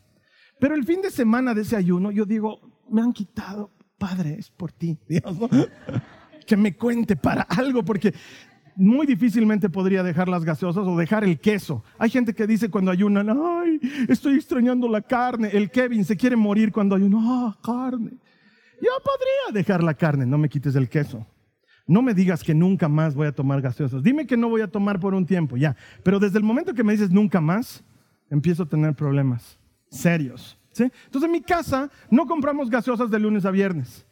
Pero 0.59 0.75
el 0.75 0.83
fin 0.83 1.01
de 1.01 1.11
semana 1.11 1.53
de 1.53 1.61
ese 1.61 1.77
ayuno 1.77 2.11
yo 2.11 2.25
digo, 2.25 2.59
me 2.89 3.01
han 3.01 3.13
quitado 3.13 3.71
Padre, 3.97 4.35
es 4.37 4.49
por 4.49 4.71
ti, 4.71 4.97
Dios, 5.07 5.23
que 6.45 6.55
me 6.55 6.75
cuente 6.75 7.15
para 7.15 7.41
algo, 7.43 7.83
porque 7.83 8.13
muy 8.75 9.07
difícilmente 9.07 9.69
podría 9.69 10.03
dejar 10.03 10.29
las 10.29 10.45
gaseosas 10.45 10.85
o 10.85 10.95
dejar 10.95 11.23
el 11.23 11.39
queso. 11.39 11.83
Hay 11.97 12.09
gente 12.09 12.33
que 12.33 12.45
dice 12.45 12.69
cuando 12.69 12.91
ayunan, 12.91 13.29
ay, 13.29 13.79
estoy 14.07 14.35
extrañando 14.35 14.87
la 14.87 15.01
carne. 15.01 15.49
El 15.51 15.71
Kevin 15.71 16.05
se 16.05 16.15
quiere 16.15 16.35
morir 16.35 16.71
cuando 16.71 16.95
ayuno, 16.95 17.19
ah, 17.23 17.57
carne. 17.63 18.11
Yo 18.79 18.91
podría 19.03 19.59
dejar 19.59 19.83
la 19.83 19.95
carne, 19.95 20.25
no 20.27 20.37
me 20.37 20.47
quites 20.47 20.75
el 20.75 20.87
queso. 20.87 21.25
No 21.87 22.01
me 22.01 22.13
digas 22.13 22.43
que 22.43 22.53
nunca 22.53 22.87
más 22.87 23.15
voy 23.15 23.27
a 23.27 23.31
tomar 23.31 23.61
gaseosas. 23.61 24.03
Dime 24.03 24.27
que 24.27 24.37
no 24.37 24.49
voy 24.49 24.61
a 24.61 24.67
tomar 24.67 24.99
por 24.99 25.15
un 25.15 25.25
tiempo, 25.25 25.57
ya. 25.57 25.75
Pero 26.03 26.19
desde 26.19 26.37
el 26.37 26.43
momento 26.43 26.73
que 26.73 26.83
me 26.83 26.91
dices 26.91 27.09
nunca 27.09 27.41
más, 27.41 27.83
empiezo 28.29 28.63
a 28.63 28.69
tener 28.69 28.93
problemas 28.93 29.57
serios. 29.89 30.56
Entonces 30.85 31.23
en 31.23 31.31
mi 31.31 31.41
casa 31.41 31.89
no 32.09 32.25
compramos 32.25 32.69
gaseosas 32.69 33.09
de 33.09 33.19
lunes 33.19 33.45
a 33.45 33.51
viernes. 33.51 34.05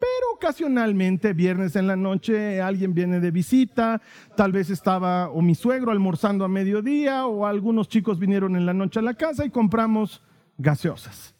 Pero 0.00 0.34
ocasionalmente, 0.34 1.32
viernes 1.32 1.74
en 1.74 1.88
la 1.88 1.96
noche, 1.96 2.60
alguien 2.60 2.94
viene 2.94 3.18
de 3.18 3.32
visita, 3.32 4.00
tal 4.36 4.52
vez 4.52 4.70
estaba 4.70 5.28
o 5.28 5.42
mi 5.42 5.56
suegro 5.56 5.90
almorzando 5.90 6.44
a 6.44 6.48
mediodía 6.48 7.26
o 7.26 7.46
algunos 7.46 7.88
chicos 7.88 8.20
vinieron 8.20 8.54
en 8.54 8.64
la 8.64 8.74
noche 8.74 9.00
a 9.00 9.02
la 9.02 9.14
casa 9.14 9.44
y 9.44 9.50
compramos 9.50 10.22
gaseosas. 10.56 11.34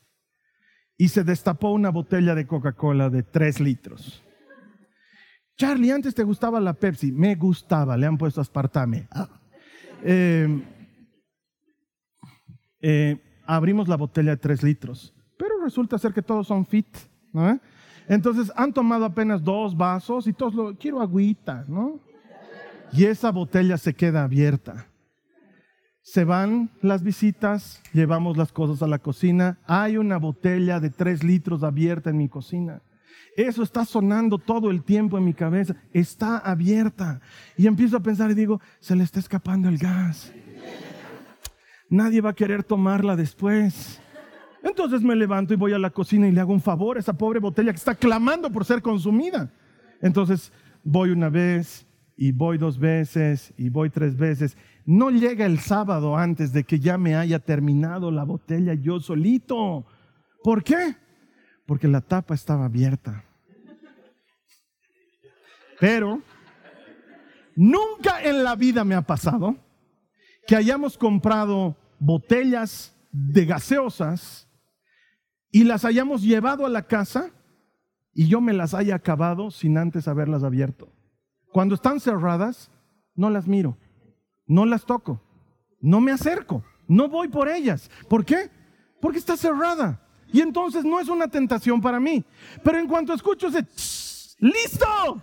Y 0.96 1.08
se 1.08 1.22
destapó 1.22 1.70
una 1.70 1.90
botella 1.90 2.34
de 2.34 2.48
Coca-Cola 2.48 3.08
de 3.10 3.22
3 3.22 3.60
litros. 3.60 4.24
Charlie, 5.56 5.92
antes 5.92 6.14
te 6.14 6.24
gustaba 6.24 6.58
la 6.58 6.72
Pepsi. 6.72 7.12
Me 7.12 7.36
gustaba, 7.36 7.96
le 7.96 8.06
han 8.06 8.18
puesto 8.18 8.40
aspartame. 8.40 9.06
Ah. 9.12 9.28
Eh, 10.02 10.62
eh, 12.80 13.27
abrimos 13.48 13.88
la 13.88 13.96
botella 13.96 14.32
de 14.32 14.36
tres 14.36 14.62
litros. 14.62 15.14
Pero 15.38 15.54
resulta 15.64 15.98
ser 15.98 16.12
que 16.12 16.22
todos 16.22 16.46
son 16.46 16.66
fit, 16.66 16.86
¿no? 17.32 17.58
Entonces 18.06 18.52
han 18.54 18.72
tomado 18.72 19.04
apenas 19.04 19.42
dos 19.42 19.76
vasos 19.76 20.26
y 20.26 20.32
todos 20.32 20.54
lo, 20.54 20.76
quiero 20.76 21.00
agüita, 21.00 21.64
¿no? 21.66 21.98
Y 22.92 23.04
esa 23.04 23.30
botella 23.32 23.76
se 23.78 23.94
queda 23.94 24.24
abierta. 24.24 24.86
Se 26.02 26.24
van 26.24 26.70
las 26.80 27.02
visitas, 27.02 27.82
llevamos 27.92 28.36
las 28.36 28.52
cosas 28.52 28.82
a 28.82 28.86
la 28.86 28.98
cocina. 28.98 29.58
Hay 29.66 29.96
una 29.96 30.18
botella 30.18 30.80
de 30.80 30.90
tres 30.90 31.22
litros 31.22 31.62
abierta 31.62 32.10
en 32.10 32.16
mi 32.16 32.28
cocina. 32.28 32.82
Eso 33.36 33.62
está 33.62 33.84
sonando 33.84 34.38
todo 34.38 34.70
el 34.70 34.82
tiempo 34.82 35.16
en 35.18 35.24
mi 35.24 35.34
cabeza. 35.34 35.76
Está 35.92 36.38
abierta. 36.38 37.20
Y 37.56 37.66
empiezo 37.66 37.98
a 37.98 38.00
pensar 38.00 38.30
y 38.30 38.34
digo, 38.34 38.60
se 38.80 38.96
le 38.96 39.04
está 39.04 39.20
escapando 39.20 39.68
el 39.68 39.78
gas. 39.78 40.32
Nadie 41.88 42.20
va 42.20 42.30
a 42.30 42.34
querer 42.34 42.62
tomarla 42.62 43.16
después. 43.16 44.00
Entonces 44.62 45.02
me 45.02 45.16
levanto 45.16 45.54
y 45.54 45.56
voy 45.56 45.72
a 45.72 45.78
la 45.78 45.90
cocina 45.90 46.28
y 46.28 46.32
le 46.32 46.40
hago 46.40 46.52
un 46.52 46.60
favor 46.60 46.96
a 46.96 47.00
esa 47.00 47.12
pobre 47.12 47.40
botella 47.40 47.72
que 47.72 47.78
está 47.78 47.94
clamando 47.94 48.50
por 48.50 48.64
ser 48.64 48.82
consumida. 48.82 49.50
Entonces 50.02 50.52
voy 50.82 51.10
una 51.10 51.28
vez 51.28 51.86
y 52.16 52.32
voy 52.32 52.58
dos 52.58 52.78
veces 52.78 53.54
y 53.56 53.70
voy 53.70 53.90
tres 53.90 54.16
veces. 54.16 54.56
No 54.84 55.10
llega 55.10 55.46
el 55.46 55.60
sábado 55.60 56.16
antes 56.16 56.52
de 56.52 56.64
que 56.64 56.80
ya 56.80 56.98
me 56.98 57.14
haya 57.14 57.38
terminado 57.38 58.10
la 58.10 58.24
botella 58.24 58.74
yo 58.74 59.00
solito. 59.00 59.86
¿Por 60.42 60.62
qué? 60.64 60.96
Porque 61.64 61.88
la 61.88 62.00
tapa 62.00 62.34
estaba 62.34 62.66
abierta. 62.66 63.24
Pero 65.80 66.20
nunca 67.54 68.22
en 68.22 68.42
la 68.42 68.56
vida 68.56 68.84
me 68.84 68.94
ha 68.94 69.02
pasado 69.02 69.56
que 70.48 70.56
hayamos 70.56 70.96
comprado 70.96 71.76
botellas 71.98 72.96
de 73.12 73.44
gaseosas 73.44 74.48
y 75.50 75.64
las 75.64 75.84
hayamos 75.84 76.22
llevado 76.22 76.64
a 76.64 76.70
la 76.70 76.86
casa 76.86 77.32
y 78.14 78.28
yo 78.28 78.40
me 78.40 78.54
las 78.54 78.72
haya 78.72 78.94
acabado 78.94 79.50
sin 79.50 79.76
antes 79.76 80.08
haberlas 80.08 80.44
abierto. 80.44 80.90
Cuando 81.52 81.74
están 81.74 82.00
cerradas, 82.00 82.70
no 83.14 83.28
las 83.28 83.46
miro, 83.46 83.76
no 84.46 84.64
las 84.64 84.86
toco, 84.86 85.20
no 85.82 86.00
me 86.00 86.12
acerco, 86.12 86.64
no 86.86 87.10
voy 87.10 87.28
por 87.28 87.50
ellas. 87.50 87.90
¿Por 88.08 88.24
qué? 88.24 88.50
Porque 89.02 89.18
está 89.18 89.36
cerrada. 89.36 90.00
Y 90.32 90.40
entonces 90.40 90.82
no 90.82 90.98
es 90.98 91.08
una 91.08 91.28
tentación 91.28 91.82
para 91.82 92.00
mí. 92.00 92.24
Pero 92.64 92.78
en 92.78 92.88
cuanto 92.88 93.12
escucho 93.12 93.48
ese, 93.48 93.66
listo, 94.38 95.22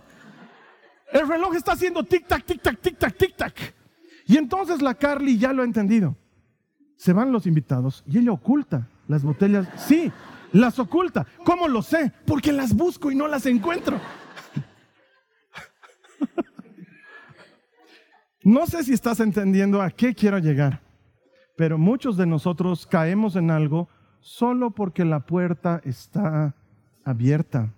el 1.10 1.26
reloj 1.26 1.56
está 1.56 1.72
haciendo 1.72 2.04
tic-tac, 2.04 2.44
tic-tac, 2.46 2.80
tic-tac, 2.80 3.16
tic-tac. 3.16 3.75
Y 4.26 4.36
entonces 4.36 4.82
la 4.82 4.94
Carly 4.94 5.38
ya 5.38 5.52
lo 5.52 5.62
ha 5.62 5.64
entendido. 5.64 6.16
Se 6.96 7.12
van 7.12 7.32
los 7.32 7.46
invitados 7.46 8.02
y 8.06 8.18
ella 8.18 8.32
oculta 8.32 8.88
las 9.08 9.22
botellas, 9.22 9.68
sí, 9.76 10.10
las 10.52 10.78
oculta. 10.78 11.26
¿Cómo 11.44 11.68
lo 11.68 11.82
sé? 11.82 12.12
Porque 12.26 12.52
las 12.52 12.74
busco 12.74 13.10
y 13.10 13.14
no 13.14 13.28
las 13.28 13.46
encuentro. 13.46 14.00
No 18.42 18.66
sé 18.66 18.84
si 18.84 18.92
estás 18.92 19.18
entendiendo 19.18 19.82
a 19.82 19.90
qué 19.90 20.14
quiero 20.14 20.38
llegar, 20.38 20.80
pero 21.56 21.78
muchos 21.78 22.16
de 22.16 22.26
nosotros 22.26 22.86
caemos 22.86 23.34
en 23.34 23.50
algo 23.50 23.88
solo 24.20 24.70
porque 24.70 25.04
la 25.04 25.26
puerta 25.26 25.80
está 25.84 26.54
abierta. 27.04 27.74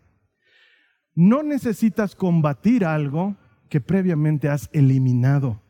No 1.14 1.42
necesitas 1.42 2.14
combatir 2.14 2.84
algo 2.84 3.34
que 3.70 3.80
previamente 3.80 4.50
has 4.50 4.68
eliminado. 4.74 5.62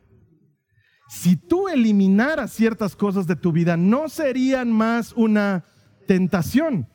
Si 1.09 1.37
tú 1.37 1.69
eliminaras 1.69 2.53
ciertas 2.53 2.95
cosas 2.95 3.27
de 3.27 3.35
tu 3.35 3.51
vida, 3.51 3.77
no 3.77 4.09
serían 4.11 4.71
más 4.71 5.13
una 5.15 5.65
tentación. 6.07 6.87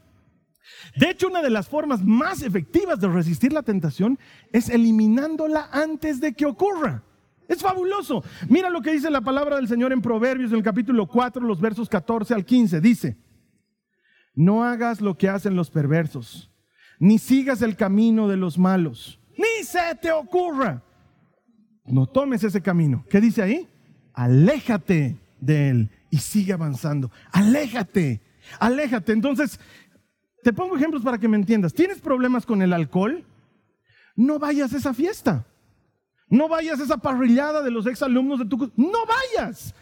De 0.95 1.09
hecho, 1.09 1.27
una 1.27 1.41
de 1.41 1.49
las 1.49 1.67
formas 1.67 2.03
más 2.03 2.43
efectivas 2.43 2.99
de 2.99 3.07
resistir 3.07 3.51
la 3.51 3.63
tentación 3.63 4.19
es 4.51 4.69
eliminándola 4.69 5.67
antes 5.71 6.19
de 6.19 6.33
que 6.33 6.45
ocurra. 6.45 7.03
Es 7.47 7.61
fabuloso. 7.61 8.23
Mira 8.49 8.69
lo 8.69 8.81
que 8.81 8.93
dice 8.93 9.09
la 9.09 9.21
palabra 9.21 9.55
del 9.55 9.67
Señor 9.67 9.91
en 9.91 10.01
Proverbios, 10.01 10.51
en 10.51 10.57
el 10.57 10.63
capítulo 10.63 11.07
4, 11.07 11.43
los 11.45 11.59
versos 11.59 11.89
14 11.89 12.35
al 12.35 12.45
15. 12.45 12.81
Dice, 12.81 13.17
no 14.35 14.63
hagas 14.63 15.01
lo 15.01 15.17
que 15.17 15.29
hacen 15.29 15.55
los 15.55 15.71
perversos, 15.71 16.51
ni 16.99 17.17
sigas 17.17 17.63
el 17.63 17.75
camino 17.75 18.27
de 18.27 18.37
los 18.37 18.57
malos, 18.59 19.19
ni 19.37 19.65
se 19.65 19.95
te 20.01 20.11
ocurra. 20.11 20.83
No 21.85 22.05
tomes 22.05 22.43
ese 22.43 22.61
camino. 22.61 23.03
¿Qué 23.09 23.19
dice 23.19 23.41
ahí? 23.41 23.72
Aléjate 24.13 25.17
de 25.39 25.69
él 25.69 25.89
y 26.09 26.17
sigue 26.17 26.53
avanzando. 26.53 27.11
Aléjate, 27.31 28.21
aléjate. 28.59 29.11
Entonces, 29.11 29.59
te 30.43 30.53
pongo 30.53 30.75
ejemplos 30.75 31.03
para 31.03 31.17
que 31.17 31.27
me 31.27 31.37
entiendas. 31.37 31.73
¿Tienes 31.73 31.99
problemas 31.99 32.45
con 32.45 32.61
el 32.61 32.73
alcohol? 32.73 33.23
No 34.15 34.39
vayas 34.39 34.73
a 34.73 34.77
esa 34.77 34.93
fiesta. 34.93 35.45
No 36.29 36.47
vayas 36.47 36.79
a 36.79 36.83
esa 36.83 36.97
parrillada 36.97 37.61
de 37.61 37.71
los 37.71 37.85
exalumnos 37.85 38.39
de 38.39 38.45
tu... 38.45 38.71
No 38.75 38.99
vayas. 39.05 39.73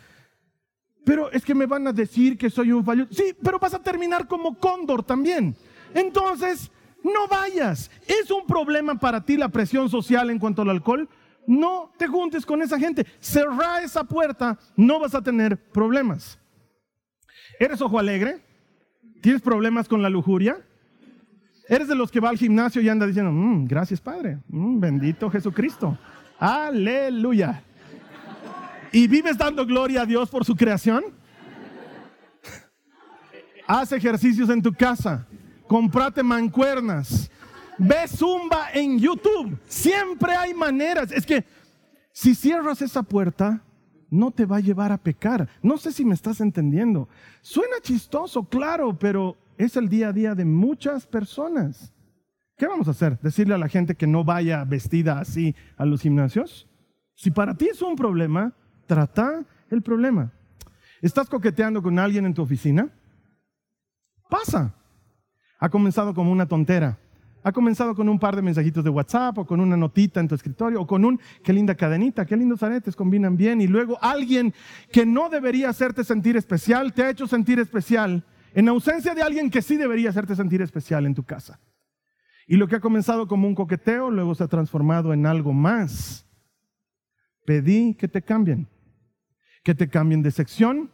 Pero 1.04 1.32
es 1.32 1.44
que 1.44 1.56
me 1.56 1.65
van 1.65 1.88
a 1.88 1.94
decir 1.94 2.38
que 2.38 2.50
soy 2.50 2.72
un 2.72 2.86
fallo. 2.86 3.08
Sí, 3.10 3.36
pero 3.41 3.60
vas 3.60 3.74
a 3.74 3.82
terminar 3.82 4.28
como 4.28 4.58
cóndor 4.58 5.04
también. 5.04 5.56
Entonces, 5.94 6.72
no 7.04 7.28
vayas. 7.28 7.89
¿Es 8.08 8.30
un 8.30 8.46
problema 8.46 8.96
para 8.96 9.26
ti 9.26 9.38
la 9.38 9.50
presión 9.50 9.89
social 9.89 10.30
en 10.30 10.39
cuanto 10.39 10.62
al 10.62 10.70
alcohol? 10.70 11.10
No 11.47 11.91
te 11.97 12.08
juntes 12.08 12.45
con 12.45 12.62
esa 12.62 12.80
gente. 12.80 13.06
Cerra 13.19 13.82
esa 13.82 14.04
puerta, 14.04 14.58
no 14.75 14.99
vas 14.99 15.15
a 15.15 15.21
tener 15.21 15.58
problemas. 15.58 16.39
¿Eres 17.60 17.82
ojo 17.82 17.99
alegre? 17.99 18.41
¿Tienes 19.21 19.41
problemas 19.41 19.88
con 19.88 20.01
la 20.01 20.10
lujuria? 20.10 20.58
¿Eres 21.67 21.88
de 21.88 21.95
los 21.95 22.12
que 22.12 22.19
va 22.19 22.30
al 22.30 22.38
gimnasio 22.38 22.82
y 22.82 22.89
anda 22.89 23.06
diciendo, 23.06 23.32
mm, 23.32 23.65
gracias 23.65 24.01
Padre, 24.01 24.39
mm, 24.47 24.80
bendito 24.80 25.30
Jesucristo, 25.30 25.97
aleluya? 26.39 27.63
¿Y 28.91 29.08
vives 29.08 29.38
dando 29.38 29.65
gloria 29.65 30.01
a 30.01 30.06
Dios 30.06 30.30
por 30.30 30.43
su 30.43 30.56
creación? 30.56 31.04
Haz 33.67 33.93
ejercicios 33.93 34.49
en 34.49 34.62
tu 34.62 34.73
casa, 34.73 35.25
comprate 35.67 36.23
mancuernas, 36.23 37.32
Ve 37.84 38.08
Zumba 38.08 38.70
en 38.74 39.00
YouTube. 39.00 39.58
Siempre 39.65 40.36
hay 40.36 40.54
maneras. 40.54 41.12
Es 41.12 41.26
que 41.26 41.44
si 42.12 42.36
cierras 42.36 42.80
esa 42.84 43.02
puerta, 43.02 43.63
no 44.12 44.30
te 44.30 44.46
va 44.46 44.58
a 44.58 44.62
llevar 44.62 44.91
a 44.91 45.00
pecar. 45.00 45.50
No 45.63 45.80
sé 45.80 45.91
si 45.91 46.06
me 46.06 46.13
estás 46.13 46.41
entendiendo. 46.41 47.10
Suena 47.41 47.78
chistoso, 47.82 48.44
claro, 48.44 49.00
pero 49.00 49.36
es 49.58 49.78
el 49.78 49.89
día 49.89 50.10
a 50.10 50.13
día 50.13 50.36
de 50.36 50.46
muchas 50.46 51.08
personas. 51.08 51.91
¿Qué 52.56 52.67
vamos 52.67 52.88
a 52.88 52.91
hacer? 52.91 53.20
¿Decirle 53.20 53.56
a 53.56 53.58
la 53.58 53.67
gente 53.67 53.96
que 53.96 54.06
no 54.06 54.24
vaya 54.24 54.63
vestida 54.63 55.20
así 55.20 55.56
a 55.76 55.86
los 55.86 56.02
gimnasios? 56.02 56.70
Si 57.15 57.32
para 57.32 57.56
ti 57.56 57.70
es 57.72 57.82
un 57.82 57.96
problema, 57.96 58.54
trata 58.86 59.44
el 59.72 59.82
problema. 59.82 60.32
¿Estás 61.02 61.28
coqueteando 61.28 61.82
con 61.82 61.98
alguien 61.98 62.28
en 62.28 62.36
tu 62.36 62.44
oficina? 62.44 62.89
Pasa. 64.30 64.76
Ha 65.58 65.70
comenzado 65.70 66.13
como 66.13 66.32
una 66.32 66.46
tontera. 66.46 67.00
Ha 67.43 67.51
comenzado 67.51 67.95
con 67.95 68.08
un 68.08 68.19
par 68.19 68.36
de 68.36 68.41
mensajitos 68.41 68.84
de 68.84 68.89
WhatsApp 68.89 69.38
o 69.39 69.45
con 69.45 69.60
una 69.60 69.75
notita 69.75 70.19
en 70.19 70.27
tu 70.27 70.36
escritorio 70.36 70.82
o 70.82 70.88
con 70.88 71.04
un, 71.06 71.19
qué 71.43 71.54
linda 71.54 71.75
cadenita, 71.75 72.25
qué 72.25 72.38
lindos 72.38 72.62
aretes, 72.62 72.95
combinan 72.95 73.36
bien. 73.36 73.62
Y 73.62 73.67
luego 73.67 73.97
alguien 74.01 74.54
que 74.91 75.06
no 75.06 75.30
debería 75.30 75.69
hacerte 75.69 76.04
sentir 76.04 76.38
especial, 76.38 76.93
te 76.93 77.04
ha 77.04 77.10
hecho 77.10 77.27
sentir 77.27 77.60
especial 77.60 78.23
en 78.54 78.67
ausencia 78.67 79.15
de 79.15 79.23
alguien 79.23 79.49
que 79.49 79.62
sí 79.62 79.77
debería 79.77 80.10
hacerte 80.10 80.36
sentir 80.36 80.62
especial 80.62 81.06
en 81.06 81.15
tu 81.15 81.23
casa. 81.23 81.60
Y 82.47 82.58
lo 82.58 82.67
que 82.67 82.75
ha 82.75 82.82
comenzado 82.82 83.27
como 83.27 83.47
un 83.47 83.56
coqueteo, 83.56 84.12
luego 84.12 84.36
se 84.36 84.43
ha 84.43 84.47
transformado 84.47 85.13
en 85.13 85.25
algo 85.25 85.54
más. 85.54 86.27
Pedí 87.45 87.95
que 87.95 88.08
te 88.08 88.21
cambien, 88.21 88.67
que 89.63 89.73
te 89.73 89.89
cambien 89.89 90.21
de 90.21 90.32
sección, 90.32 90.91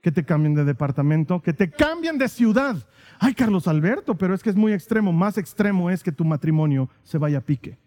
que 0.00 0.10
te 0.10 0.24
cambien 0.24 0.54
de 0.54 0.64
departamento, 0.64 1.42
que 1.42 1.52
te 1.52 1.70
cambien 1.70 2.18
de 2.18 2.28
ciudad. 2.28 2.76
Ay, 3.18 3.34
Carlos 3.34 3.68
Alberto, 3.68 4.16
pero 4.16 4.34
es 4.34 4.42
que 4.42 4.50
es 4.50 4.56
muy 4.56 4.72
extremo. 4.72 5.12
Más 5.12 5.36
extremo 5.36 5.90
es 5.90 6.02
que 6.02 6.12
tu 6.12 6.24
matrimonio 6.24 6.88
se 7.02 7.18
vaya 7.18 7.38
a 7.38 7.42
pique. 7.42 7.78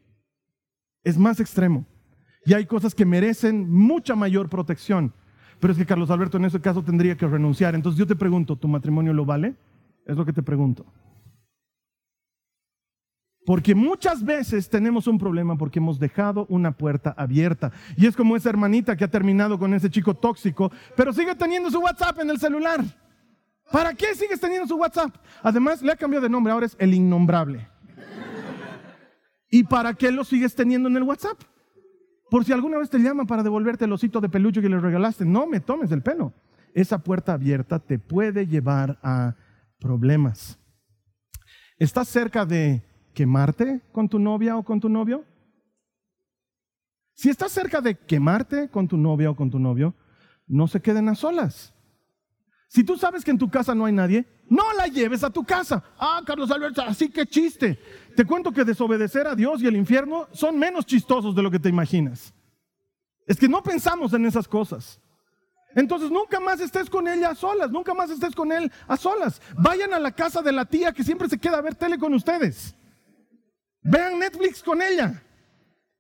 Es 1.04 1.18
más 1.18 1.40
extremo. 1.40 1.86
Y 2.46 2.54
hay 2.54 2.66
cosas 2.66 2.94
que 2.94 3.06
merecen 3.06 3.70
mucha 3.70 4.16
mayor 4.16 4.50
protección. 4.50 5.14
Pero 5.60 5.74
es 5.74 5.80
que 5.80 5.86
Carlos 5.86 6.12
Alberto 6.12 6.38
en 6.38 6.46
ese 6.46 6.60
caso 6.60 6.84
tendría 6.84 7.16
que 7.16 7.28
renunciar. 7.28 7.74
Entonces 7.74 7.98
yo 7.98 8.06
te 8.06 8.16
pregunto, 8.16 8.56
¿tu 8.56 8.68
matrimonio 8.68 9.14
lo 9.14 9.26
vale? 9.26 9.56
Es 10.06 10.16
lo 10.18 10.26
que 10.26 10.34
te 10.34 10.44
pregunto. 10.44 10.86
Porque 13.46 13.76
muchas 13.76 14.24
veces 14.24 14.70
tenemos 14.70 15.08
un 15.08 15.18
problema 15.18 15.58
porque 15.58 15.80
hemos 15.80 16.00
dejado 16.00 16.46
una 16.50 16.72
puerta 16.72 17.14
abierta. 17.18 17.72
Y 17.98 18.08
es 18.08 18.16
como 18.16 18.36
esa 18.38 18.50
hermanita 18.50 18.96
que 18.96 19.04
ha 19.04 19.10
terminado 19.10 19.60
con 19.60 19.74
ese 19.74 19.90
chico 19.90 20.14
tóxico, 20.14 20.72
pero 20.96 21.12
sigue 21.12 21.36
teniendo 21.36 21.70
su 21.70 21.80
WhatsApp 21.80 22.20
en 22.20 22.30
el 22.30 22.40
celular. 22.40 22.84
¿Para 23.72 23.94
qué 23.94 24.14
sigues 24.16 24.40
teniendo 24.40 24.68
su 24.68 24.76
WhatsApp? 24.76 25.16
Además, 25.42 25.82
le 25.82 25.92
ha 25.92 25.96
cambiado 25.96 26.24
de 26.24 26.30
nombre, 26.30 26.54
ahora 26.54 26.68
es 26.68 26.76
el 26.80 26.94
innombrable. 26.94 27.68
¿Y 29.50 29.64
para 29.64 29.94
qué 29.94 30.12
lo 30.12 30.24
sigues 30.24 30.56
teniendo 30.56 30.90
en 30.90 30.98
el 30.98 31.04
WhatsApp? 31.04 31.40
Por 32.30 32.46
si 32.46 32.54
alguna 32.54 32.78
vez 32.78 32.90
te 32.90 32.98
llaman 32.98 33.28
para 33.28 33.44
devolverte 33.44 33.86
el 33.86 33.94
osito 33.94 34.20
de 34.22 34.30
peluche 34.30 34.62
que 34.62 34.70
le 34.70 34.80
regalaste. 34.80 35.26
No 35.26 35.46
me 35.46 35.60
tomes 35.60 35.92
el 35.92 36.02
pelo. 36.02 36.34
Esa 36.74 36.98
puerta 36.98 37.34
abierta 37.34 37.78
te 37.80 38.00
puede 38.00 38.48
llevar 38.48 38.98
a 39.04 39.36
problemas. 39.80 40.58
¿Estás 41.78 42.08
cerca 42.08 42.46
de 42.46 42.84
quemarte 43.14 43.82
con 43.92 44.10
tu 44.10 44.20
novia 44.20 44.58
o 44.58 44.64
con 44.64 44.80
tu 44.80 44.90
novio? 44.90 45.26
Si 47.14 47.30
estás 47.30 47.52
cerca 47.52 47.80
de 47.82 47.96
quemarte 47.96 48.70
con 48.70 48.88
tu 48.88 48.98
novia 48.98 49.30
o 49.30 49.36
con 49.36 49.50
tu 49.50 49.60
novio, 49.60 49.94
no 50.48 50.68
se 50.68 50.82
queden 50.82 51.10
a 51.10 51.16
solas. 51.16 51.74
Si 52.68 52.84
tú 52.84 52.98
sabes 52.98 53.24
que 53.24 53.32
en 53.32 53.38
tu 53.38 53.52
casa 53.52 53.76
no 53.76 53.86
hay 53.86 53.94
nadie, 53.94 54.26
no 54.50 54.74
la 54.74 54.88
lleves 54.88 55.24
a 55.24 55.30
tu 55.30 55.44
casa. 55.44 55.84
Ah, 55.98 56.22
Carlos 56.26 56.50
Alberto, 56.50 56.82
así 56.82 57.10
que 57.10 57.28
chiste. 57.28 57.80
Te 58.16 58.26
cuento 58.26 58.52
que 58.52 58.64
desobedecer 58.64 59.28
a 59.28 59.36
Dios 59.36 59.62
y 59.62 59.68
el 59.68 59.76
infierno 59.76 60.28
son 60.32 60.58
menos 60.58 60.86
chistosos 60.86 61.36
de 61.36 61.44
lo 61.44 61.52
que 61.52 61.60
te 61.60 61.70
imaginas. 61.70 62.34
Es 63.28 63.38
que 63.38 63.48
no 63.48 63.62
pensamos 63.62 64.12
en 64.14 64.26
esas 64.26 64.48
cosas. 64.48 65.00
Entonces 65.76 66.12
nunca 66.12 66.40
más 66.40 66.60
estés 66.60 66.90
con 66.90 67.08
ella 67.08 67.30
a 67.30 67.36
solas, 67.36 67.72
nunca 67.72 67.94
más 67.94 68.10
estés 68.10 68.36
con 68.36 68.52
él 68.52 68.72
a 68.88 68.98
solas. 68.98 69.42
Vayan 69.58 69.94
a 69.94 70.00
la 70.00 70.12
casa 70.12 70.42
de 70.42 70.52
la 70.52 70.66
tía 70.66 70.94
que 70.94 71.04
siempre 71.04 71.30
se 71.30 71.38
queda 71.38 71.60
a 71.60 71.62
ver 71.62 71.76
tele 71.76 71.98
con 71.98 72.14
ustedes. 72.14 72.76
Vean 73.84 74.20
Netflix 74.20 74.64
con 74.64 74.82
ella 74.82 75.22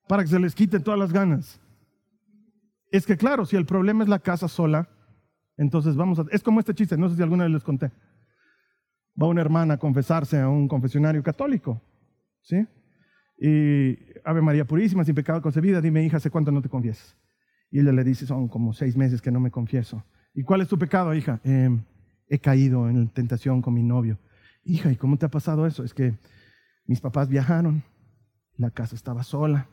para 0.07 0.23
que 0.23 0.29
se 0.29 0.39
les 0.39 0.55
quiten 0.55 0.83
todas 0.83 0.99
las 0.99 1.11
ganas. 1.11 1.59
Es 2.91 3.05
que 3.05 3.17
claro, 3.17 3.45
si 3.45 3.55
el 3.55 3.65
problema 3.65 4.03
es 4.03 4.09
la 4.09 4.19
casa 4.19 4.47
sola, 4.47 4.87
entonces 5.57 5.95
vamos 5.95 6.19
a... 6.19 6.25
Es 6.31 6.43
como 6.43 6.59
este 6.59 6.73
chiste, 6.73 6.97
no 6.97 7.09
sé 7.09 7.15
si 7.15 7.21
alguna 7.21 7.43
vez 7.43 7.53
les 7.53 7.63
conté. 7.63 7.91
Va 9.21 9.27
una 9.27 9.41
hermana 9.41 9.75
a 9.75 9.77
confesarse 9.77 10.39
a 10.39 10.47
un 10.47 10.67
confesionario 10.67 11.21
católico, 11.21 11.81
¿sí? 12.41 12.65
Y 13.37 13.97
Ave 14.23 14.41
María 14.41 14.65
Purísima, 14.65 15.03
sin 15.03 15.15
pecado 15.15 15.41
concebida, 15.41 15.81
dime 15.81 16.03
hija, 16.03 16.17
¿hace 16.17 16.29
cuánto 16.29 16.51
no 16.51 16.61
te 16.61 16.69
confiesas? 16.69 17.17
Y 17.69 17.79
ella 17.79 17.91
le 17.91 18.03
dice, 18.03 18.25
son 18.25 18.47
como 18.47 18.73
seis 18.73 18.95
meses 18.95 19.21
que 19.21 19.31
no 19.31 19.39
me 19.39 19.51
confieso. 19.51 20.03
¿Y 20.33 20.43
cuál 20.43 20.61
es 20.61 20.67
tu 20.67 20.77
pecado, 20.77 21.13
hija? 21.13 21.39
Em, 21.43 21.83
he 22.27 22.39
caído 22.39 22.89
en 22.89 23.07
tentación 23.09 23.61
con 23.61 23.73
mi 23.73 23.83
novio. 23.83 24.19
Hija, 24.63 24.91
¿y 24.91 24.95
cómo 24.95 25.17
te 25.17 25.25
ha 25.25 25.29
pasado 25.29 25.65
eso? 25.65 25.83
Es 25.83 25.93
que 25.93 26.13
mis 26.85 27.01
papás 27.01 27.29
viajaron, 27.29 27.83
la 28.57 28.71
casa 28.71 28.95
estaba 28.95 29.23
sola, 29.23 29.67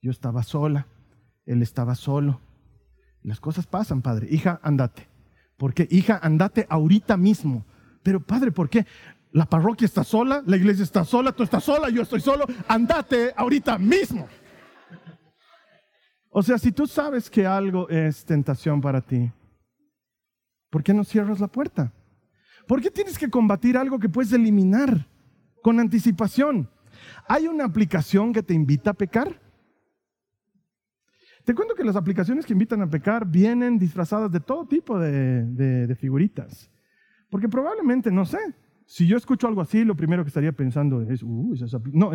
yo 0.00 0.10
estaba 0.10 0.42
sola, 0.42 0.86
él 1.46 1.62
estaba 1.62 1.94
solo. 1.94 2.40
Las 3.22 3.40
cosas 3.40 3.66
pasan, 3.66 4.02
padre. 4.02 4.28
Hija, 4.30 4.60
andate. 4.62 5.08
¿Por 5.56 5.72
qué? 5.72 5.88
Hija, 5.90 6.18
andate 6.22 6.66
ahorita 6.68 7.16
mismo. 7.16 7.64
Pero 8.02 8.20
padre, 8.20 8.52
¿por 8.52 8.68
qué? 8.68 8.86
La 9.32 9.46
parroquia 9.46 9.86
está 9.86 10.04
sola, 10.04 10.42
la 10.46 10.56
iglesia 10.56 10.84
está 10.84 11.04
sola, 11.04 11.32
tú 11.32 11.42
estás 11.42 11.64
sola, 11.64 11.88
yo 11.88 12.02
estoy 12.02 12.20
solo. 12.20 12.44
Andate 12.68 13.32
ahorita 13.36 13.78
mismo. 13.78 14.28
O 16.30 16.42
sea, 16.42 16.58
si 16.58 16.72
tú 16.72 16.86
sabes 16.86 17.30
que 17.30 17.46
algo 17.46 17.88
es 17.88 18.24
tentación 18.24 18.80
para 18.80 19.00
ti, 19.00 19.32
¿por 20.70 20.82
qué 20.82 20.92
no 20.92 21.04
cierras 21.04 21.40
la 21.40 21.48
puerta? 21.48 21.92
¿Por 22.66 22.80
qué 22.82 22.90
tienes 22.90 23.18
que 23.18 23.30
combatir 23.30 23.76
algo 23.76 23.98
que 23.98 24.08
puedes 24.08 24.32
eliminar 24.32 25.06
con 25.64 25.80
anticipación? 25.80 26.68
¿Hay 27.26 27.48
una 27.48 27.64
aplicación 27.64 28.34
que 28.34 28.42
te 28.42 28.52
invita 28.52 28.90
a 28.90 28.92
pecar? 28.92 29.40
Te 31.42 31.54
cuento 31.54 31.74
que 31.74 31.82
las 31.84 31.96
aplicaciones 31.96 32.44
que 32.44 32.52
invitan 32.52 32.82
a 32.82 32.90
pecar 32.90 33.26
vienen 33.26 33.78
disfrazadas 33.78 34.30
de 34.30 34.40
todo 34.40 34.66
tipo 34.66 34.98
de, 34.98 35.96
figuritas. 35.98 36.70
Porque 37.30 37.48
probablemente, 37.48 38.10
no 38.10 38.26
sé, 38.26 38.38
si 38.84 39.06
yo 39.06 39.16
escucho 39.16 39.48
algo 39.48 39.62
así, 39.62 39.84
lo 39.84 39.96
primero 39.96 40.22
que 40.22 40.28
estaría 40.28 40.52
pensando 40.52 41.00
es, 41.00 41.22
uh, 41.22 41.54
no, 41.92 42.12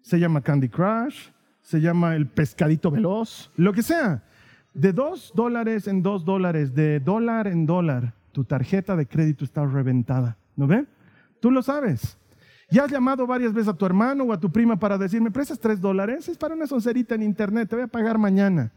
se 0.00 0.18
llama 0.18 0.40
Candy 0.40 0.70
Crush, 0.70 1.28
se 1.60 1.82
llama 1.82 2.16
el 2.16 2.28
pescadito 2.28 2.90
veloz, 2.90 3.52
lo 3.56 3.74
que 3.74 3.82
sea. 3.82 4.24
De 4.72 4.94
dos 4.94 5.34
dólares 5.36 5.86
en 5.86 6.02
dos 6.02 6.24
dólares, 6.24 6.74
de 6.74 6.98
dólar 6.98 7.46
en 7.46 7.66
dólar, 7.66 8.14
tu 8.32 8.44
tarjeta 8.44 8.96
de 8.96 9.06
crédito 9.06 9.44
está 9.44 9.66
reventada. 9.66 10.38
¿No 10.56 10.66
ve? 10.66 10.86
Tú 11.40 11.50
lo 11.50 11.62
sabes. 11.62 12.16
Ya 12.70 12.84
has 12.84 12.90
llamado 12.90 13.26
varias 13.26 13.52
veces 13.52 13.68
a 13.68 13.74
tu 13.74 13.84
hermano 13.84 14.24
o 14.24 14.32
a 14.32 14.38
tu 14.38 14.50
prima 14.50 14.78
para 14.78 14.96
decirme, 14.96 15.30
prestas 15.30 15.58
tres 15.58 15.80
dólares? 15.80 16.28
Es 16.28 16.38
para 16.38 16.54
una 16.54 16.68
soncerita 16.68 17.16
en 17.16 17.22
internet, 17.22 17.68
te 17.68 17.76
voy 17.76 17.84
a 17.84 17.88
pagar 17.88 18.16
mañana. 18.16 18.72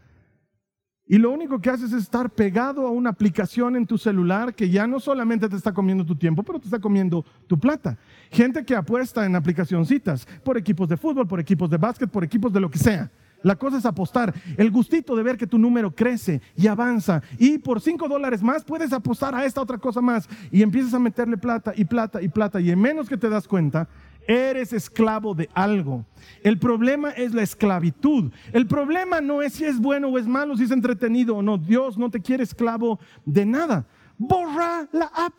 Y 1.06 1.18
lo 1.18 1.30
único 1.30 1.60
que 1.60 1.68
haces 1.68 1.92
es 1.92 2.02
estar 2.02 2.30
pegado 2.30 2.86
a 2.86 2.90
una 2.90 3.10
aplicación 3.10 3.76
en 3.76 3.86
tu 3.86 3.98
celular 3.98 4.54
que 4.54 4.70
ya 4.70 4.86
no 4.86 4.98
solamente 4.98 5.48
te 5.48 5.56
está 5.56 5.72
comiendo 5.72 6.04
tu 6.04 6.16
tiempo, 6.16 6.42
pero 6.42 6.58
te 6.58 6.64
está 6.64 6.78
comiendo 6.78 7.24
tu 7.46 7.58
plata. 7.58 7.98
Gente 8.30 8.64
que 8.64 8.74
apuesta 8.74 9.26
en 9.26 9.36
aplicacioncitas 9.36 10.26
por 10.42 10.56
equipos 10.56 10.88
de 10.88 10.96
fútbol, 10.96 11.28
por 11.28 11.38
equipos 11.38 11.68
de 11.68 11.76
básquet, 11.76 12.10
por 12.10 12.24
equipos 12.24 12.52
de 12.52 12.60
lo 12.60 12.70
que 12.70 12.78
sea. 12.78 13.10
La 13.44 13.56
cosa 13.56 13.76
es 13.76 13.84
apostar. 13.84 14.34
El 14.56 14.70
gustito 14.70 15.14
de 15.14 15.22
ver 15.22 15.36
que 15.36 15.46
tu 15.46 15.58
número 15.58 15.94
crece 15.94 16.40
y 16.56 16.66
avanza. 16.66 17.22
Y 17.38 17.58
por 17.58 17.80
cinco 17.80 18.08
dólares 18.08 18.42
más 18.42 18.64
puedes 18.64 18.92
apostar 18.92 19.34
a 19.34 19.44
esta 19.44 19.60
otra 19.60 19.76
cosa 19.76 20.00
más. 20.00 20.26
Y 20.50 20.62
empiezas 20.62 20.94
a 20.94 20.98
meterle 20.98 21.36
plata 21.36 21.74
y 21.76 21.84
plata 21.84 22.22
y 22.22 22.28
plata. 22.28 22.58
Y 22.58 22.70
en 22.70 22.80
menos 22.80 23.06
que 23.06 23.18
te 23.18 23.28
das 23.28 23.46
cuenta, 23.46 23.86
eres 24.26 24.72
esclavo 24.72 25.34
de 25.34 25.50
algo. 25.52 26.06
El 26.42 26.58
problema 26.58 27.10
es 27.10 27.34
la 27.34 27.42
esclavitud. 27.42 28.32
El 28.50 28.66
problema 28.66 29.20
no 29.20 29.42
es 29.42 29.52
si 29.52 29.66
es 29.66 29.78
bueno 29.78 30.08
o 30.08 30.18
es 30.18 30.26
malo, 30.26 30.56
si 30.56 30.64
es 30.64 30.70
entretenido 30.70 31.36
o 31.36 31.42
no. 31.42 31.58
Dios 31.58 31.98
no 31.98 32.10
te 32.10 32.22
quiere 32.22 32.44
esclavo 32.44 32.98
de 33.26 33.44
nada. 33.44 33.86
Borra 34.16 34.88
la 34.90 35.12
app. 35.14 35.34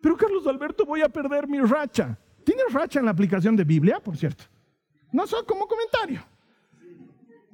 Pero 0.00 0.16
Carlos 0.16 0.46
Alberto, 0.46 0.86
voy 0.86 1.02
a 1.02 1.10
perder 1.10 1.46
mi 1.46 1.60
racha. 1.60 2.18
¿Tienes 2.44 2.72
racha 2.72 2.98
en 2.98 3.04
la 3.04 3.10
aplicación 3.10 3.56
de 3.56 3.64
Biblia, 3.64 4.00
por 4.00 4.16
cierto? 4.16 4.44
No 5.12 5.26
solo 5.26 5.44
como 5.44 5.68
comentario. 5.68 6.24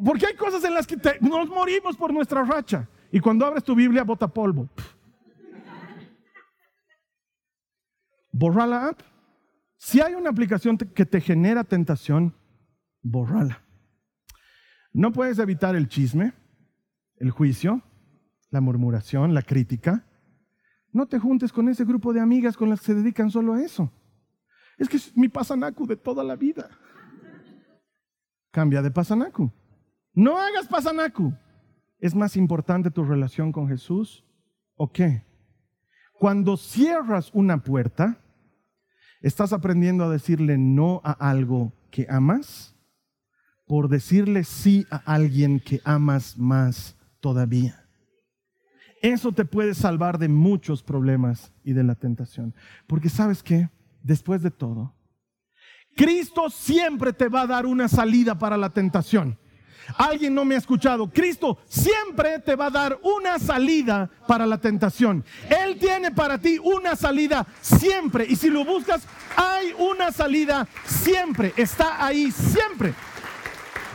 Porque 0.05 0.27
hay 0.27 0.35
cosas 0.35 0.62
en 0.64 0.75
las 0.75 0.87
que 0.87 0.97
nos 1.21 1.49
morimos 1.49 1.97
por 1.97 2.12
nuestra 2.12 2.45
racha. 2.45 2.88
Y 3.11 3.21
cuando 3.21 3.47
abres 3.47 3.64
tu 3.64 3.75
Biblia, 3.75 4.05
bota 4.05 4.29
polvo. 4.29 4.69
Borra 8.31 8.67
la 8.67 8.88
app. 8.88 9.01
Si 9.79 10.01
hay 10.01 10.14
una 10.14 10.31
aplicación 10.31 10.77
que 10.77 11.07
te 11.07 11.21
genera 11.21 11.64
tentación, 11.64 12.35
borrala. 13.03 13.62
No 14.93 15.12
puedes 15.12 15.38
evitar 15.38 15.75
el 15.75 15.88
chisme, 15.88 16.35
el 17.17 17.31
juicio, 17.31 17.83
la 18.51 18.61
murmuración, 18.61 19.33
la 19.33 19.43
crítica. 19.43 20.05
No 20.93 21.07
te 21.07 21.19
juntes 21.19 21.53
con 21.53 21.69
ese 21.69 21.85
grupo 21.85 22.12
de 22.12 22.21
amigas 22.21 22.57
con 22.57 22.69
las 22.69 22.81
que 22.81 22.87
se 22.87 22.95
dedican 22.95 23.31
solo 23.31 23.55
a 23.55 23.62
eso. 23.62 23.90
Es 24.77 24.88
que 24.88 24.97
es 24.99 25.17
mi 25.17 25.29
pasanacu 25.29 25.87
de 25.87 25.97
toda 25.97 26.23
la 26.23 26.37
vida. 26.37 26.69
Cambia 28.51 28.83
de 28.83 28.90
pasanacu. 28.90 29.51
No 30.14 30.38
hagas 30.38 30.68
pasanacu. 30.68 31.35
¿Es 31.98 32.14
más 32.14 32.37
importante 32.37 32.90
tu 32.90 33.05
relación 33.05 33.50
con 33.50 33.68
Jesús 33.68 34.24
o 34.77 34.92
qué? 34.92 35.24
Cuando 36.12 36.57
cierras 36.57 37.31
una 37.33 37.59
puerta, 37.59 38.18
¿estás 39.20 39.53
aprendiendo 39.53 40.05
a 40.05 40.11
decirle 40.11 40.57
no 40.59 41.00
a 41.05 41.12
algo 41.12 41.72
que 41.90 42.07
amas? 42.09 42.77
Por 43.66 43.88
decirle 43.88 44.44
sí 44.44 44.87
a 44.90 44.96
alguien 45.07 45.59
que 45.59 45.81
amas 45.85 46.38
más 46.38 46.96
todavía. 47.20 47.85
Eso 49.03 49.33
te 49.33 49.44
puede 49.44 49.74
salvar 49.74 50.18
de 50.18 50.29
muchos 50.29 50.83
problemas 50.83 51.53
y 51.62 51.72
de 51.72 51.85
la 51.85 51.94
tentación. 51.94 52.55
Porque 52.87 53.09
sabes 53.09 53.42
que, 53.42 53.68
después 54.03 54.42
de 54.42 54.50
todo, 54.50 54.94
Cristo 55.96 56.48
siempre 56.50 57.12
te 57.12 57.29
va 57.29 57.42
a 57.42 57.46
dar 57.46 57.66
una 57.66 57.88
salida 57.88 58.38
para 58.38 58.57
la 58.57 58.70
tentación. 58.70 59.38
Alguien 59.97 60.35
no 60.35 60.44
me 60.44 60.55
ha 60.55 60.59
escuchado. 60.59 61.11
Cristo 61.11 61.59
siempre 61.68 62.38
te 62.40 62.57
va 62.57 62.66
a 62.66 62.70
dar 62.70 62.99
una 63.03 63.38
salida 63.38 64.11
para 64.27 64.47
la 64.47 64.59
tentación. 64.59 65.25
Él 65.49 65.79
tiene 65.79 66.11
para 66.11 66.38
ti 66.38 66.59
una 66.62 66.97
salida 66.97 67.47
siempre. 67.61 68.27
Y 68.29 68.37
si 68.37 68.51
lo 68.51 68.64
buscas, 68.64 69.03
hay 69.37 69.73
una 69.79 70.12
salida 70.12 70.66
siempre. 70.85 71.53
Está 71.57 72.05
ahí 72.05 72.31
siempre. 72.31 72.94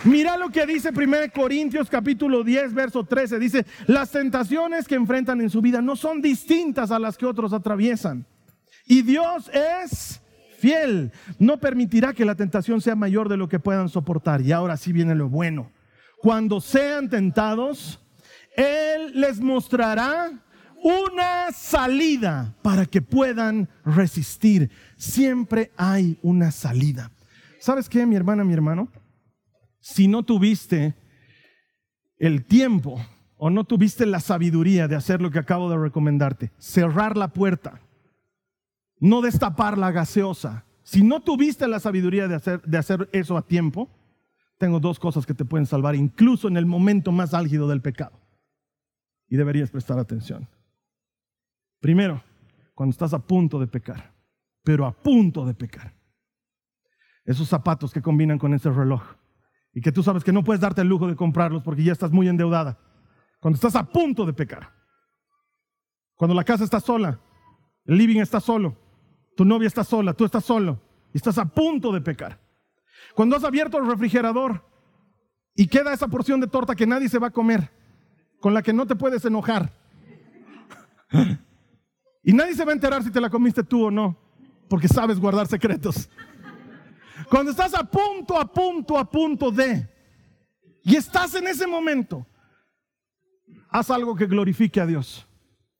Mira 0.05 0.37
lo 0.37 0.49
que 0.49 0.65
dice 0.65 0.91
1 0.95 1.17
Corintios 1.35 1.89
capítulo 1.89 2.43
10, 2.43 2.73
verso 2.73 3.03
13. 3.03 3.37
Dice, 3.37 3.65
las 3.85 4.11
tentaciones 4.11 4.87
que 4.87 4.95
enfrentan 4.95 5.41
en 5.41 5.49
su 5.49 5.61
vida 5.61 5.81
no 5.81 5.95
son 5.95 6.21
distintas 6.21 6.91
a 6.91 6.99
las 6.99 7.17
que 7.17 7.25
otros 7.25 7.51
atraviesan. 7.51 8.25
Y 8.85 9.01
Dios 9.01 9.49
es 9.53 10.21
fiel. 10.59 11.11
No 11.37 11.59
permitirá 11.59 12.13
que 12.13 12.25
la 12.25 12.35
tentación 12.35 12.79
sea 12.79 12.95
mayor 12.95 13.27
de 13.27 13.37
lo 13.37 13.49
que 13.49 13.59
puedan 13.59 13.89
soportar. 13.89 14.41
Y 14.41 14.53
ahora 14.53 14.77
sí 14.77 14.93
viene 14.93 15.15
lo 15.15 15.27
bueno 15.27 15.69
cuando 16.21 16.61
sean 16.61 17.09
tentados, 17.09 17.99
Él 18.55 19.13
les 19.15 19.39
mostrará 19.39 20.31
una 20.83 21.51
salida 21.51 22.55
para 22.61 22.85
que 22.85 23.01
puedan 23.01 23.69
resistir. 23.85 24.69
Siempre 24.97 25.71
hay 25.77 26.17
una 26.21 26.51
salida. 26.51 27.11
¿Sabes 27.59 27.89
qué, 27.89 28.05
mi 28.05 28.15
hermana, 28.15 28.43
mi 28.43 28.53
hermano? 28.53 28.89
Si 29.79 30.07
no 30.07 30.23
tuviste 30.23 30.95
el 32.17 32.45
tiempo 32.45 32.99
o 33.37 33.49
no 33.49 33.63
tuviste 33.63 34.05
la 34.05 34.19
sabiduría 34.19 34.87
de 34.87 34.95
hacer 34.95 35.21
lo 35.21 35.31
que 35.31 35.39
acabo 35.39 35.69
de 35.69 35.77
recomendarte, 35.77 36.51
cerrar 36.57 37.17
la 37.17 37.29
puerta, 37.29 37.81
no 38.99 39.21
destapar 39.21 39.77
la 39.77 39.91
gaseosa, 39.91 40.65
si 40.83 41.03
no 41.03 41.21
tuviste 41.21 41.67
la 41.67 41.79
sabiduría 41.79 42.27
de 42.27 42.35
hacer, 42.35 42.61
de 42.63 42.77
hacer 42.77 43.09
eso 43.13 43.37
a 43.37 43.41
tiempo, 43.41 43.89
tengo 44.59 44.79
dos 44.79 44.99
cosas 44.99 45.25
que 45.25 45.33
te 45.33 45.45
pueden 45.45 45.65
salvar, 45.65 45.95
incluso 45.95 46.47
en 46.49 46.57
el 46.57 46.65
momento 46.65 47.11
más 47.11 47.33
álgido 47.33 47.67
del 47.67 47.81
pecado. 47.81 48.19
Y 49.27 49.37
deberías 49.37 49.71
prestar 49.71 49.97
atención. 49.97 50.47
Primero, 51.79 52.21
cuando 52.75 52.91
estás 52.91 53.13
a 53.13 53.19
punto 53.19 53.59
de 53.59 53.67
pecar. 53.67 54.13
pero 54.61 54.85
a 54.85 54.91
punto 54.91 55.45
de 55.45 55.55
pecar. 55.55 55.95
Esos 57.25 57.47
zapatos 57.47 57.91
que 57.91 58.01
combinan 58.01 58.37
con 58.37 58.53
ese 58.53 58.69
reloj 58.69 59.01
y 59.73 59.81
que 59.81 59.91
tú 59.91 60.03
sabes 60.03 60.23
que 60.23 60.33
no 60.33 60.43
puedes 60.43 60.61
darte 60.61 60.81
el 60.81 60.87
lujo 60.87 61.07
de 61.07 61.15
comprarlos 61.15 61.63
porque 61.63 61.83
ya 61.83 61.93
estás 61.93 62.11
muy 62.11 62.27
endeudada. 62.27 62.77
Cuando 63.39 63.55
estás 63.55 63.75
a 63.75 63.89
punto 63.89 64.25
de 64.25 64.33
pecar. 64.33 64.71
Cuando 66.15 66.35
la 66.35 66.43
casa 66.43 66.65
está 66.65 66.79
sola, 66.79 67.19
el 67.85 67.97
living 67.97 68.19
está 68.19 68.39
solo, 68.39 68.77
tu 69.37 69.45
novia 69.45 69.67
está 69.67 69.83
sola, 69.83 70.13
tú 70.13 70.25
estás 70.25 70.43
solo 70.43 70.81
y 71.13 71.17
estás 71.17 71.37
a 71.37 71.45
punto 71.45 71.91
de 71.93 72.01
pecar. 72.01 72.39
Cuando 73.15 73.35
has 73.35 73.43
abierto 73.43 73.77
el 73.77 73.87
refrigerador 73.87 74.63
y 75.55 75.67
queda 75.67 75.93
esa 75.93 76.07
porción 76.07 76.39
de 76.39 76.47
torta 76.47 76.75
que 76.75 76.87
nadie 76.87 77.09
se 77.09 77.19
va 77.19 77.27
a 77.27 77.31
comer, 77.31 77.69
con 78.39 78.53
la 78.53 78.61
que 78.61 78.73
no 78.73 78.85
te 78.87 78.95
puedes 78.95 79.23
enojar. 79.25 79.71
Y 82.23 82.33
nadie 82.33 82.53
se 82.53 82.63
va 82.65 82.71
a 82.71 82.75
enterar 82.75 83.03
si 83.03 83.11
te 83.11 83.21
la 83.21 83.29
comiste 83.29 83.63
tú 83.63 83.85
o 83.85 83.91
no, 83.91 84.17
porque 84.69 84.87
sabes 84.87 85.19
guardar 85.19 85.47
secretos. 85.47 86.09
Cuando 87.29 87.51
estás 87.51 87.73
a 87.73 87.83
punto, 87.83 88.39
a 88.39 88.51
punto, 88.51 88.97
a 88.97 89.09
punto 89.09 89.51
de, 89.51 89.87
y 90.83 90.95
estás 90.95 91.35
en 91.35 91.47
ese 91.47 91.67
momento, 91.67 92.25
haz 93.69 93.89
algo 93.89 94.15
que 94.15 94.25
glorifique 94.25 94.79
a 94.79 94.85
Dios. 94.85 95.25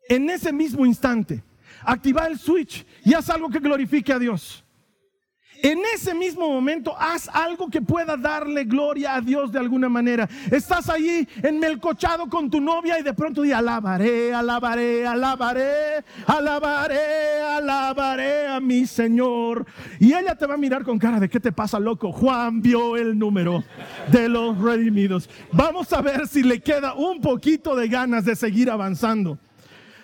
En 0.07 0.29
ese 0.29 0.51
mismo 0.51 0.85
instante, 0.85 1.43
activa 1.83 2.27
el 2.27 2.37
switch 2.37 2.85
y 3.05 3.13
haz 3.13 3.29
algo 3.29 3.49
que 3.49 3.59
glorifique 3.59 4.11
a 4.11 4.19
Dios 4.19 4.63
en 5.61 5.79
ese 5.93 6.13
mismo 6.13 6.47
momento 6.49 6.95
haz 6.97 7.29
algo 7.29 7.69
que 7.69 7.81
pueda 7.81 8.15
darle 8.17 8.63
gloria 8.63 9.15
a 9.15 9.21
Dios 9.21 9.51
de 9.51 9.59
alguna 9.59 9.89
manera. 9.89 10.29
Estás 10.51 10.89
allí 10.89 11.27
en 11.43 11.59
melcochado 11.59 12.29
con 12.29 12.49
tu 12.49 12.61
novia 12.61 12.99
y 12.99 13.03
de 13.03 13.13
pronto 13.13 13.41
di 13.41 13.51
alabaré, 13.51 14.33
alabaré, 14.33 15.05
alabaré, 15.05 16.03
alabaré, 16.25 17.41
alabaré 17.41 18.47
a 18.47 18.59
mi 18.59 18.85
Señor. 18.85 19.65
Y 19.99 20.13
ella 20.13 20.35
te 20.35 20.45
va 20.45 20.55
a 20.55 20.57
mirar 20.57 20.83
con 20.83 20.97
cara 20.97 21.19
de 21.19 21.29
qué 21.29 21.39
te 21.39 21.51
pasa, 21.51 21.79
loco. 21.79 22.11
Juan 22.11 22.61
vio 22.61 22.95
el 22.95 23.17
número 23.17 23.63
de 24.11 24.29
los 24.29 24.57
redimidos. 24.57 25.29
Vamos 25.51 25.91
a 25.93 26.01
ver 26.01 26.27
si 26.27 26.43
le 26.43 26.61
queda 26.61 26.93
un 26.93 27.21
poquito 27.21 27.75
de 27.75 27.87
ganas 27.87 28.25
de 28.25 28.35
seguir 28.35 28.69
avanzando. 28.69 29.37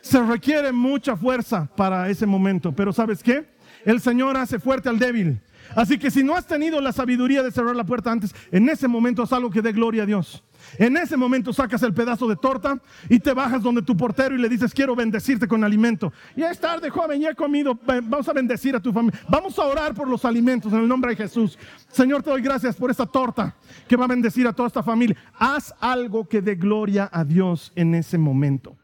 Se 0.01 0.21
requiere 0.21 0.71
mucha 0.71 1.15
fuerza 1.15 1.67
para 1.75 2.09
ese 2.09 2.27
momento, 2.27 2.71
pero 2.71 2.93
¿sabes 2.93 3.23
qué? 3.23 3.54
El 3.85 4.01
Señor 4.01 4.35
hace 4.35 4.59
fuerte 4.59 4.89
al 4.89 4.99
débil. 4.99 5.39
Así 5.75 5.97
que 5.97 6.11
si 6.11 6.23
no 6.23 6.35
has 6.35 6.45
tenido 6.45 6.79
la 6.81 6.91
sabiduría 6.91 7.41
de 7.41 7.51
cerrar 7.51 7.75
la 7.75 7.85
puerta 7.85 8.11
antes, 8.11 8.35
en 8.51 8.69
ese 8.69 8.87
momento 8.87 9.23
haz 9.23 9.33
algo 9.33 9.49
que 9.49 9.61
dé 9.61 9.71
gloria 9.71 10.03
a 10.03 10.05
Dios. 10.05 10.43
En 10.77 10.97
ese 10.97 11.17
momento 11.17 11.53
sacas 11.53 11.83
el 11.83 11.93
pedazo 11.93 12.27
de 12.27 12.35
torta 12.35 12.79
y 13.09 13.19
te 13.19 13.33
bajas 13.33 13.61
donde 13.61 13.81
tu 13.81 13.95
portero 13.95 14.35
y 14.35 14.39
le 14.39 14.49
dices, 14.49 14.73
quiero 14.73 14.95
bendecirte 14.95 15.47
con 15.47 15.63
alimento. 15.63 16.11
Y 16.35 16.43
es 16.43 16.59
tarde, 16.59 16.89
joven, 16.89 17.21
ya 17.21 17.31
he 17.31 17.35
comido, 17.35 17.77
vamos 17.85 18.27
a 18.27 18.33
bendecir 18.33 18.75
a 18.75 18.79
tu 18.79 18.91
familia. 18.91 19.19
Vamos 19.27 19.57
a 19.59 19.65
orar 19.65 19.93
por 19.93 20.07
los 20.07 20.25
alimentos 20.25 20.71
en 20.73 20.79
el 20.79 20.87
nombre 20.87 21.11
de 21.11 21.17
Jesús. 21.17 21.57
Señor, 21.87 22.23
te 22.23 22.29
doy 22.29 22.41
gracias 22.41 22.75
por 22.75 22.89
esta 22.89 23.05
torta 23.05 23.55
que 23.87 23.95
va 23.95 24.05
a 24.05 24.09
bendecir 24.09 24.47
a 24.47 24.53
toda 24.53 24.67
esta 24.67 24.83
familia. 24.83 25.17
Haz 25.37 25.73
algo 25.79 26.27
que 26.27 26.41
dé 26.41 26.55
gloria 26.55 27.09
a 27.11 27.23
Dios 27.23 27.71
en 27.75 27.95
ese 27.95 28.17
momento. 28.17 28.75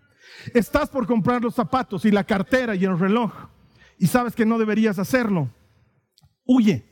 Estás 0.53 0.89
por 0.89 1.07
comprar 1.07 1.41
los 1.41 1.55
zapatos 1.55 2.05
y 2.05 2.11
la 2.11 2.23
cartera 2.23 2.75
y 2.75 2.85
el 2.85 2.97
reloj 2.97 3.31
y 4.01 4.07
sabes 4.07 4.33
que 4.33 4.47
no 4.47 4.57
deberías 4.57 4.97
hacerlo. 4.97 5.47
Huye. 6.43 6.83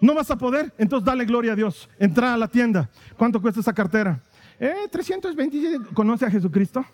No 0.00 0.14
vas 0.14 0.30
a 0.30 0.38
poder, 0.38 0.72
entonces 0.78 1.04
dale 1.04 1.26
gloria 1.26 1.52
a 1.52 1.54
Dios. 1.54 1.90
Entra 1.98 2.32
a 2.32 2.38
la 2.38 2.48
tienda. 2.48 2.88
¿Cuánto 3.18 3.42
cuesta 3.42 3.60
esa 3.60 3.74
cartera? 3.74 4.18
Eh, 4.58 4.88
327. 4.90 5.92
¿Conoce 5.92 6.24
a 6.24 6.30
Jesucristo? 6.30 6.86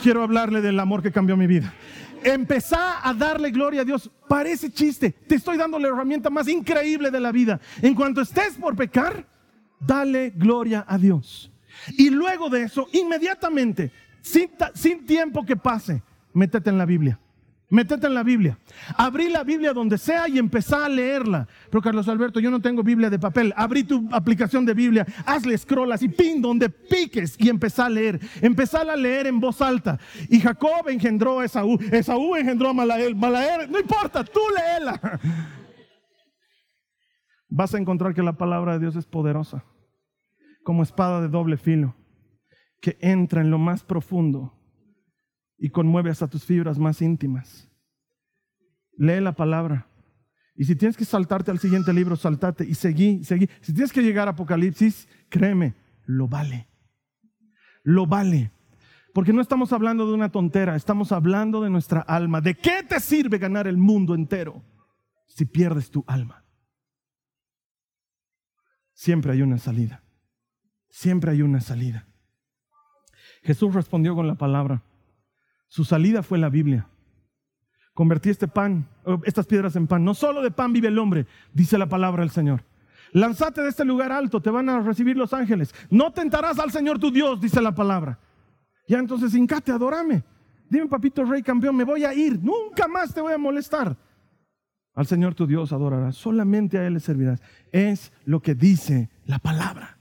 Quiero 0.00 0.22
hablarle 0.22 0.60
del 0.60 0.78
amor 0.78 1.02
que 1.02 1.10
cambió 1.10 1.36
mi 1.36 1.48
vida. 1.48 1.74
Empezá 2.22 3.06
a 3.06 3.12
darle 3.12 3.50
gloria 3.50 3.80
a 3.80 3.84
Dios. 3.84 4.08
Parece 4.28 4.70
chiste. 4.70 5.10
Te 5.10 5.34
estoy 5.34 5.56
dando 5.56 5.80
la 5.80 5.88
herramienta 5.88 6.30
más 6.30 6.46
increíble 6.46 7.10
de 7.10 7.18
la 7.18 7.32
vida. 7.32 7.60
En 7.82 7.96
cuanto 7.96 8.20
estés 8.20 8.54
por 8.54 8.76
pecar, 8.76 9.26
dale 9.80 10.30
gloria 10.30 10.84
a 10.86 10.96
Dios. 10.96 11.50
Y 11.98 12.08
luego 12.08 12.48
de 12.48 12.62
eso, 12.62 12.86
inmediatamente, 12.92 13.90
sin, 14.20 14.48
sin 14.74 15.04
tiempo 15.06 15.44
que 15.44 15.56
pase, 15.56 16.04
métete 16.32 16.70
en 16.70 16.78
la 16.78 16.86
Biblia. 16.86 17.18
Métete 17.72 18.06
en 18.06 18.12
la 18.12 18.22
Biblia. 18.22 18.58
Abrí 18.98 19.30
la 19.30 19.44
Biblia 19.44 19.72
donde 19.72 19.96
sea 19.96 20.28
y 20.28 20.38
empezá 20.38 20.84
a 20.84 20.90
leerla. 20.90 21.48
Pero 21.70 21.80
Carlos 21.80 22.06
Alberto, 22.06 22.38
yo 22.38 22.50
no 22.50 22.60
tengo 22.60 22.82
Biblia 22.82 23.08
de 23.08 23.18
papel. 23.18 23.54
Abrí 23.56 23.82
tu 23.82 24.06
aplicación 24.12 24.66
de 24.66 24.74
Biblia, 24.74 25.06
hazle 25.24 25.56
scroll 25.56 25.90
así, 25.90 26.10
pin 26.10 26.42
donde 26.42 26.68
piques 26.68 27.34
y 27.38 27.48
empezá 27.48 27.86
a 27.86 27.88
leer. 27.88 28.20
Empezá 28.42 28.82
a 28.82 28.94
leer 28.94 29.26
en 29.26 29.40
voz 29.40 29.62
alta. 29.62 29.98
Y 30.28 30.38
Jacob 30.38 30.86
engendró 30.90 31.40
a 31.40 31.46
Esaú. 31.46 31.78
Esaú 31.90 32.36
engendró 32.36 32.68
a 32.68 32.74
Malael. 32.74 33.16
Malael, 33.16 33.72
no 33.72 33.80
importa, 33.80 34.22
tú 34.22 34.40
léela. 34.54 35.00
Vas 37.48 37.74
a 37.74 37.78
encontrar 37.78 38.12
que 38.12 38.22
la 38.22 38.36
palabra 38.36 38.74
de 38.74 38.80
Dios 38.80 38.96
es 38.96 39.06
poderosa, 39.06 39.64
como 40.62 40.82
espada 40.82 41.22
de 41.22 41.28
doble 41.28 41.56
filo, 41.56 41.96
que 42.82 42.98
entra 43.00 43.40
en 43.40 43.50
lo 43.50 43.56
más 43.56 43.82
profundo 43.82 44.61
y 45.62 45.70
conmueve 45.70 46.10
hasta 46.10 46.26
tus 46.26 46.44
fibras 46.44 46.76
más 46.76 47.00
íntimas. 47.00 47.68
Lee 48.98 49.20
la 49.20 49.30
palabra. 49.30 49.86
Y 50.56 50.64
si 50.64 50.74
tienes 50.74 50.96
que 50.96 51.04
saltarte 51.04 51.52
al 51.52 51.60
siguiente 51.60 51.92
libro, 51.92 52.16
saltate 52.16 52.64
y 52.64 52.74
seguí, 52.74 53.22
seguí. 53.22 53.48
Si 53.60 53.72
tienes 53.72 53.92
que 53.92 54.02
llegar 54.02 54.26
a 54.26 54.32
Apocalipsis, 54.32 55.08
créeme, 55.28 55.76
lo 56.04 56.26
vale. 56.26 56.66
Lo 57.84 58.08
vale. 58.08 58.50
Porque 59.14 59.32
no 59.32 59.40
estamos 59.40 59.72
hablando 59.72 60.04
de 60.04 60.14
una 60.14 60.32
tontera, 60.32 60.74
estamos 60.74 61.12
hablando 61.12 61.62
de 61.62 61.70
nuestra 61.70 62.00
alma. 62.00 62.40
¿De 62.40 62.56
qué 62.56 62.82
te 62.82 62.98
sirve 62.98 63.38
ganar 63.38 63.68
el 63.68 63.76
mundo 63.76 64.16
entero 64.16 64.64
si 65.28 65.44
pierdes 65.44 65.92
tu 65.92 66.02
alma? 66.08 66.44
Siempre 68.94 69.30
hay 69.30 69.42
una 69.42 69.58
salida. 69.58 70.02
Siempre 70.88 71.30
hay 71.30 71.42
una 71.42 71.60
salida. 71.60 72.08
Jesús 73.44 73.72
respondió 73.72 74.16
con 74.16 74.26
la 74.26 74.34
palabra. 74.34 74.82
Su 75.72 75.86
salida 75.86 76.22
fue 76.22 76.36
la 76.36 76.50
Biblia. 76.50 76.86
Convertí 77.94 78.28
este 78.28 78.46
pan, 78.46 78.86
estas 79.24 79.46
piedras 79.46 79.74
en 79.74 79.86
pan. 79.86 80.04
No 80.04 80.12
solo 80.12 80.42
de 80.42 80.50
pan 80.50 80.70
vive 80.70 80.88
el 80.88 80.98
hombre, 80.98 81.26
dice 81.54 81.78
la 81.78 81.88
palabra 81.88 82.20
del 82.20 82.30
Señor. 82.30 82.62
Lanzate 83.12 83.62
de 83.62 83.70
este 83.70 83.86
lugar 83.86 84.12
alto, 84.12 84.42
te 84.42 84.50
van 84.50 84.68
a 84.68 84.80
recibir 84.80 85.16
los 85.16 85.32
ángeles. 85.32 85.74
No 85.88 86.12
tentarás 86.12 86.58
al 86.58 86.72
Señor 86.72 86.98
tu 86.98 87.10
Dios, 87.10 87.40
dice 87.40 87.62
la 87.62 87.74
palabra. 87.74 88.18
Ya 88.86 88.98
entonces, 88.98 89.34
hincate, 89.34 89.72
adórame. 89.72 90.22
Dime, 90.68 90.88
papito 90.88 91.24
rey 91.24 91.42
campeón, 91.42 91.74
me 91.74 91.84
voy 91.84 92.04
a 92.04 92.12
ir. 92.12 92.38
Nunca 92.42 92.86
más 92.86 93.14
te 93.14 93.22
voy 93.22 93.32
a 93.32 93.38
molestar. 93.38 93.96
Al 94.94 95.06
Señor 95.06 95.34
tu 95.34 95.46
Dios 95.46 95.72
adorarás. 95.72 96.16
Solamente 96.16 96.76
a 96.76 96.86
Él 96.86 96.92
le 96.92 97.00
servirás. 97.00 97.40
Es 97.72 98.12
lo 98.26 98.42
que 98.42 98.54
dice 98.54 99.08
la 99.24 99.38
palabra. 99.38 99.96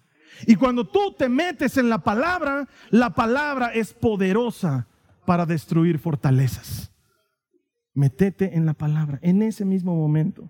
Y 0.46 0.56
cuando 0.56 0.86
tú 0.86 1.16
te 1.18 1.30
metes 1.30 1.78
en 1.78 1.88
la 1.88 2.00
palabra, 2.00 2.68
la 2.90 3.12
palabra 3.12 3.68
es 3.68 3.94
poderosa 3.94 4.90
para 5.26 5.46
destruir 5.46 6.00
fortalezas. 6.00 6.92
Metete 7.94 8.56
en 8.56 8.66
la 8.66 8.74
palabra 8.74 9.20
en 9.22 9.42
ese 9.42 9.66
mismo 9.66 9.96
momento. 9.96 10.50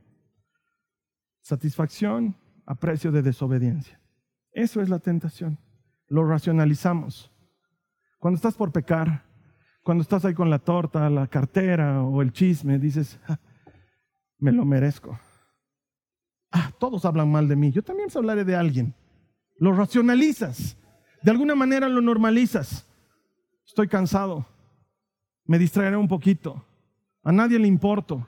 Satisfacción 1.42 2.36
a 2.66 2.76
precio 2.76 3.12
de 3.12 3.22
desobediencia. 3.22 4.00
Eso 4.54 4.82
es 4.82 4.90
la 4.90 5.00
tentación. 5.00 5.58
Lo 6.08 6.26
racionalizamos. 6.26 7.32
Cuando 8.20 8.36
estás 8.36 8.56
por 8.56 8.72
pecar, 8.72 9.26
cuando 9.84 10.04
estás 10.04 10.24
ahí 10.26 10.34
con 10.34 10.50
la 10.50 10.60
torta, 10.60 11.10
la 11.10 11.28
cartera 11.28 12.04
o 12.04 12.22
el 12.22 12.32
chisme, 12.32 12.78
dices, 12.78 13.20
me 14.38 14.52
lo 14.52 14.66
merezco. 14.66 15.20
Ah, 16.52 16.72
todos 16.80 17.06
hablan 17.06 17.32
mal 17.32 17.48
de 17.48 17.56
mí. 17.56 17.72
Yo 17.72 17.82
también 17.82 18.10
hablaré 18.14 18.44
de 18.44 18.56
alguien. 18.56 18.94
Lo 19.58 19.72
racionalizas. 19.72 20.78
De 21.24 21.32
alguna 21.32 21.56
manera 21.56 21.88
lo 21.88 22.02
normalizas. 22.02 22.86
Estoy 23.66 23.88
cansado 23.88 24.46
me 25.46 25.60
distraeré 25.60 25.98
un 25.98 26.08
poquito. 26.08 26.66
A 27.24 27.32
nadie 27.32 27.60
le 27.60 27.68
importo. 27.68 28.28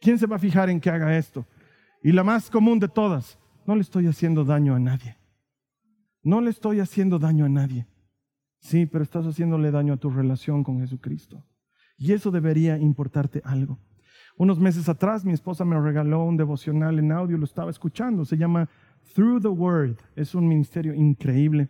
¿Quién 0.00 0.18
se 0.18 0.26
va 0.26 0.36
a 0.36 0.40
fijar 0.40 0.70
en 0.70 0.80
que 0.80 0.90
haga 0.90 1.16
esto? 1.16 1.46
Y 2.02 2.12
la 2.12 2.22
más 2.22 2.50
común 2.50 2.78
de 2.78 2.88
todas, 2.88 3.38
no 3.66 3.74
le 3.74 3.82
estoy 3.82 4.06
haciendo 4.06 4.44
daño 4.44 4.74
a 4.74 4.78
nadie. 4.78 5.16
No 6.22 6.40
le 6.40 6.50
estoy 6.50 6.80
haciendo 6.80 7.18
daño 7.18 7.44
a 7.44 7.48
nadie. 7.48 7.86
Sí, 8.60 8.86
pero 8.86 9.02
estás 9.04 9.26
haciéndole 9.26 9.70
daño 9.70 9.94
a 9.94 9.96
tu 9.96 10.10
relación 10.10 10.62
con 10.62 10.80
Jesucristo. 10.80 11.44
Y 11.96 12.12
eso 12.12 12.30
debería 12.30 12.78
importarte 12.78 13.40
algo. 13.44 13.78
Unos 14.36 14.60
meses 14.60 14.88
atrás 14.88 15.24
mi 15.24 15.32
esposa 15.32 15.64
me 15.64 15.80
regaló 15.80 16.22
un 16.22 16.36
devocional 16.36 16.98
en 17.00 17.10
audio, 17.10 17.36
lo 17.36 17.44
estaba 17.44 17.70
escuchando, 17.70 18.24
se 18.24 18.36
llama 18.36 18.68
Through 19.14 19.42
the 19.42 19.48
Word. 19.48 19.96
Es 20.14 20.34
un 20.34 20.46
ministerio 20.46 20.94
increíble. 20.94 21.68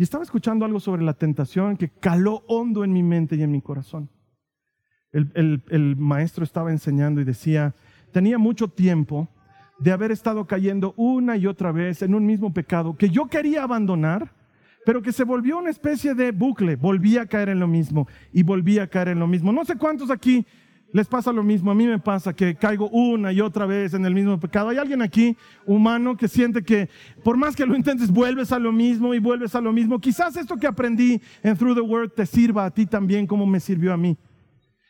Y 0.00 0.02
estaba 0.02 0.24
escuchando 0.24 0.64
algo 0.64 0.80
sobre 0.80 1.02
la 1.02 1.12
tentación 1.12 1.76
que 1.76 1.90
caló 1.90 2.42
hondo 2.46 2.84
en 2.84 2.90
mi 2.94 3.02
mente 3.02 3.36
y 3.36 3.42
en 3.42 3.50
mi 3.50 3.60
corazón. 3.60 4.08
El, 5.12 5.94
maestro 5.98 6.42
estaba 6.42 6.70
enseñando 6.70 7.20
y 7.20 7.24
decía, 7.24 7.74
tenía 8.10 8.38
mucho 8.38 8.68
tiempo 8.68 9.28
de 9.78 9.92
haber 9.92 10.10
estado 10.10 10.46
cayendo 10.46 10.94
una 10.96 11.36
y 11.36 11.46
otra 11.46 11.70
vez 11.70 12.00
en 12.00 12.14
un 12.14 12.24
mismo 12.24 12.50
pecado 12.54 12.96
que 12.96 13.10
yo 13.10 13.26
quería 13.26 13.62
abandonar, 13.62 14.32
pero 14.86 15.02
que 15.02 15.12
se 15.12 15.24
volvió 15.24 15.58
una 15.58 15.68
especie 15.68 16.14
de 16.14 16.32
bucle. 16.32 16.76
Volvía 16.76 17.20
a 17.20 17.26
caer 17.26 17.50
en 17.50 17.60
lo 17.60 17.68
mismo 17.68 18.08
y 18.32 18.42
volvía 18.42 18.84
a 18.84 18.86
caer 18.86 19.08
en 19.08 19.18
lo 19.18 19.26
mismo. 19.26 19.52
No 19.52 19.66
sé 19.66 19.76
cuántos 19.76 20.10
aquí 20.10 20.46
Les 20.92 21.06
pasa 21.06 21.32
lo 21.32 21.44
mismo, 21.44 21.70
a 21.70 21.74
mí 21.74 21.86
me 21.86 22.00
pasa 22.00 22.32
que 22.32 22.56
caigo 22.56 22.88
una 22.88 23.32
y 23.32 23.40
otra 23.40 23.64
vez 23.64 23.94
en 23.94 24.04
el 24.04 24.12
mismo 24.12 24.40
pecado. 24.40 24.70
¿Hay 24.70 24.78
alguien 24.78 25.02
aquí 25.02 25.36
humano 25.64 26.16
que 26.16 26.26
siente 26.26 26.64
que 26.64 26.88
por 27.22 27.36
más 27.36 27.54
que 27.54 27.64
lo 27.64 27.76
intentes 27.76 28.10
vuelves 28.10 28.50
a 28.50 28.58
lo 28.58 28.72
mismo 28.72 29.14
y 29.14 29.20
vuelves 29.20 29.54
a 29.54 29.60
lo 29.60 29.72
mismo? 29.72 30.00
Quizás 30.00 30.36
esto 30.36 30.56
que 30.56 30.66
aprendí 30.66 31.20
en 31.44 31.56
Through 31.56 31.76
the 31.76 31.80
Word 31.80 32.10
te 32.10 32.26
sirva 32.26 32.64
a 32.64 32.70
ti 32.72 32.86
también 32.86 33.28
como 33.28 33.46
me 33.46 33.60
sirvió 33.60 33.92
a 33.92 33.96
mí. 33.96 34.16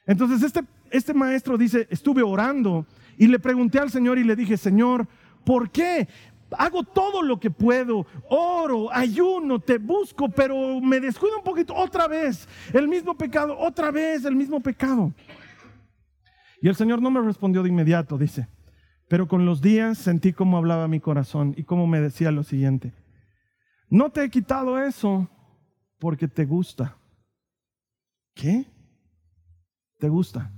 Entonces 0.07 0.43
este, 0.43 0.63
este 0.91 1.13
maestro 1.13 1.59
dice, 1.59 1.87
estuve 1.91 2.23
orando 2.23 2.87
y 3.19 3.27
le 3.27 3.39
pregunté 3.39 3.79
al 3.79 3.91
Señor 3.91 4.19
y 4.19 4.25
le 4.25 4.37
dije, 4.37 4.57
Señor, 4.57 5.07
¿por 5.45 5.71
qué? 5.71 6.09
Hago 6.57 6.83
todo 6.83 7.23
lo 7.23 7.39
que 7.39 7.51
puedo, 7.51 8.07
oro, 8.31 8.89
ayuno, 8.91 9.61
te 9.61 9.77
busco, 9.77 10.31
pero 10.31 10.81
me 10.81 10.99
descuido 10.99 11.37
un 11.37 11.45
poquito 11.45 11.75
otra 11.75 12.09
vez, 12.09 12.49
el 12.73 12.89
mismo 12.89 13.15
pecado, 13.15 13.57
otra 13.59 13.91
vez 13.91 14.25
el 14.25 14.35
mismo 14.35 14.61
pecado. 14.61 15.13
Y 16.61 16.69
el 16.69 16.77
Señor 16.77 17.01
no 17.01 17.11
me 17.11 17.21
respondió 17.23 17.63
de 17.63 17.71
inmediato, 17.71 18.19
dice, 18.19 18.49
pero 19.09 19.27
con 19.27 19.45
los 19.47 19.61
días 19.61 19.99
sentí 19.99 20.33
cómo 20.33 20.59
hablaba 20.59 20.89
mi 20.89 21.01
corazón 21.01 21.55
y 21.57 21.65
cómo 21.65 21.87
me 21.87 22.01
decía 22.01 22.31
lo 22.31 22.43
siguiente, 22.43 22.93
no 23.89 24.11
te 24.11 24.23
he 24.23 24.31
quitado 24.31 24.79
eso 24.79 25.29
porque 25.99 26.29
te 26.29 26.45
gusta. 26.45 26.97
¿Qué? 28.35 28.67
¿Te 29.99 30.09
gusta? 30.09 30.53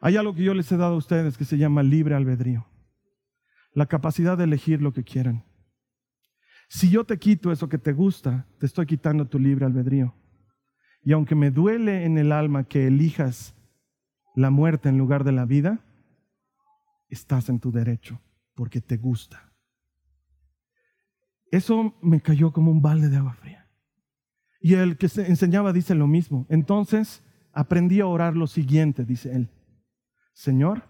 Hay 0.00 0.16
algo 0.16 0.34
que 0.34 0.42
yo 0.42 0.52
les 0.52 0.70
he 0.70 0.76
dado 0.76 0.94
a 0.94 0.98
ustedes 0.98 1.38
que 1.38 1.46
se 1.46 1.56
llama 1.56 1.82
libre 1.82 2.14
albedrío, 2.14 2.66
la 3.72 3.86
capacidad 3.86 4.36
de 4.36 4.44
elegir 4.44 4.82
lo 4.82 4.92
que 4.92 5.02
quieran. 5.02 5.44
Si 6.68 6.90
yo 6.90 7.04
te 7.04 7.18
quito 7.18 7.52
eso 7.52 7.68
que 7.68 7.78
te 7.78 7.92
gusta, 7.92 8.46
te 8.58 8.66
estoy 8.66 8.86
quitando 8.86 9.26
tu 9.26 9.38
libre 9.38 9.64
albedrío. 9.64 10.14
Y 11.02 11.12
aunque 11.12 11.34
me 11.34 11.50
duele 11.50 12.04
en 12.04 12.18
el 12.18 12.32
alma 12.32 12.64
que 12.64 12.86
elijas 12.86 13.53
la 14.34 14.50
muerte 14.50 14.88
en 14.88 14.98
lugar 14.98 15.24
de 15.24 15.32
la 15.32 15.44
vida, 15.44 15.80
estás 17.08 17.48
en 17.48 17.60
tu 17.60 17.70
derecho 17.70 18.20
porque 18.54 18.80
te 18.80 18.96
gusta. 18.96 19.52
Eso 21.50 21.94
me 22.02 22.20
cayó 22.20 22.52
como 22.52 22.70
un 22.70 22.82
balde 22.82 23.08
de 23.08 23.16
agua 23.16 23.34
fría. 23.34 23.70
Y 24.60 24.74
el 24.74 24.96
que 24.96 25.08
se 25.08 25.26
enseñaba 25.26 25.72
dice 25.72 25.94
lo 25.94 26.06
mismo. 26.06 26.46
Entonces 26.48 27.22
aprendí 27.52 28.00
a 28.00 28.06
orar 28.06 28.36
lo 28.36 28.46
siguiente, 28.46 29.04
dice 29.04 29.34
él. 29.34 29.50
Señor, 30.32 30.88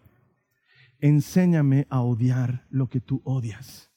enséñame 1.00 1.86
a 1.90 2.00
odiar 2.00 2.66
lo 2.70 2.88
que 2.88 3.00
tú 3.00 3.20
odias. 3.24 3.90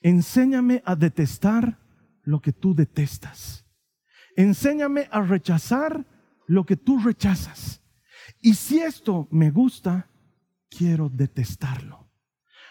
Enséñame 0.00 0.82
a 0.84 0.96
detestar 0.96 1.78
lo 2.22 2.42
que 2.42 2.52
tú 2.52 2.74
detestas. 2.74 3.64
Enséñame 4.36 5.08
a 5.10 5.22
rechazar 5.22 6.04
lo 6.46 6.66
que 6.66 6.76
tú 6.76 6.98
rechazas. 6.98 7.83
Y 8.40 8.54
si 8.54 8.78
esto 8.78 9.28
me 9.30 9.50
gusta, 9.50 10.08
quiero 10.68 11.08
detestarlo. 11.08 12.08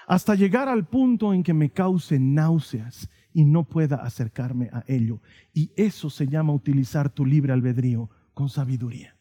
Hasta 0.07 0.35
llegar 0.35 0.67
al 0.67 0.85
punto 0.85 1.33
en 1.33 1.43
que 1.43 1.53
me 1.53 1.71
cause 1.71 2.19
náuseas 2.19 3.09
y 3.31 3.45
no 3.45 3.63
pueda 3.63 3.97
acercarme 3.97 4.69
a 4.73 4.83
ello. 4.87 5.21
Y 5.53 5.71
eso 5.75 6.09
se 6.09 6.27
llama 6.27 6.53
utilizar 6.53 7.09
tu 7.09 7.25
libre 7.25 7.53
albedrío 7.53 8.09
con 8.33 8.49
sabiduría. 8.49 9.17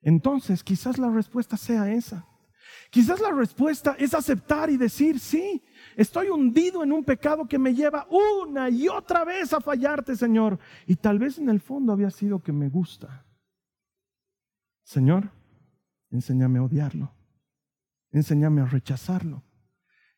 Entonces, 0.00 0.62
quizás 0.62 0.98
la 0.98 1.10
respuesta 1.10 1.56
sea 1.56 1.92
esa. 1.92 2.26
Quizás 2.90 3.20
la 3.20 3.32
respuesta 3.32 3.96
es 3.98 4.14
aceptar 4.14 4.70
y 4.70 4.76
decir, 4.76 5.18
sí, 5.20 5.62
estoy 5.96 6.28
hundido 6.28 6.82
en 6.82 6.92
un 6.92 7.04
pecado 7.04 7.46
que 7.46 7.58
me 7.58 7.74
lleva 7.74 8.06
una 8.10 8.70
y 8.70 8.88
otra 8.88 9.24
vez 9.24 9.52
a 9.52 9.60
fallarte, 9.60 10.16
Señor. 10.16 10.58
Y 10.86 10.96
tal 10.96 11.18
vez 11.18 11.38
en 11.38 11.50
el 11.50 11.60
fondo 11.60 11.92
había 11.92 12.10
sido 12.10 12.42
que 12.42 12.52
me 12.52 12.68
gusta. 12.68 13.26
Señor, 14.84 15.30
enséñame 16.10 16.58
a 16.58 16.62
odiarlo, 16.62 17.12
enséñame 18.10 18.60
a 18.60 18.66
rechazarlo, 18.66 19.42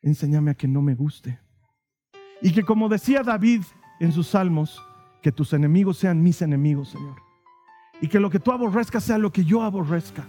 enséñame 0.02 0.50
a 0.50 0.54
que 0.54 0.68
no 0.68 0.82
me 0.82 0.94
guste. 0.94 1.38
Y 2.42 2.52
que 2.52 2.62
como 2.62 2.88
decía 2.88 3.22
David 3.22 3.62
en 4.00 4.12
sus 4.12 4.28
salmos, 4.28 4.80
que 5.22 5.32
tus 5.32 5.52
enemigos 5.52 5.98
sean 5.98 6.22
mis 6.22 6.40
enemigos, 6.42 6.88
Señor. 6.88 7.16
Y 8.00 8.08
que 8.08 8.20
lo 8.20 8.30
que 8.30 8.40
tú 8.40 8.52
aborrezcas 8.52 9.04
sea 9.04 9.18
lo 9.18 9.30
que 9.30 9.44
yo 9.44 9.62
aborrezca. 9.62 10.24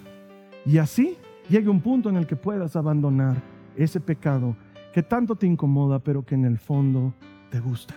Y 0.66 0.78
así 0.78 1.18
llegue 1.50 1.70
un 1.70 1.80
punto 1.80 2.10
en 2.10 2.18
el 2.18 2.28
que 2.28 2.36
puedas 2.36 2.76
abandonar 2.76 3.42
ese 3.76 4.00
pecado 4.02 4.58
que 4.94 5.02
tanto 5.02 5.36
te 5.36 5.48
incomoda, 5.48 6.00
pero 6.00 6.26
que 6.26 6.36
en 6.36 6.44
el 6.44 6.60
fondo 6.60 7.14
te 7.50 7.60
gusta. 7.60 7.96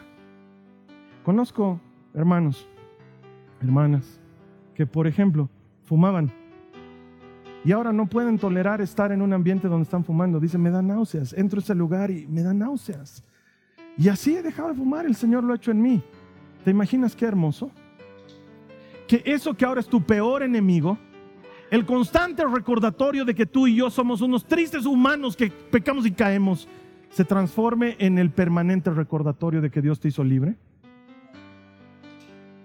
Conozco 1.24 1.80
hermanos, 2.14 2.68
hermanas, 3.60 4.20
que 4.74 4.86
por 4.86 5.06
ejemplo 5.06 5.48
fumaban 5.82 6.32
y 7.64 7.72
ahora 7.72 7.92
no 7.92 8.06
pueden 8.06 8.38
tolerar 8.38 8.82
estar 8.82 9.10
en 9.10 9.22
un 9.22 9.32
ambiente 9.32 9.68
donde 9.68 9.84
están 9.84 10.04
fumando. 10.04 10.38
Dicen, 10.38 10.60
me 10.60 10.70
da 10.70 10.82
náuseas. 10.82 11.32
Entro 11.32 11.60
a 11.60 11.62
ese 11.62 11.74
lugar 11.74 12.10
y 12.10 12.26
me 12.26 12.42
da 12.42 12.52
náuseas. 12.52 13.24
Y 13.96 14.08
así 14.08 14.36
he 14.36 14.42
dejado 14.42 14.68
de 14.68 14.74
fumar. 14.74 15.06
El 15.06 15.14
Señor 15.14 15.44
lo 15.44 15.54
ha 15.54 15.56
hecho 15.56 15.70
en 15.70 15.80
mí. 15.80 16.02
¿Te 16.62 16.70
imaginas 16.70 17.16
qué 17.16 17.24
hermoso? 17.24 17.70
Que 19.08 19.22
eso 19.24 19.54
que 19.54 19.64
ahora 19.64 19.80
es 19.80 19.86
tu 19.86 20.02
peor 20.02 20.42
enemigo, 20.42 20.98
el 21.70 21.86
constante 21.86 22.44
recordatorio 22.44 23.24
de 23.24 23.34
que 23.34 23.46
tú 23.46 23.66
y 23.66 23.76
yo 23.76 23.88
somos 23.88 24.20
unos 24.20 24.44
tristes 24.44 24.84
humanos 24.84 25.34
que 25.34 25.50
pecamos 25.50 26.04
y 26.04 26.12
caemos, 26.12 26.68
se 27.08 27.24
transforme 27.24 27.96
en 27.98 28.18
el 28.18 28.30
permanente 28.30 28.90
recordatorio 28.90 29.62
de 29.62 29.70
que 29.70 29.80
Dios 29.80 30.00
te 30.00 30.08
hizo 30.08 30.22
libre. 30.22 30.56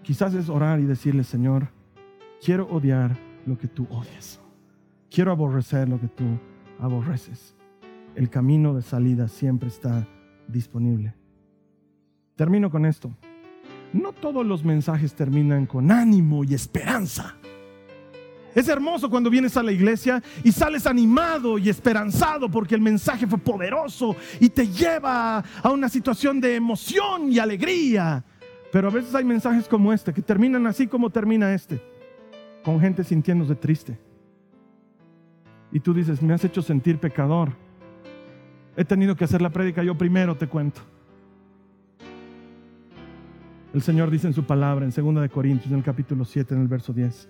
Quizás 0.03 0.33
es 0.33 0.49
orar 0.49 0.81
y 0.81 0.83
decirle, 0.83 1.23
Señor, 1.23 1.69
quiero 2.43 2.67
odiar 2.67 3.15
lo 3.45 3.57
que 3.57 3.67
tú 3.67 3.87
odias. 3.89 4.41
Quiero 5.09 5.31
aborrecer 5.31 5.89
lo 5.89 5.99
que 5.99 6.07
tú 6.07 6.25
aborreces. 6.79 7.55
El 8.15 8.29
camino 8.29 8.73
de 8.75 8.81
salida 8.81 9.27
siempre 9.27 9.69
está 9.69 10.07
disponible. 10.47 11.15
Termino 12.35 12.69
con 12.69 12.85
esto. 12.85 13.11
No 13.91 14.13
todos 14.13 14.45
los 14.45 14.63
mensajes 14.63 15.15
terminan 15.15 15.65
con 15.65 15.91
ánimo 15.91 16.43
y 16.43 16.53
esperanza. 16.53 17.35
Es 18.53 18.67
hermoso 18.67 19.09
cuando 19.09 19.29
vienes 19.29 19.57
a 19.57 19.63
la 19.63 19.71
iglesia 19.71 20.21
y 20.43 20.51
sales 20.51 20.85
animado 20.85 21.57
y 21.57 21.69
esperanzado 21.69 22.49
porque 22.49 22.75
el 22.75 22.81
mensaje 22.81 23.25
fue 23.25 23.37
poderoso 23.39 24.15
y 24.39 24.49
te 24.49 24.67
lleva 24.67 25.39
a 25.39 25.71
una 25.71 25.89
situación 25.89 26.39
de 26.39 26.55
emoción 26.55 27.31
y 27.31 27.39
alegría. 27.39 28.23
Pero 28.71 28.89
a 28.89 28.91
veces 28.91 29.15
hay 29.15 29.23
mensajes 29.23 29.67
como 29.67 29.91
este 29.91 30.13
que 30.13 30.21
terminan 30.21 30.67
así 30.67 30.85
como 30.87 31.09
termina 31.09 31.53
este, 31.53 31.81
con 32.63 32.79
gente 32.79 33.03
sintiéndose 33.03 33.55
triste 33.55 34.08
y 35.71 35.79
tú 35.79 35.93
dices, 35.93 36.21
me 36.21 36.33
has 36.33 36.43
hecho 36.43 36.61
sentir 36.61 36.99
pecador. 36.99 37.51
He 38.75 38.85
tenido 38.85 39.15
que 39.15 39.25
hacer 39.25 39.41
la 39.41 39.49
prédica 39.49 39.83
yo 39.83 39.95
primero, 39.95 40.35
te 40.35 40.47
cuento. 40.47 40.81
El 43.73 43.81
Señor 43.83 44.09
dice 44.09 44.27
en 44.27 44.33
su 44.33 44.43
palabra, 44.45 44.85
en 44.85 44.91
2 44.91 45.21
de 45.21 45.29
Corintios, 45.29 45.71
en 45.71 45.77
el 45.77 45.83
capítulo 45.83 46.25
7, 46.25 46.55
en 46.55 46.61
el 46.61 46.67
verso 46.67 46.91
10. 46.91 47.29